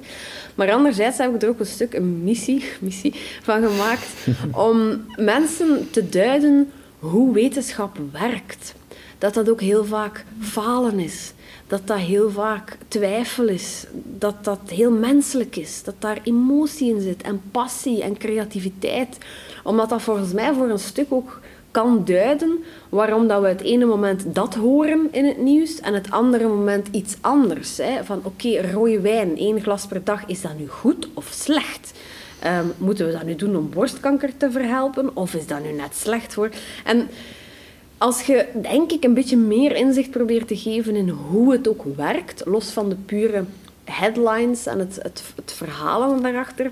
Maar 0.56 0.72
anderzijds 0.72 1.18
heb 1.18 1.36
ik 1.36 1.42
er 1.42 1.50
ook 1.50 1.60
een 1.60 1.66
stuk 1.66 1.94
een 1.94 2.24
missie, 2.24 2.64
missie 2.80 3.14
van 3.42 3.64
gemaakt 3.68 4.08
om 4.70 5.06
mensen 5.16 5.88
te 5.92 6.10
duiden 6.10 6.72
hoe 7.00 7.34
wetenschap 7.34 7.98
werkt. 8.12 8.76
Dat 9.17 9.34
dat 9.34 9.49
ook 9.49 9.62
heel 9.62 9.86
vaak 9.86 10.25
falen 10.39 10.99
is 10.99 11.34
dat 11.67 11.88
dat 11.88 11.97
heel 11.97 12.30
vaak 12.30 12.77
twijfel 12.88 13.47
is, 13.47 13.86
dat 13.93 14.43
dat 14.43 14.60
heel 14.65 14.91
menselijk 14.91 15.56
is, 15.56 15.84
dat 15.84 15.95
daar 15.99 16.19
emotie 16.23 16.95
in 16.95 17.01
zit 17.01 17.21
en 17.21 17.41
passie 17.51 18.03
en 18.03 18.17
creativiteit. 18.17 19.17
Omdat 19.63 19.89
dat 19.89 20.01
volgens 20.01 20.34
mij 20.34 20.53
voor 20.53 20.69
een 20.69 20.80
stuk 20.80 21.06
ook 21.10 21.39
kan 21.71 22.06
duiden 22.06 22.63
waarom 22.89 23.27
dat 23.27 23.41
we 23.41 23.47
het 23.47 23.62
ene 23.62 23.86
moment 23.86 24.36
dat 24.36 24.56
horen 24.56 25.08
in 25.12 25.25
het 25.25 25.38
nieuws 25.38 25.80
en 25.80 25.93
het 25.93 26.12
andere 26.12 26.47
moment 26.47 26.88
iets 26.91 27.15
anders. 27.21 27.77
Hè? 27.77 28.03
Van 28.03 28.21
oké, 28.23 28.71
rode 28.71 28.99
wijn, 28.99 29.38
één 29.38 29.62
glas 29.62 29.86
per 29.86 30.03
dag, 30.03 30.25
is 30.25 30.41
dat 30.41 30.58
nu 30.58 30.67
goed 30.67 31.10
of 31.13 31.27
slecht? 31.32 31.93
Um, 32.45 32.73
moeten 32.77 33.06
we 33.06 33.12
dat 33.12 33.23
nu 33.23 33.36
doen 33.36 33.56
om 33.56 33.69
borstkanker 33.69 34.38
te 34.38 34.51
verhelpen 34.51 35.15
of 35.15 35.34
is 35.34 35.47
dat 35.47 35.63
nu 35.63 35.71
net 35.71 35.95
slecht 35.95 36.34
voor? 36.34 36.49
En 36.84 37.10
als 37.98 38.22
je, 38.22 38.46
denk 38.62 38.92
ik, 38.92 39.04
een 39.04 39.14
beetje 39.14 39.38
meer 39.38 39.76
inzicht 39.76 40.12
probeert 40.12 40.48
te 40.48 40.58
geven 40.58 40.96
in 40.96 41.10
hoe 41.10 41.52
het 41.52 41.68
ook 41.68 41.84
werkt, 41.96 42.42
los 42.46 42.70
van 42.70 42.90
de 42.90 42.96
pure 42.96 43.44
headlines 43.84 44.66
en 44.66 44.80
het, 44.80 45.00
het, 45.02 45.24
het 45.36 45.54
verhalen 45.54 46.22
daarachter, 46.22 46.72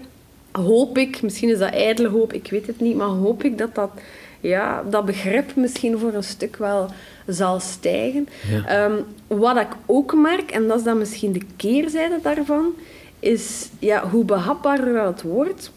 hoop 0.51 0.97
ik, 0.97 1.21
misschien 1.21 1.49
is 1.49 1.57
dat 1.57 1.71
ijdele 1.71 2.07
hoop, 2.07 2.33
ik 2.33 2.49
weet 2.49 2.67
het 2.67 2.79
niet, 2.79 2.95
maar 2.95 3.07
hoop 3.07 3.43
ik 3.43 3.57
dat 3.57 3.75
dat, 3.75 3.91
ja, 4.39 4.83
dat 4.89 5.05
begrip 5.05 5.55
misschien 5.55 5.99
voor 5.99 6.13
een 6.13 6.23
stuk 6.23 6.55
wel 6.55 6.89
zal 7.27 7.59
stijgen. 7.59 8.27
Ehm, 8.67 8.95
wat 9.27 9.57
ik 9.57 9.67
ook 9.85 10.13
merk, 10.15 10.51
en 10.51 10.67
dat 10.67 10.77
is 10.77 10.83
dan 10.83 10.97
misschien 10.97 11.31
de 11.31 11.45
keerzijde 11.55 12.19
daarvan, 12.21 12.73
is 13.19 13.69
ja, 13.79 14.09
hoe 14.09 14.25
behapbaarder 14.25 15.05
het 15.05 15.21
wordt, 15.21 15.71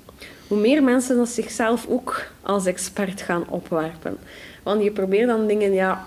hoe 0.49 0.59
meer 0.59 0.83
mensen 0.83 1.17
dat 1.17 1.29
zichzelf 1.29 1.87
ook 1.89 2.27
als 2.43 2.67
expert 2.67 3.21
gaan 3.21 3.45
opwerpen. 3.49 4.19
Want 4.68 4.83
je 4.83 4.90
probeert 4.90 5.26
dan 5.26 5.46
dingen 5.46 5.72
ja, 5.72 6.07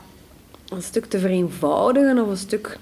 een 0.70 0.82
stuk 0.82 1.06
te 1.06 1.20
vereenvoudigen 1.20 2.20
of 2.20 2.30
een 2.30 2.38
stuk 2.38 2.78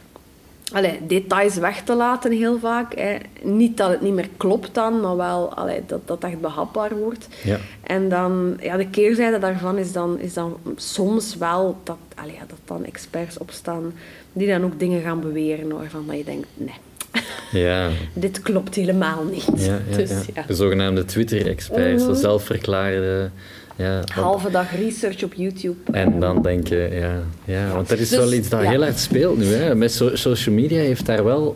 allee, 0.72 1.00
details 1.08 1.56
weg 1.56 1.82
te 1.84 1.96
laten 1.96 2.32
heel 2.32 2.60
vaak. 2.60 2.96
Hè. 2.96 3.18
Niet 3.44 3.78
dat 3.78 3.90
het 3.90 4.02
niet 4.02 4.14
meer 4.14 4.30
klopt 4.38 4.74
dan, 4.74 5.00
maar 5.00 5.18
wel 5.18 5.54
allee, 5.54 5.82
dat 5.86 6.08
dat 6.08 6.24
echt 6.24 6.42
behapbaar 6.42 6.96
wordt. 6.96 7.28
Ja. 7.44 7.58
En 7.84 8.10
dan, 8.10 8.58
ja, 8.62 8.78
de 8.78 8.88
keerzijde 8.90 9.40
daarvan 9.40 9.78
is 9.78 9.92
dan, 9.92 10.20
is 10.20 10.34
dan 10.34 10.58
soms 10.76 11.36
wel 11.36 11.78
dat, 11.84 11.98
allee, 12.16 12.40
dat 12.48 12.60
dan 12.66 12.86
experts 12.86 13.38
opstaan 13.38 13.94
die 14.34 14.48
dan 14.48 14.64
ook 14.64 14.80
dingen 14.80 15.02
gaan 15.02 15.20
beweren 15.20 15.78
waarvan 15.78 16.04
dat 16.08 16.18
je 16.18 16.24
denkt, 16.24 16.48
nee. 16.54 16.78
Ja. 17.52 17.90
Dit 18.14 18.42
klopt 18.42 18.76
helemaal 18.76 19.24
niet. 19.24 19.46
Ja, 19.56 19.80
ja, 19.90 19.98
dus, 19.98 20.12
ja. 20.34 20.44
De 20.48 20.56
zogenaamde 20.56 21.06
Twitter-experts, 21.06 22.04
mm 22.04 22.10
-hmm. 22.10 22.18
zelfverklaarde 22.18 23.30
ja, 23.80 24.04
Halve 24.14 24.52
dag 24.52 24.76
research 24.76 25.24
op 25.24 25.34
YouTube. 25.34 25.92
En 25.92 26.20
dan 26.20 26.42
denk 26.42 26.68
je, 26.68 26.90
ja, 26.92 27.24
ja 27.54 27.74
want 27.74 27.90
dat 27.90 28.00
is 28.00 28.10
dus, 28.10 28.18
wel 28.18 28.34
iets 28.34 28.50
dat 28.50 28.62
heel 28.62 28.82
hard 28.82 29.00
speelt 29.00 29.38
nu. 29.38 29.46
Hè. 29.46 29.76
Met 29.76 29.92
social 30.14 30.56
media 30.56 30.80
heeft 30.80 31.06
daar 31.06 31.24
wel, 31.24 31.56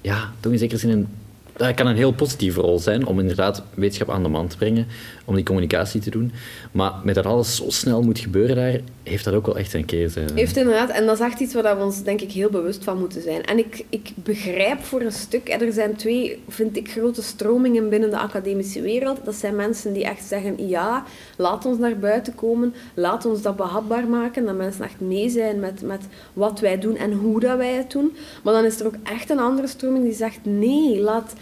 ja, 0.00 0.30
toch 0.40 0.52
in 0.52 0.58
zekere 0.58 0.78
zin 0.78 0.90
een 0.90 1.08
dat 1.56 1.74
kan 1.74 1.86
een 1.86 1.96
heel 1.96 2.12
positieve 2.12 2.60
rol 2.60 2.78
zijn 2.78 3.06
om 3.06 3.20
inderdaad 3.20 3.62
wetenschap 3.74 4.10
aan 4.10 4.22
de 4.22 4.28
man 4.28 4.48
te 4.48 4.56
brengen, 4.56 4.86
om 5.24 5.34
die 5.34 5.44
communicatie 5.44 6.00
te 6.00 6.10
doen. 6.10 6.32
Maar 6.72 6.92
met 7.04 7.14
dat 7.14 7.26
alles 7.26 7.56
zo 7.56 7.64
snel 7.70 8.02
moet 8.02 8.18
gebeuren 8.18 8.56
daar, 8.56 8.80
heeft 9.02 9.24
dat 9.24 9.34
ook 9.34 9.46
wel 9.46 9.58
echt 9.58 9.74
een 9.74 9.84
keerzijde. 9.84 10.32
Heeft 10.34 10.56
inderdaad, 10.56 10.90
en 10.90 11.06
dat 11.06 11.18
is 11.18 11.24
echt 11.24 11.40
iets 11.40 11.54
waar 11.54 11.78
we 11.78 11.84
ons 11.84 12.02
denk 12.02 12.20
ik 12.20 12.32
heel 12.32 12.50
bewust 12.50 12.84
van 12.84 12.98
moeten 12.98 13.22
zijn. 13.22 13.44
En 13.44 13.58
ik, 13.58 13.84
ik 13.88 14.10
begrijp 14.14 14.84
voor 14.84 15.00
een 15.00 15.12
stuk, 15.12 15.48
er 15.48 15.72
zijn 15.72 15.96
twee, 15.96 16.42
vind 16.48 16.76
ik, 16.76 16.90
grote 16.90 17.22
stromingen 17.22 17.88
binnen 17.88 18.10
de 18.10 18.18
academische 18.18 18.80
wereld. 18.80 19.18
Dat 19.24 19.34
zijn 19.34 19.56
mensen 19.56 19.92
die 19.92 20.04
echt 20.04 20.24
zeggen, 20.24 20.68
ja, 20.68 21.04
laat 21.36 21.64
ons 21.64 21.78
naar 21.78 21.98
buiten 21.98 22.34
komen, 22.34 22.74
laat 22.94 23.24
ons 23.24 23.42
dat 23.42 23.56
behapbaar 23.56 24.08
maken, 24.08 24.44
dat 24.44 24.56
mensen 24.56 24.84
echt 24.84 25.00
mee 25.00 25.28
zijn 25.28 25.60
met, 25.60 25.82
met 25.82 26.02
wat 26.32 26.60
wij 26.60 26.78
doen 26.78 26.96
en 26.96 27.12
hoe 27.12 27.40
dat 27.40 27.56
wij 27.56 27.72
het 27.74 27.90
doen. 27.90 28.16
Maar 28.42 28.52
dan 28.52 28.64
is 28.64 28.80
er 28.80 28.86
ook 28.86 28.96
echt 29.02 29.30
een 29.30 29.38
andere 29.38 29.66
stroming 29.66 30.04
die 30.04 30.14
zegt, 30.14 30.38
nee, 30.42 31.00
laat, 31.00 31.34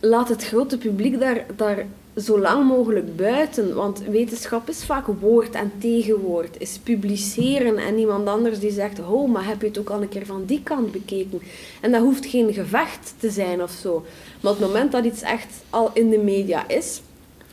laat 0.00 0.28
het 0.28 0.44
grote 0.44 0.78
publiek 0.78 1.20
daar, 1.20 1.46
daar 1.56 1.86
zo 2.16 2.40
lang 2.40 2.64
mogelijk 2.64 3.16
buiten. 3.16 3.74
Want 3.74 4.02
wetenschap 4.08 4.68
is 4.68 4.84
vaak 4.84 5.06
woord 5.20 5.54
en 5.54 5.72
tegenwoord. 5.78 6.56
Is 6.58 6.78
publiceren 6.78 7.78
en 7.78 7.98
iemand 7.98 8.28
anders 8.28 8.58
die 8.58 8.72
zegt: 8.72 9.00
Oh, 9.00 9.30
maar 9.30 9.46
heb 9.46 9.60
je 9.60 9.66
het 9.66 9.78
ook 9.78 9.90
al 9.90 10.02
een 10.02 10.08
keer 10.08 10.26
van 10.26 10.44
die 10.44 10.62
kant 10.62 10.92
bekeken? 10.92 11.40
En 11.80 11.92
dat 11.92 12.02
hoeft 12.02 12.26
geen 12.26 12.52
gevecht 12.52 13.14
te 13.18 13.30
zijn 13.30 13.62
of 13.62 13.70
zo. 13.70 14.04
Maar 14.40 14.52
op 14.52 14.58
het 14.58 14.66
moment 14.66 14.92
dat 14.92 15.04
iets 15.04 15.22
echt 15.22 15.54
al 15.70 15.90
in 15.94 16.10
de 16.10 16.18
media 16.18 16.68
is, 16.68 17.02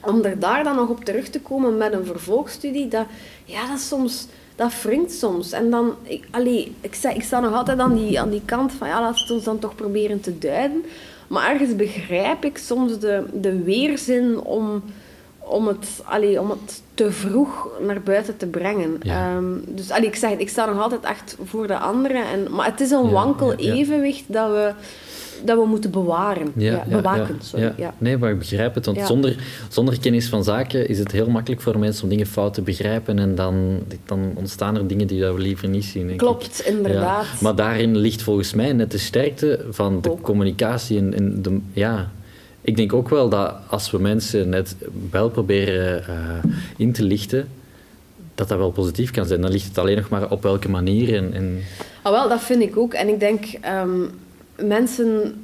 om 0.02 0.24
er 0.24 0.40
daar 0.40 0.64
dan 0.64 0.76
nog 0.76 0.90
op 0.90 1.06
terug 1.06 1.28
te 1.28 1.42
komen 1.42 1.78
met 1.78 1.94
een 1.94 2.06
vervolgstudie, 2.06 2.88
dat, 2.88 3.06
ja, 3.46 3.68
dat 3.68 3.80
soms 3.80 4.28
dat 4.56 4.82
wringt 4.82 5.12
soms. 5.12 5.52
En 5.52 5.70
dan, 5.70 5.96
ik, 6.04 6.28
allee, 6.32 6.76
ik, 6.82 6.94
sta, 6.94 7.10
ik 7.10 7.24
sta 7.24 7.40
nog 7.40 7.54
altijd 7.54 7.80
aan 7.80 7.96
die, 7.96 8.20
aan 8.20 8.30
die 8.30 8.42
kant 8.46 8.72
van, 8.72 8.88
ja, 8.88 9.02
laten 9.02 9.28
we 9.28 9.34
ons 9.34 9.44
dan 9.44 9.60
toch 9.60 9.76
proberen 9.76 10.20
te 10.20 10.38
duiden. 10.38 10.86
Maar 11.34 11.52
ergens 11.52 11.76
begrijp 11.76 12.46
ik 12.46 12.58
soms 12.58 13.00
de, 13.00 13.24
de 13.34 13.64
weerzin 13.64 14.40
om, 14.40 14.84
om, 15.38 15.68
het, 15.68 16.02
allee, 16.04 16.42
om 16.42 16.50
het 16.50 16.82
te 16.94 17.12
vroeg 17.12 17.70
naar 17.82 18.02
buiten 18.02 18.38
te 18.38 18.46
brengen. 18.46 18.98
Ehm, 19.02 19.44
dus 19.68 19.92
allee, 19.92 20.08
ik 20.08 20.16
zeg 20.16 20.32
ik 20.32 20.50
sta 20.50 20.66
nog 20.66 20.82
altijd 20.82 21.04
echt 21.04 21.38
voor 21.44 21.68
de 21.68 21.78
anderen. 21.78 22.26
En, 22.26 22.48
maar 22.52 22.66
het 22.66 22.82
is 22.82 22.92
een 22.92 23.10
wankel 23.10 23.54
evenwicht 23.54 24.24
dat 24.28 24.50
we 24.50 24.74
dat 25.46 25.58
we 25.58 25.66
moeten 25.66 25.92
bewaren. 25.92 26.52
Ja, 26.56 26.84
bewaken, 26.90 27.38
sorry. 27.42 27.74
Ja. 27.78 27.94
Nee, 27.98 28.18
maar 28.18 28.32
ik 28.32 28.40
begrijp 28.40 28.76
het. 28.76 28.86
Want 28.86 29.02
zonder, 29.02 29.36
zonder 29.70 30.00
kennis 30.00 30.28
van 30.28 30.44
zaken 30.44 30.88
is 30.88 31.00
het 31.00 31.12
heel 31.12 31.30
makkelijk 31.30 31.62
voor 31.62 31.80
mensen 31.80 32.04
om 32.04 32.10
dingen 32.10 32.26
fout 32.26 32.54
te 32.54 32.62
begrijpen 32.62 33.20
en 33.20 33.36
dan, 33.36 33.80
dan 34.06 34.32
ontstaan 34.36 34.76
er 34.76 34.88
dingen 34.88 35.08
die 35.08 35.26
we 35.26 35.40
liever 35.40 35.68
niet 35.68 35.86
zien. 35.86 36.16
Klopt, 36.16 36.64
inderdaad. 36.66 37.26
Maar 37.42 37.56
daarin 37.56 37.98
ligt 37.98 38.22
volgens 38.22 38.54
mij 38.54 38.74
net 38.74 38.92
de 38.92 38.98
sterkte 38.98 39.66
van 39.70 40.02
de 40.02 40.16
communicatie 40.22 40.98
en, 40.98 41.14
en 41.14 41.42
de... 41.42 41.60
Ja, 41.74 42.12
ik 42.62 42.76
denk 42.76 42.94
ook 42.94 43.10
wel 43.10 43.30
dat 43.30 43.54
als 43.68 43.92
we 43.92 44.00
mensen 44.00 44.50
net 44.50 44.76
wel 45.12 45.30
proberen 45.30 46.04
uh, 46.10 46.52
in 46.78 46.92
te 46.92 47.04
lichten, 47.04 47.48
dat 48.36 48.48
dat 48.48 48.58
wel 48.58 48.72
positief 48.72 49.12
kan 49.12 49.26
zijn. 49.26 49.42
Dan 49.42 49.52
ligt 49.52 49.68
het 49.68 49.78
alleen 49.78 49.96
nog 49.96 50.10
maar 50.10 50.32
op 50.32 50.44
welke 50.44 50.70
manier. 50.70 51.16
En, 51.16 51.34
en... 51.34 51.60
Ah, 52.02 52.12
wel, 52.12 52.30
dat 52.30 52.42
vind 52.42 52.62
ik 52.62 52.78
ook. 52.78 52.94
En 52.94 53.08
ik 53.08 53.20
denk, 53.20 53.46
um, 53.84 54.10
mensen 54.56 55.36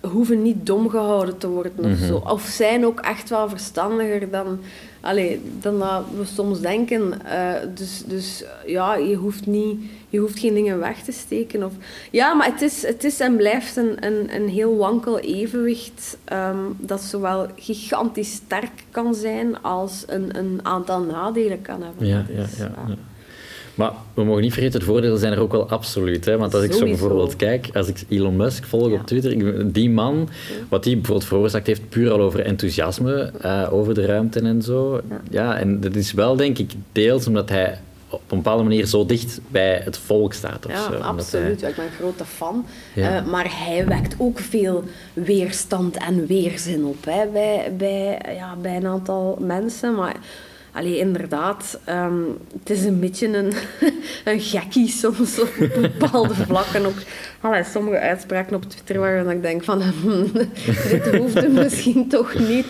hoeven 0.00 0.42
niet 0.42 0.66
dom 0.66 0.88
gehouden 0.88 1.38
te 1.38 1.48
worden 1.48 1.72
of 1.78 1.84
mhm. 1.84 2.06
zo. 2.06 2.22
Of 2.24 2.42
zijn 2.42 2.86
ook 2.86 3.00
echt 3.00 3.28
wel 3.28 3.48
verstandiger 3.48 4.30
dan, 4.30 4.60
allee, 5.00 5.40
dan 5.60 5.78
dat 5.78 6.04
we 6.16 6.24
soms 6.24 6.60
denken. 6.60 7.12
Uh, 7.26 7.52
dus, 7.74 8.02
dus 8.06 8.44
ja, 8.66 8.94
je 8.94 9.14
hoeft, 9.14 9.46
niet, 9.46 9.78
je 10.08 10.18
hoeft 10.18 10.38
geen 10.38 10.54
dingen 10.54 10.78
weg 10.78 11.02
te 11.02 11.12
steken. 11.12 11.64
Of, 11.64 11.72
ja, 12.10 12.34
maar 12.34 12.46
het 12.46 12.62
is, 12.62 12.86
het 12.86 13.04
is 13.04 13.20
en 13.20 13.36
blijft 13.36 13.76
een, 13.76 14.06
een, 14.06 14.34
een 14.34 14.48
heel 14.48 14.76
wankel 14.76 15.18
evenwicht 15.18 16.16
um, 16.32 16.76
dat 16.78 17.00
zowel 17.00 17.46
gigantisch 17.56 18.32
sterk 18.32 18.84
kan 18.90 19.14
zijn 19.14 19.62
als 19.62 20.04
een, 20.06 20.38
een 20.38 20.60
aantal 20.62 21.00
nadelen 21.00 21.62
kan 21.62 21.82
hebben. 21.82 22.06
Ja, 22.06 22.24
ja, 22.28 22.44
ja, 22.58 22.70
ja. 22.86 22.96
Maar 23.74 23.92
we 24.14 24.24
mogen 24.24 24.42
niet 24.42 24.52
vergeten, 24.52 24.80
de 24.80 24.86
voordelen 24.86 25.18
zijn 25.18 25.32
er 25.32 25.40
ook 25.40 25.52
wel 25.52 25.68
absoluut. 25.68 26.24
Hè? 26.24 26.38
Want 26.38 26.54
als 26.54 26.64
ik 26.64 26.72
zo 26.72 26.84
bijvoorbeeld 26.84 27.36
kijk, 27.36 27.68
als 27.72 27.88
ik 27.88 28.04
Elon 28.08 28.36
Musk 28.36 28.64
volg 28.64 28.92
op 28.92 29.06
Twitter, 29.06 29.72
die 29.72 29.90
man, 29.90 30.28
wat 30.68 30.84
hij 30.84 30.94
bijvoorbeeld 30.94 31.28
veroorzaakt 31.28 31.66
heeft, 31.66 31.88
puur 31.88 32.12
al 32.12 32.20
over 32.20 32.40
enthousiasme, 32.40 33.32
uh, 33.44 33.68
over 33.72 33.94
de 33.94 34.06
ruimte 34.06 34.40
en 34.40 34.62
zo. 34.62 35.00
Ja. 35.10 35.20
ja, 35.30 35.58
en 35.58 35.80
dat 35.80 35.94
is 35.94 36.12
wel, 36.12 36.36
denk 36.36 36.58
ik, 36.58 36.72
deels 36.92 37.26
omdat 37.26 37.48
hij 37.48 37.78
op 38.08 38.30
een 38.30 38.36
bepaalde 38.36 38.62
manier 38.62 38.86
zo 38.86 39.06
dicht 39.06 39.40
bij 39.48 39.80
het 39.84 39.98
volk 39.98 40.32
staat. 40.32 40.66
Of 40.66 40.72
ja, 40.72 40.90
zo, 40.90 40.98
absoluut. 40.98 41.60
Hij... 41.60 41.70
Ik 41.70 41.76
ben 41.76 41.84
een 41.84 41.90
grote 41.90 42.24
fan. 42.24 42.66
Ja. 42.94 43.22
Uh, 43.22 43.30
maar 43.30 43.46
hij 43.64 43.86
wekt 43.86 44.14
ook 44.18 44.38
veel 44.38 44.84
weerstand 45.12 45.96
en 45.96 46.26
weerzin 46.26 46.84
op 46.84 47.04
hè, 47.04 47.26
bij, 47.32 47.72
bij, 47.76 48.20
ja, 48.34 48.56
bij 48.62 48.76
een 48.76 48.86
aantal 48.86 49.38
mensen. 49.40 49.94
Maar 49.94 50.16
Allee, 50.74 50.98
inderdaad, 50.98 51.78
um, 51.88 52.38
het 52.58 52.70
is 52.70 52.84
een 52.84 53.00
beetje 53.00 53.26
een, 53.26 53.52
een 54.32 54.40
gekkie 54.40 54.88
soms 54.88 55.40
op 55.40 55.48
bepaalde 55.80 56.34
vlakken. 56.48 56.86
Ook 56.86 56.98
allee, 57.40 57.64
sommige 57.64 57.98
uitspraken 57.98 58.56
op 58.56 58.64
Twitter 58.64 58.98
waar 58.98 59.30
ik 59.30 59.42
denk 59.42 59.64
van, 59.64 59.82
dit 60.90 61.16
hoeft 61.16 61.48
misschien 61.48 62.08
toch 62.08 62.38
niet. 62.38 62.66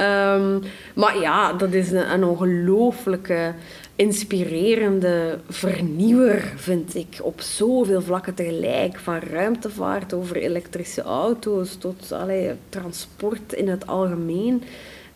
Um, 0.00 0.62
maar 0.94 1.18
ja, 1.20 1.52
dat 1.52 1.72
is 1.72 1.90
een, 1.90 2.12
een 2.12 2.24
ongelooflijke, 2.24 3.54
inspirerende 3.96 5.38
vernieuwer, 5.48 6.52
vind 6.56 6.94
ik. 6.94 7.18
Op 7.22 7.40
zoveel 7.40 8.02
vlakken 8.02 8.34
tegelijk. 8.34 8.98
Van 8.98 9.18
ruimtevaart 9.18 10.12
over 10.12 10.36
elektrische 10.36 11.02
auto's 11.02 11.76
tot 11.76 12.12
allee, 12.12 12.52
transport 12.68 13.52
in 13.52 13.68
het 13.68 13.86
algemeen. 13.86 14.62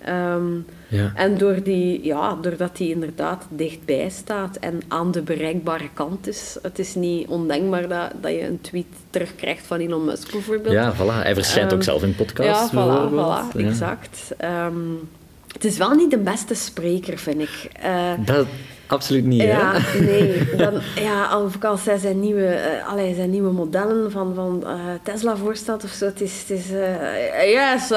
Um, 0.08 0.66
ja. 0.88 1.12
En 1.14 1.38
door 1.38 1.62
die, 1.62 2.04
ja, 2.04 2.34
doordat 2.40 2.78
hij 2.78 2.88
inderdaad 2.88 3.46
dichtbij 3.48 4.08
staat 4.08 4.56
en 4.56 4.80
aan 4.88 5.10
de 5.10 5.22
bereikbare 5.22 5.88
kant 5.94 6.26
is. 6.26 6.56
Het 6.62 6.78
is 6.78 6.94
niet 6.94 7.28
ondenkbaar 7.28 7.88
dat, 7.88 8.10
dat 8.20 8.30
je 8.30 8.46
een 8.46 8.60
tweet 8.60 8.86
terugkrijgt 9.10 9.66
van 9.66 9.78
Elon 9.78 10.04
Musk 10.04 10.32
bijvoorbeeld. 10.32 10.74
Ja, 10.74 10.94
voilà. 10.94 11.22
Hij 11.22 11.34
verschijnt 11.34 11.72
ook 11.72 11.78
ehm, 11.78 11.88
zelf 11.88 12.02
in 12.02 12.14
podcasts. 12.14 12.72
Ja, 12.72 13.08
voilà, 13.08 13.12
voilà 13.12 13.56
exact. 13.56 14.34
Um, 14.66 15.08
het 15.52 15.64
is 15.64 15.76
wel 15.76 15.90
niet 15.90 16.10
de 16.10 16.18
beste 16.18 16.54
spreker, 16.54 17.18
vind 17.18 17.40
ik. 17.40 17.70
Uh, 17.84 18.12
dat, 18.24 18.46
Absoluut 18.94 19.24
niet, 19.24 19.42
ja, 19.42 19.72
hè? 19.74 20.00
Nee. 20.00 20.42
Dan, 20.56 20.80
ja, 20.94 21.40
of 21.40 21.56
zijn 21.98 22.20
nieuwe, 22.20 22.40
uh, 22.40 22.88
allee, 22.88 23.14
zijn 23.14 23.30
nieuwe 23.30 23.52
modellen 23.52 24.10
van, 24.10 24.34
van 24.34 24.62
uh, 24.66 24.70
Tesla 25.02 25.36
voorstelt 25.36 25.84
of 25.84 25.90
zo. 25.90 26.04
Het 26.04 26.20
is... 26.20 26.44
Het 26.46 26.58
is 26.58 26.70
uh, 26.70 27.52
yes, 27.52 27.88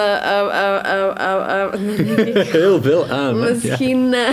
Heel 2.60 2.82
veel 2.82 3.08
aan. 3.08 3.39
Misschien... 3.39 4.10
Ja. 4.10 4.30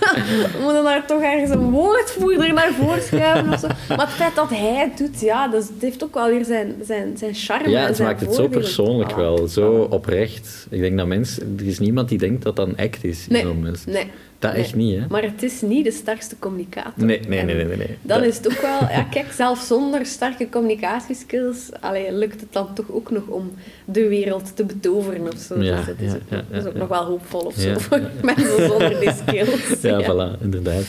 we 0.52 0.58
moeten 0.62 0.84
daar 0.84 1.06
toch 1.06 1.22
ergens 1.22 1.50
een 1.50 1.70
woordvoerder 1.70 2.52
naar 2.52 2.72
voren 2.72 3.02
schuiven 3.02 3.52
of 3.52 3.60
zo. 3.60 3.66
Maar 3.88 4.06
het 4.06 4.14
feit 4.14 4.34
dat 4.34 4.50
hij 4.50 4.74
het 4.74 4.98
doet, 4.98 5.20
ja, 5.20 5.48
dat 5.48 5.70
heeft 5.80 6.04
ook 6.04 6.14
wel 6.14 6.28
weer 6.28 6.44
zijn, 6.44 6.74
zijn, 6.84 7.16
zijn 7.16 7.34
charme. 7.34 7.70
Ja, 7.70 7.86
het 7.86 7.98
maakt 7.98 8.20
het 8.20 8.34
zo 8.34 8.48
persoonlijk 8.48 9.16
wel, 9.16 9.48
zo 9.48 9.86
oprecht. 9.90 10.66
Ik 10.70 10.80
denk 10.80 10.96
dat 10.98 11.06
mensen, 11.06 11.56
er 11.58 11.66
is 11.66 11.78
niemand 11.78 12.08
die 12.08 12.18
denkt 12.18 12.42
dat 12.42 12.56
dat 12.56 12.68
een 12.68 12.76
act 12.76 13.04
is. 13.04 13.26
Nee, 13.28 13.44
nee. 13.86 14.10
Dat 14.42 14.54
echt 14.54 14.74
niet, 14.74 15.00
hè? 15.00 15.06
Maar 15.08 15.22
het 15.22 15.42
is 15.42 15.60
niet 15.60 15.84
de 15.84 15.90
sterkste 15.90 16.38
communicator. 16.38 17.04
Nee, 17.04 17.20
nee, 17.28 17.44
nee. 17.44 17.64
nee, 17.64 17.76
nee. 17.76 17.96
Dan 18.02 18.22
is 18.22 18.36
het 18.36 18.46
ook 18.46 18.60
wel... 18.60 18.78
Ja, 18.80 19.02
kijk, 19.02 19.32
zelfs 19.32 19.66
zonder 19.66 20.06
sterke 20.06 20.48
communicatieskills 20.48 21.70
allee, 21.80 22.12
lukt 22.12 22.40
het 22.40 22.52
dan 22.52 22.74
toch 22.74 22.90
ook 22.90 23.10
nog 23.10 23.26
om 23.26 23.50
de 23.84 24.08
wereld 24.08 24.56
te 24.56 24.64
betoveren 24.64 25.32
of 25.32 25.38
zo. 25.38 25.62
Ja, 25.62 25.76
dus 25.76 25.94
is, 25.98 26.12
ja, 26.12 26.14
ook, 26.14 26.44
ja, 26.50 26.58
is 26.58 26.64
ook 26.64 26.74
nog 26.74 26.88
wel 26.88 27.04
hoopvol 27.04 27.40
of 27.40 27.54
zo 27.54 27.78
voor 27.78 28.00
mensen 28.22 28.66
zonder 28.66 29.00
die 29.00 29.12
skills. 29.12 29.81
Ja, 29.82 30.02
voilà, 30.02 30.40
inderdaad. 30.42 30.86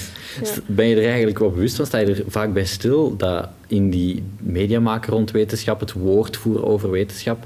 Ben 0.65 0.87
je 0.87 0.95
er 0.95 1.07
eigenlijk 1.07 1.39
wel 1.39 1.51
bewust 1.51 1.75
van? 1.75 1.85
Sta 1.85 1.97
je 1.97 2.05
er 2.05 2.23
vaak 2.27 2.53
bij 2.53 2.65
stil 2.65 3.17
dat 3.17 3.47
in 3.67 3.89
die 3.89 4.23
mediamaker 4.39 5.11
rond 5.11 5.31
wetenschap, 5.31 5.79
het 5.79 5.93
woord 5.93 6.37
voeren 6.37 6.63
over 6.63 6.91
wetenschap, 6.91 7.45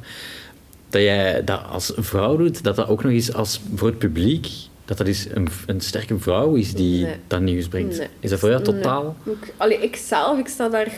dat 0.89 1.01
jij 1.01 1.43
dat 1.43 1.61
als 1.69 1.91
vrouw 1.95 2.37
doet, 2.37 2.63
dat 2.63 2.75
dat 2.75 2.87
ook 2.87 3.03
nog 3.03 3.11
eens 3.11 3.33
als 3.33 3.61
voor 3.75 3.87
het 3.87 3.97
publiek 3.97 4.47
dat 4.87 4.97
dat 4.97 5.07
is 5.07 5.27
een, 5.33 5.47
een 5.65 5.81
sterke 5.81 6.19
vrouw 6.19 6.53
is 6.53 6.73
die 6.73 7.07
dat 7.27 7.41
nieuws 7.41 7.67
brengt. 7.67 8.01
Is 8.19 8.29
dat 8.29 8.39
voor 8.39 8.49
jou 8.49 8.63
totaal? 8.63 9.15
Nee. 9.23 9.35
Ik, 9.35 9.53
allee, 9.57 9.77
ik 9.77 9.95
zelf, 9.95 10.39
ik 10.39 10.47
sta 10.47 10.69
daar 10.69 10.91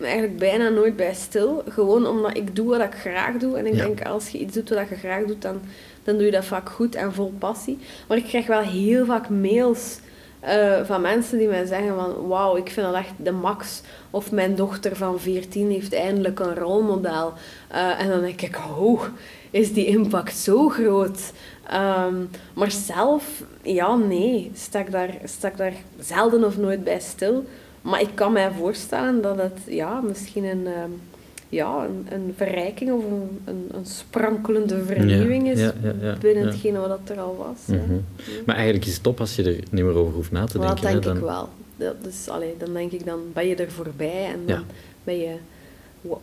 eigenlijk 0.00 0.38
bijna 0.38 0.68
nooit 0.68 0.96
bij 0.96 1.14
stil. 1.14 1.62
Gewoon 1.68 2.06
omdat 2.06 2.36
ik 2.36 2.56
doe 2.56 2.68
wat 2.68 2.80
ik 2.80 2.94
graag 2.94 3.36
doe. 3.36 3.56
En 3.56 3.66
ik 3.66 3.76
denk, 3.76 4.02
als 4.06 4.28
je 4.28 4.38
iets 4.38 4.54
doet 4.54 4.68
wat 4.68 4.88
je 4.88 4.94
graag 4.94 5.24
doet, 5.24 5.42
dan, 5.42 5.60
dan 6.08 6.16
doe 6.16 6.26
je 6.26 6.32
dat 6.32 6.44
vaak 6.44 6.68
goed 6.68 6.94
en 6.94 7.12
vol 7.12 7.32
passie. 7.38 7.78
Maar 8.08 8.16
ik 8.16 8.24
krijg 8.24 8.46
wel 8.46 8.60
heel 8.60 9.04
vaak 9.04 9.28
mails 9.28 9.98
uh, 10.44 10.84
van 10.84 11.00
mensen 11.00 11.38
die 11.38 11.48
mij 11.48 11.64
zeggen 11.64 11.94
van... 11.94 12.26
Wauw, 12.26 12.56
ik 12.56 12.70
vind 12.70 12.86
dat 12.86 12.94
echt 12.94 13.12
de 13.16 13.32
max. 13.32 13.80
Of 14.10 14.32
mijn 14.32 14.54
dochter 14.54 14.96
van 14.96 15.20
14 15.20 15.70
heeft 15.70 15.94
eindelijk 15.94 16.40
een 16.40 16.54
rolmodel. 16.54 17.32
Uh, 17.72 18.00
en 18.00 18.08
dan 18.08 18.20
denk 18.20 18.40
ik, 18.40 18.56
oh, 18.56 19.02
is 19.50 19.72
die 19.72 19.86
impact 19.86 20.36
zo 20.36 20.68
groot? 20.68 21.32
Um, 21.72 22.30
maar 22.54 22.70
zelf, 22.70 23.42
ja, 23.62 23.96
nee, 23.96 24.50
sta 24.54 24.78
ik, 24.78 24.90
daar, 24.90 25.14
sta 25.24 25.48
ik 25.48 25.56
daar 25.56 25.74
zelden 25.98 26.44
of 26.44 26.56
nooit 26.56 26.84
bij 26.84 27.00
stil. 27.00 27.44
Maar 27.82 28.00
ik 28.00 28.10
kan 28.14 28.32
mij 28.32 28.50
voorstellen 28.50 29.22
dat 29.22 29.36
het 29.36 29.58
ja, 29.66 30.00
misschien 30.00 30.44
een, 30.44 30.66
um, 30.66 31.00
ja, 31.48 31.84
een, 31.84 32.06
een 32.10 32.34
verrijking 32.36 32.92
of 32.92 33.04
een, 33.04 33.40
een, 33.44 33.68
een 33.70 33.86
sprankelende 33.86 34.84
vernieuwing 34.84 35.48
is 35.48 35.60
ja, 35.60 35.72
ja, 35.82 35.94
ja, 36.00 36.16
binnen 36.20 36.44
ja. 36.44 36.50
hetgene 36.50 36.78
wat 36.78 37.00
er 37.04 37.20
al 37.20 37.36
was. 37.36 37.76
Mhm. 37.76 37.98
Maar 38.46 38.54
eigenlijk 38.54 38.86
is 38.86 38.94
het 38.94 39.02
top 39.02 39.20
als 39.20 39.36
je 39.36 39.42
er 39.42 39.56
niet 39.70 39.84
meer 39.84 39.94
over 39.94 40.14
hoeft 40.14 40.30
na 40.30 40.44
te 40.44 40.58
denken. 40.58 40.82
dat 40.82 40.92
denk 40.92 41.04
hè, 41.04 41.12
ik 41.12 41.18
wel. 41.18 41.48
Dat 41.76 41.96
is, 42.08 42.28
allee, 42.28 42.54
dan 42.58 42.72
denk 42.72 42.92
ik, 42.92 43.04
dan 43.04 43.20
ben 43.32 43.46
je 43.46 43.54
er 43.54 43.70
voorbij 43.70 44.24
en 44.32 44.40
dan 44.46 44.64
ben 45.04 45.18
je 45.18 45.34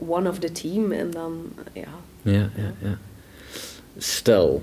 one 0.08 0.30
of 0.30 0.40
the 0.40 0.52
team 0.52 0.92
en 0.92 1.12
dan, 1.12 1.34
ja. 1.74 1.88
Ja, 2.22 2.50
ja, 2.56 2.74
ja. 2.82 2.98
Stel, 3.98 4.62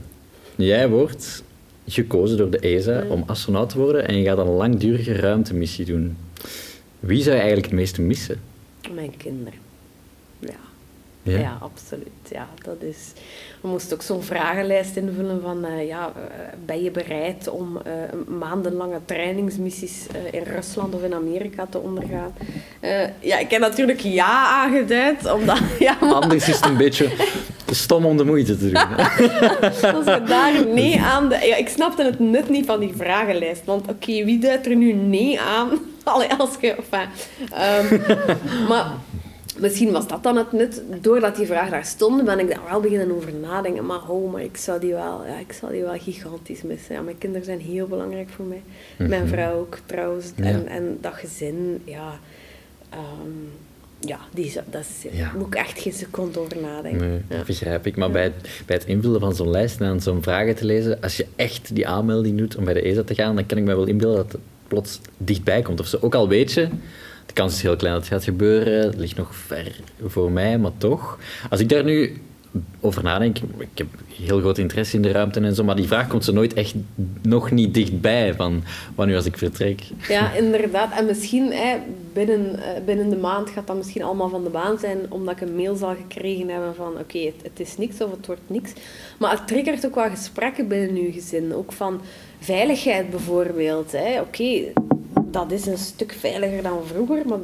jij 0.56 0.88
wordt 0.88 1.42
gekozen 1.86 2.36
door 2.36 2.50
de 2.50 2.58
ESA 2.58 3.02
Mm. 3.04 3.10
om 3.10 3.22
astronaut 3.26 3.68
te 3.68 3.78
worden 3.78 4.08
en 4.08 4.16
je 4.16 4.24
gaat 4.24 4.38
een 4.38 4.46
langdurige 4.46 5.12
ruimtemissie 5.12 5.84
doen. 5.84 6.16
Wie 7.00 7.22
zou 7.22 7.34
je 7.34 7.40
eigenlijk 7.40 7.70
het 7.70 7.80
meeste 7.80 8.02
missen? 8.02 8.40
Mijn 8.94 9.16
kinderen. 9.16 9.58
Ja. 10.42 10.70
Ja? 11.22 11.38
Ja, 11.38 11.58
absoluut. 11.60 12.28
Ja, 12.30 12.48
dat 12.62 12.76
is... 12.80 13.12
We 13.60 13.68
moesten 13.68 13.96
ook 13.96 14.02
zo'n 14.02 14.22
vragenlijst 14.22 14.96
invullen 14.96 15.40
van... 15.42 15.64
eh, 15.64 15.86
ja, 15.86 16.12
eh, 16.16 16.44
ben 16.64 16.82
je 16.82 16.90
bereid 16.90 17.48
om 17.48 17.76
eh, 17.84 17.92
maandenlange 18.38 19.00
trainingsmissies 19.04 20.06
in 20.30 20.42
Rusland 20.42 20.94
of 20.94 21.02
in 21.02 21.14
Amerika 21.14 21.66
te 21.70 21.78
ondergaan? 21.78 22.34
Ja, 23.20 23.38
ik 23.38 23.50
heb 23.50 23.60
natuurlijk 23.60 24.00
ja 24.00 24.48
aangeduid, 24.48 25.32
omdat... 25.32 25.58
Ja, 25.78 25.96
maar 26.00 26.12
Anders 26.12 26.48
is 26.48 26.56
het 26.56 26.64
een 26.64 26.76
beetje 26.76 27.10
stom 27.70 28.06
om 28.06 28.16
de 28.16 28.24
moeite 28.24 28.58
te 28.58 28.70
doen. 28.70 28.86
als 29.96 30.04
je 30.04 30.22
daar 30.26 30.66
nee 30.66 31.00
aan... 31.00 31.28
De, 31.28 31.46
ja, 31.46 31.56
ik 31.56 31.68
snapte 31.68 32.04
het 32.04 32.18
nut 32.18 32.48
niet 32.48 32.66
van 32.66 32.80
die 32.80 32.92
vragenlijst. 32.96 33.64
Want 33.64 33.88
oké, 33.88 34.24
wie 34.24 34.38
duidt 34.38 34.66
er 34.66 34.76
nu 34.76 34.92
nee 34.92 35.40
aan? 35.40 35.68
Allee, 36.04 36.32
als 36.38 36.50
je... 36.60 36.74
Enfin, 36.74 37.08
ehm, 37.50 38.66
maar... 38.68 38.92
Misschien 39.62 39.92
was 39.92 40.06
dat 40.08 40.22
dan 40.22 40.36
het 40.36 40.52
nut. 40.52 40.82
Doordat 41.00 41.36
die 41.36 41.46
vraag 41.46 41.70
daar 41.70 41.84
stond, 41.84 42.24
ben 42.24 42.38
ik 42.38 42.48
daar 42.48 42.60
wel 42.70 42.80
beginnen 42.80 43.12
over 43.16 43.32
nadenken. 43.34 43.86
Maar 43.86 44.08
oh, 44.08 44.32
maar 44.32 44.42
ik 44.42 44.56
zou 44.56 44.80
die 44.80 44.92
wel, 44.92 45.24
ja, 45.26 45.38
ik 45.38 45.52
zou 45.52 45.72
die 45.72 45.82
wel 45.82 45.98
gigantisch 45.98 46.62
missen. 46.62 46.94
Ja, 46.94 47.00
mijn 47.00 47.18
kinderen 47.18 47.44
zijn 47.44 47.60
heel 47.60 47.86
belangrijk 47.86 48.28
voor 48.28 48.44
mij. 48.44 48.62
Mijn 49.08 49.28
vrouw 49.28 49.58
ook 49.58 49.78
trouwens. 49.86 50.32
Mhm. 50.36 50.48
Ja. 50.48 50.54
En, 50.54 50.66
en 50.66 50.98
dat 51.00 51.12
gezin, 51.14 51.82
ja... 51.84 52.18
ehm, 52.90 53.00
ja, 53.98 54.18
die, 54.34 54.52
dat 54.70 54.80
is, 54.80 55.10
Ja. 55.12 55.32
moet 55.38 55.46
ik 55.46 55.54
echt 55.54 55.80
geen 55.80 55.92
seconde 55.92 56.38
over 56.40 56.56
nadenken. 56.60 57.08
Nee, 57.08 57.20
Ja. 57.28 57.36
dat 57.36 57.46
begrijp 57.46 57.86
ik. 57.86 57.96
Maar 57.96 58.10
bij, 58.10 58.22
het, 58.22 58.34
bij 58.66 58.76
het 58.76 58.84
invullen 58.86 59.20
van 59.20 59.34
zo'n 59.34 59.50
lijst 59.50 59.80
en 59.80 59.86
aan 59.86 60.00
zo'n 60.00 60.22
vragen 60.22 60.54
te 60.54 60.64
lezen, 60.64 61.00
als 61.00 61.16
je 61.16 61.26
echt 61.36 61.74
die 61.74 61.86
aanmelding 61.88 62.38
doet 62.38 62.56
om 62.56 62.64
bij 62.64 62.74
de 62.74 62.80
ESA 62.82 63.02
te 63.02 63.14
gaan, 63.14 63.34
dan 63.34 63.46
kan 63.46 63.58
ik 63.58 63.64
me 63.64 63.74
wel 63.74 63.86
inbeelden 63.86 64.16
dat 64.22 64.32
het 64.32 64.40
plots 64.68 65.00
dichtbij 65.16 65.62
komt. 65.62 65.80
Of 65.80 65.86
zo. 65.86 65.98
Ook 66.00 66.14
al 66.14 66.28
weet 66.28 66.52
je, 66.52 66.68
de 67.34 67.40
kans 67.40 67.54
is 67.54 67.62
heel 67.62 67.76
klein 67.76 67.94
dat 67.94 68.02
het 68.02 68.12
gaat 68.12 68.24
gebeuren, 68.24 68.86
het 68.86 68.96
ligt 68.96 69.16
nog 69.16 69.34
ver 69.34 69.80
voor 70.06 70.30
mij, 70.30 70.58
maar 70.58 70.76
toch. 70.78 71.18
Als 71.50 71.60
ik 71.60 71.68
daar 71.68 71.84
nu 71.84 72.20
over 72.80 73.02
nadenk, 73.02 73.38
ik 73.58 73.68
heb 73.74 73.86
heel 74.08 74.40
groot 74.40 74.58
interesse 74.58 74.96
in 74.96 75.02
de 75.02 75.10
ruimte 75.10 75.40
en 75.40 75.54
zo, 75.54 75.64
maar 75.64 75.76
die 75.76 75.86
vraag 75.86 76.06
komt 76.06 76.24
zo 76.24 76.32
nooit 76.32 76.54
echt 76.54 76.74
nog 77.22 77.50
niet 77.50 77.74
dichtbij 77.74 78.34
van 78.34 78.62
wanneer 78.94 79.16
als 79.16 79.26
ik 79.26 79.38
vertrek. 79.38 79.82
Ja, 80.08 80.32
inderdaad. 80.32 80.92
En 80.98 81.06
misschien 81.06 81.52
hè, 81.52 81.76
binnen, 82.12 82.62
eh, 82.62 82.84
binnen 82.84 83.10
de 83.10 83.16
maand 83.16 83.50
gaat 83.50 83.66
dat 83.66 83.76
misschien 83.76 84.02
allemaal 84.02 84.28
van 84.28 84.44
de 84.44 84.50
baan 84.50 84.78
zijn, 84.78 84.98
omdat 85.08 85.34
ik 85.34 85.48
een 85.48 85.56
mail 85.56 85.76
zal 85.76 85.94
gekregen 85.94 86.48
hebben 86.48 86.74
van 86.74 86.98
oké, 86.98 87.32
het, 87.42 87.60
is 87.60 87.76
niks 87.76 88.00
of 88.00 88.10
het 88.10 88.26
wordt 88.26 88.42
niks. 88.46 88.72
Maar 89.18 89.30
het 89.30 89.46
triggert 89.46 89.86
ook 89.86 89.94
wel 89.94 90.10
gesprekken 90.10 90.68
binnen 90.68 91.02
uw 91.02 91.12
gezin. 91.12 91.54
Ook 91.54 91.72
van 91.72 92.00
veiligheid 92.38 93.10
bijvoorbeeld. 93.10 93.94
Oké, 94.20 94.72
dat 95.32 95.50
is 95.50 95.66
een 95.66 95.78
stuk 95.78 96.12
veiliger 96.12 96.62
dan 96.62 96.86
vroeger, 96.86 97.26
maar 97.26 97.38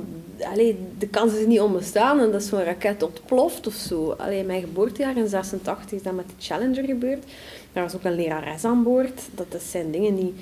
allee, 0.53 0.78
de 0.99 1.09
kans 1.09 1.32
is 1.34 1.47
niet 1.47 1.61
onbestaan 1.61 2.20
en 2.20 2.30
dat 2.30 2.43
zo'n 2.43 2.64
raket 2.64 3.03
ontploft 3.03 3.66
of 3.66 3.74
zo. 3.74 4.11
Allee, 4.11 4.45
mijn 4.45 4.61
geboortejaar 4.61 5.16
in 5.16 5.28
86 5.28 5.93
is 5.93 6.03
dat 6.03 6.14
met 6.14 6.28
de 6.28 6.34
Challenger 6.39 6.84
gebeurd. 6.84 7.24
Daar 7.72 7.82
was 7.82 7.95
ook 7.95 8.05
een 8.05 8.14
lerares 8.14 8.64
aan 8.64 8.82
boord. 8.82 9.20
Dat, 9.34 9.53
dat 9.53 9.62
zijn 9.62 9.91
dingen 9.91 10.16
die 10.16 10.34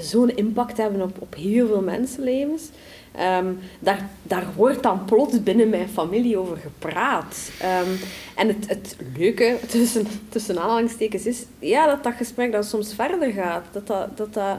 zo'n 0.00 0.36
impact 0.36 0.76
hebben 0.76 1.02
op, 1.02 1.16
op 1.18 1.34
heel 1.34 1.66
veel 1.66 1.82
mensenlevens. 1.82 2.62
Ehm, 3.12 3.52
daar, 3.78 4.10
daar 4.22 4.46
wordt 4.56 4.82
dan 4.82 5.04
plots 5.04 5.42
binnen 5.42 5.68
mijn 5.68 5.88
familie 5.88 6.38
over 6.38 6.56
gepraat. 6.56 7.50
Ehm, 7.60 7.90
en 8.34 8.48
het, 8.48 8.68
het 8.68 8.96
leuke, 9.16 9.56
tussen, 9.70 10.06
tussen 10.28 10.58
aanhalingstekens, 10.58 11.26
is 11.26 11.44
ja, 11.58 11.86
dat 11.86 12.04
dat 12.04 12.14
gesprek 12.14 12.52
dan 12.52 12.64
soms 12.64 12.94
verder 12.94 13.32
gaat. 13.32 13.64
Dat 13.72 13.86
dat, 13.86 14.16
dat, 14.16 14.34
dat 14.34 14.58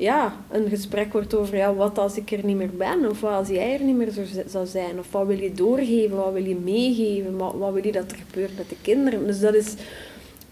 ja, 0.00 0.32
een 0.50 0.68
gesprek 0.68 1.12
wordt 1.12 1.34
over 1.34 1.56
ja, 1.56 1.74
wat 1.74 1.98
als 1.98 2.16
ik 2.16 2.30
er 2.30 2.44
niet 2.44 2.56
meer 2.56 2.76
ben, 2.76 3.10
of 3.10 3.20
wat 3.20 3.32
als 3.32 3.48
jij 3.48 3.74
er 3.78 3.84
niet 3.84 3.96
meer 3.96 4.10
zou, 4.10 4.26
zou 4.46 4.66
zijn, 4.66 4.98
of 4.98 5.06
wat 5.10 5.26
wil 5.26 5.38
je 5.38 5.52
doorgeven, 5.52 6.16
wat 6.16 6.32
wil 6.32 6.44
je 6.44 6.56
meegeven, 6.56 7.36
wat, 7.36 7.54
wat 7.58 7.72
wil 7.72 7.84
je 7.84 7.92
dat 7.92 8.10
er 8.10 8.16
gebeurt 8.28 8.56
met 8.56 8.68
de 8.68 8.76
kinderen. 8.82 9.26
Dus 9.26 9.40
dat 9.40 9.54
is, 9.54 9.74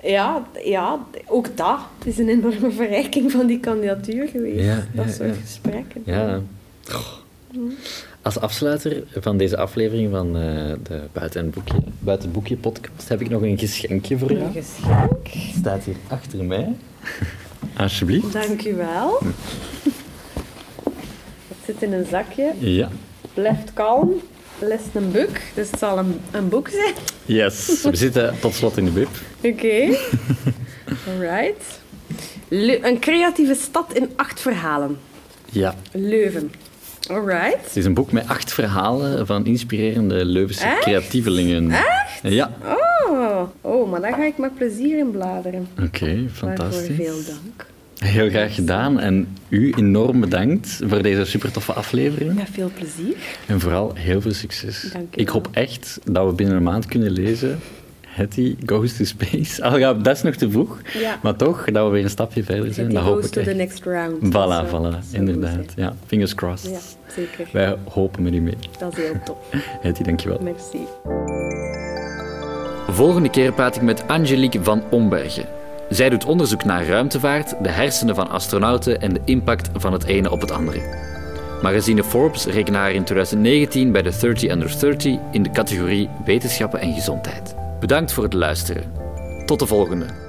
ja, 0.03 0.47
ja 0.65 1.07
ook 1.27 1.57
dat 1.57 1.79
is 2.05 2.19
een 2.19 2.29
enorme 2.29 2.71
verrijking 2.71 3.31
van 3.31 3.47
die 3.47 3.61
kandidatuur 3.61 4.29
geweest. 4.29 4.65
Ja, 4.65 4.87
dat 4.95 5.05
ja, 5.05 5.13
soort 5.13 5.35
ja. 5.35 5.41
gesprekken. 5.41 6.03
Ja. 6.05 6.41
Als 8.23 8.41
afsluiter 8.41 9.05
van 9.21 9.37
deze 9.37 9.57
aflevering 9.57 10.11
van 10.11 10.27
eh, 10.37 10.73
de 10.83 11.01
Buiten, 11.13 11.41
en 11.41 11.51
Boekje, 11.51 11.83
Buiten 11.99 12.29
het 12.29 12.35
Boekje 12.35 12.57
podcast 12.57 13.09
heb 13.09 13.21
ik 13.21 13.29
nog 13.29 13.43
een 13.43 13.59
geschenkje 13.59 14.19
voor 14.19 14.33
jou. 14.33 14.45
Een 14.45 14.53
geschenk. 14.53 15.29
Het 15.29 15.57
staat 15.59 15.85
hier 15.85 15.97
achter 16.09 16.45
mij. 16.45 16.75
Alsjeblieft. 17.79 18.33
Dank 18.33 18.65
u 18.65 18.75
wel. 18.75 19.19
Het 21.49 21.57
zit 21.67 21.83
in 21.83 21.93
een 21.93 22.07
zakje. 22.11 22.53
Ja. 22.59 22.89
Blijft 23.35 23.73
kalm. 23.73 24.13
Leest 24.59 24.85
een 24.95 25.13
boek. 25.13 25.37
Dus 25.55 25.71
het 25.71 25.79
zal 25.79 25.99
een, 25.99 26.21
een 26.31 26.49
boek 26.49 26.69
zijn. 26.69 26.95
Yes. 27.25 27.83
We 27.83 27.97
zitten 27.97 28.35
tot 28.41 28.55
slot 28.55 28.77
in 28.77 28.85
de 28.85 28.91
bib. 28.91 29.09
Oké. 29.43 29.97
Alright. 31.09 31.81
Le- 32.49 32.79
een 32.83 32.99
creatieve 32.99 33.55
stad 33.55 33.93
in 33.93 34.11
acht 34.17 34.41
verhalen. 34.41 34.99
Ja. 35.51 35.75
Leuven. 35.93 36.53
Alright. 37.11 37.65
Het 37.65 37.77
is 37.77 37.85
een 37.85 37.95
boek 37.95 38.13
met 38.13 38.29
acht 38.29 38.53
verhalen 38.53 39.27
van 39.27 39.47
inspirerende 39.47 40.25
Leuvense 40.25 40.65
Echt? 40.65 40.79
creatievelingen. 40.81 41.71
Echt? 41.71 42.21
Ja. 42.23 42.51
Oh, 43.11 43.43
oh, 43.61 43.91
maar 43.91 44.01
daar 44.01 44.13
ga 44.15 44.25
ik 44.25 44.39
met 44.39 44.55
plezier 44.55 44.99
in 44.99 45.11
bladeren. 45.11 45.69
Oké, 45.85 46.07
Waarvoor 46.07 46.31
fantastisch. 46.31 46.97
veel 46.97 47.17
dank. 47.27 47.67
Heel 47.99 48.29
graag 48.29 48.55
gedaan. 48.55 49.01
En 49.01 49.29
u 49.49 49.73
enorm 49.77 50.21
bedankt 50.21 50.79
voor 50.87 51.03
deze 51.03 51.25
super 51.25 51.53
toffe 51.53 51.73
aflevering. 51.73 52.35
Met 52.35 52.49
veel 52.53 52.71
plezier. 52.75 53.15
En 53.47 53.61
vooral 53.61 53.93
heel 53.95 54.21
veel 54.21 54.33
succes. 54.33 54.91
Dank 54.93 55.17
u 55.17 55.21
Ik 55.21 55.29
hoop 55.29 55.49
echt 55.53 55.99
dat 56.05 56.27
we 56.27 56.33
binnen 56.33 56.57
een 56.57 56.63
maand 56.63 56.87
kunnen 56.87 57.11
lezen. 57.11 57.59
Hetty 58.07 58.57
Goes 58.67 58.97
to 58.97 59.05
Space. 59.05 59.63
Al 59.65 59.79
gaat 59.79 60.05
dat 60.05 60.17
is 60.17 60.23
nog 60.23 60.35
te 60.35 60.51
vroeg. 60.51 60.81
Ja. 60.99 61.19
Maar 61.23 61.37
toch, 61.37 61.65
dat 61.65 61.87
we 61.87 61.93
weer 61.93 62.03
een 62.05 62.11
stapje 62.11 62.45
verder 62.45 62.75
zijn. 62.75 62.93
Dat 62.93 63.03
hoop 63.03 63.15
goes 63.15 63.25
ik 63.25 63.31
to 63.31 63.43
the 63.43 63.53
next 63.55 63.85
round. 63.85 64.23
Voilà, 64.25 64.69
voilà. 64.71 65.13
Inderdaad. 65.13 65.73
Ja, 65.77 65.95
fingers 66.07 66.35
crossed. 66.35 66.71
Ja, 66.71 66.79
zeker. 67.13 67.49
Wij 67.53 67.77
hopen 67.89 68.23
met 68.23 68.33
u 68.33 68.41
mee. 68.41 68.57
Dat 68.79 68.99
is 68.99 69.05
heel 69.05 69.23
tof. 69.25 69.37
Hetty, 69.83 70.03
dankjewel. 70.03 70.39
Merci. 70.41 70.79
Volgende 72.89 73.31
keer 73.31 73.53
praat 73.53 73.77
ik 73.77 73.83
met 73.83 74.09
Angelique 74.09 74.63
van 74.63 74.83
Ombergen. 74.91 75.45
Zij 75.89 76.09
doet 76.09 76.25
onderzoek 76.25 76.65
naar 76.65 76.87
ruimtevaart, 76.87 77.55
de 77.63 77.69
hersenen 77.69 78.15
van 78.15 78.31
astronauten 78.31 79.01
en 79.01 79.13
de 79.13 79.21
impact 79.25 79.71
van 79.75 79.93
het 79.93 80.05
ene 80.05 80.31
op 80.31 80.41
het 80.41 80.51
andere. 80.51 80.81
Magazine 81.63 82.05
Forbes 82.05 82.47
rekende 82.47 82.79
haar 82.79 82.93
in 82.93 83.05
2019 83.05 83.93
bij 83.93 84.03
de 84.03 84.19
30 84.21 84.51
Under 84.51 84.81
30 84.81 85.19
in 85.31 85.43
de 85.43 85.51
categorie 85.51 86.09
Wetenschappen 86.25 86.81
en 86.81 86.95
Gezondheid. 86.95 87.55
Bedankt 87.81 88.13
voor 88.13 88.25
het 88.25 88.33
luisteren. 88.33 88.93
Tot 89.47 89.59
de 89.59 89.67
volgende. 89.67 90.28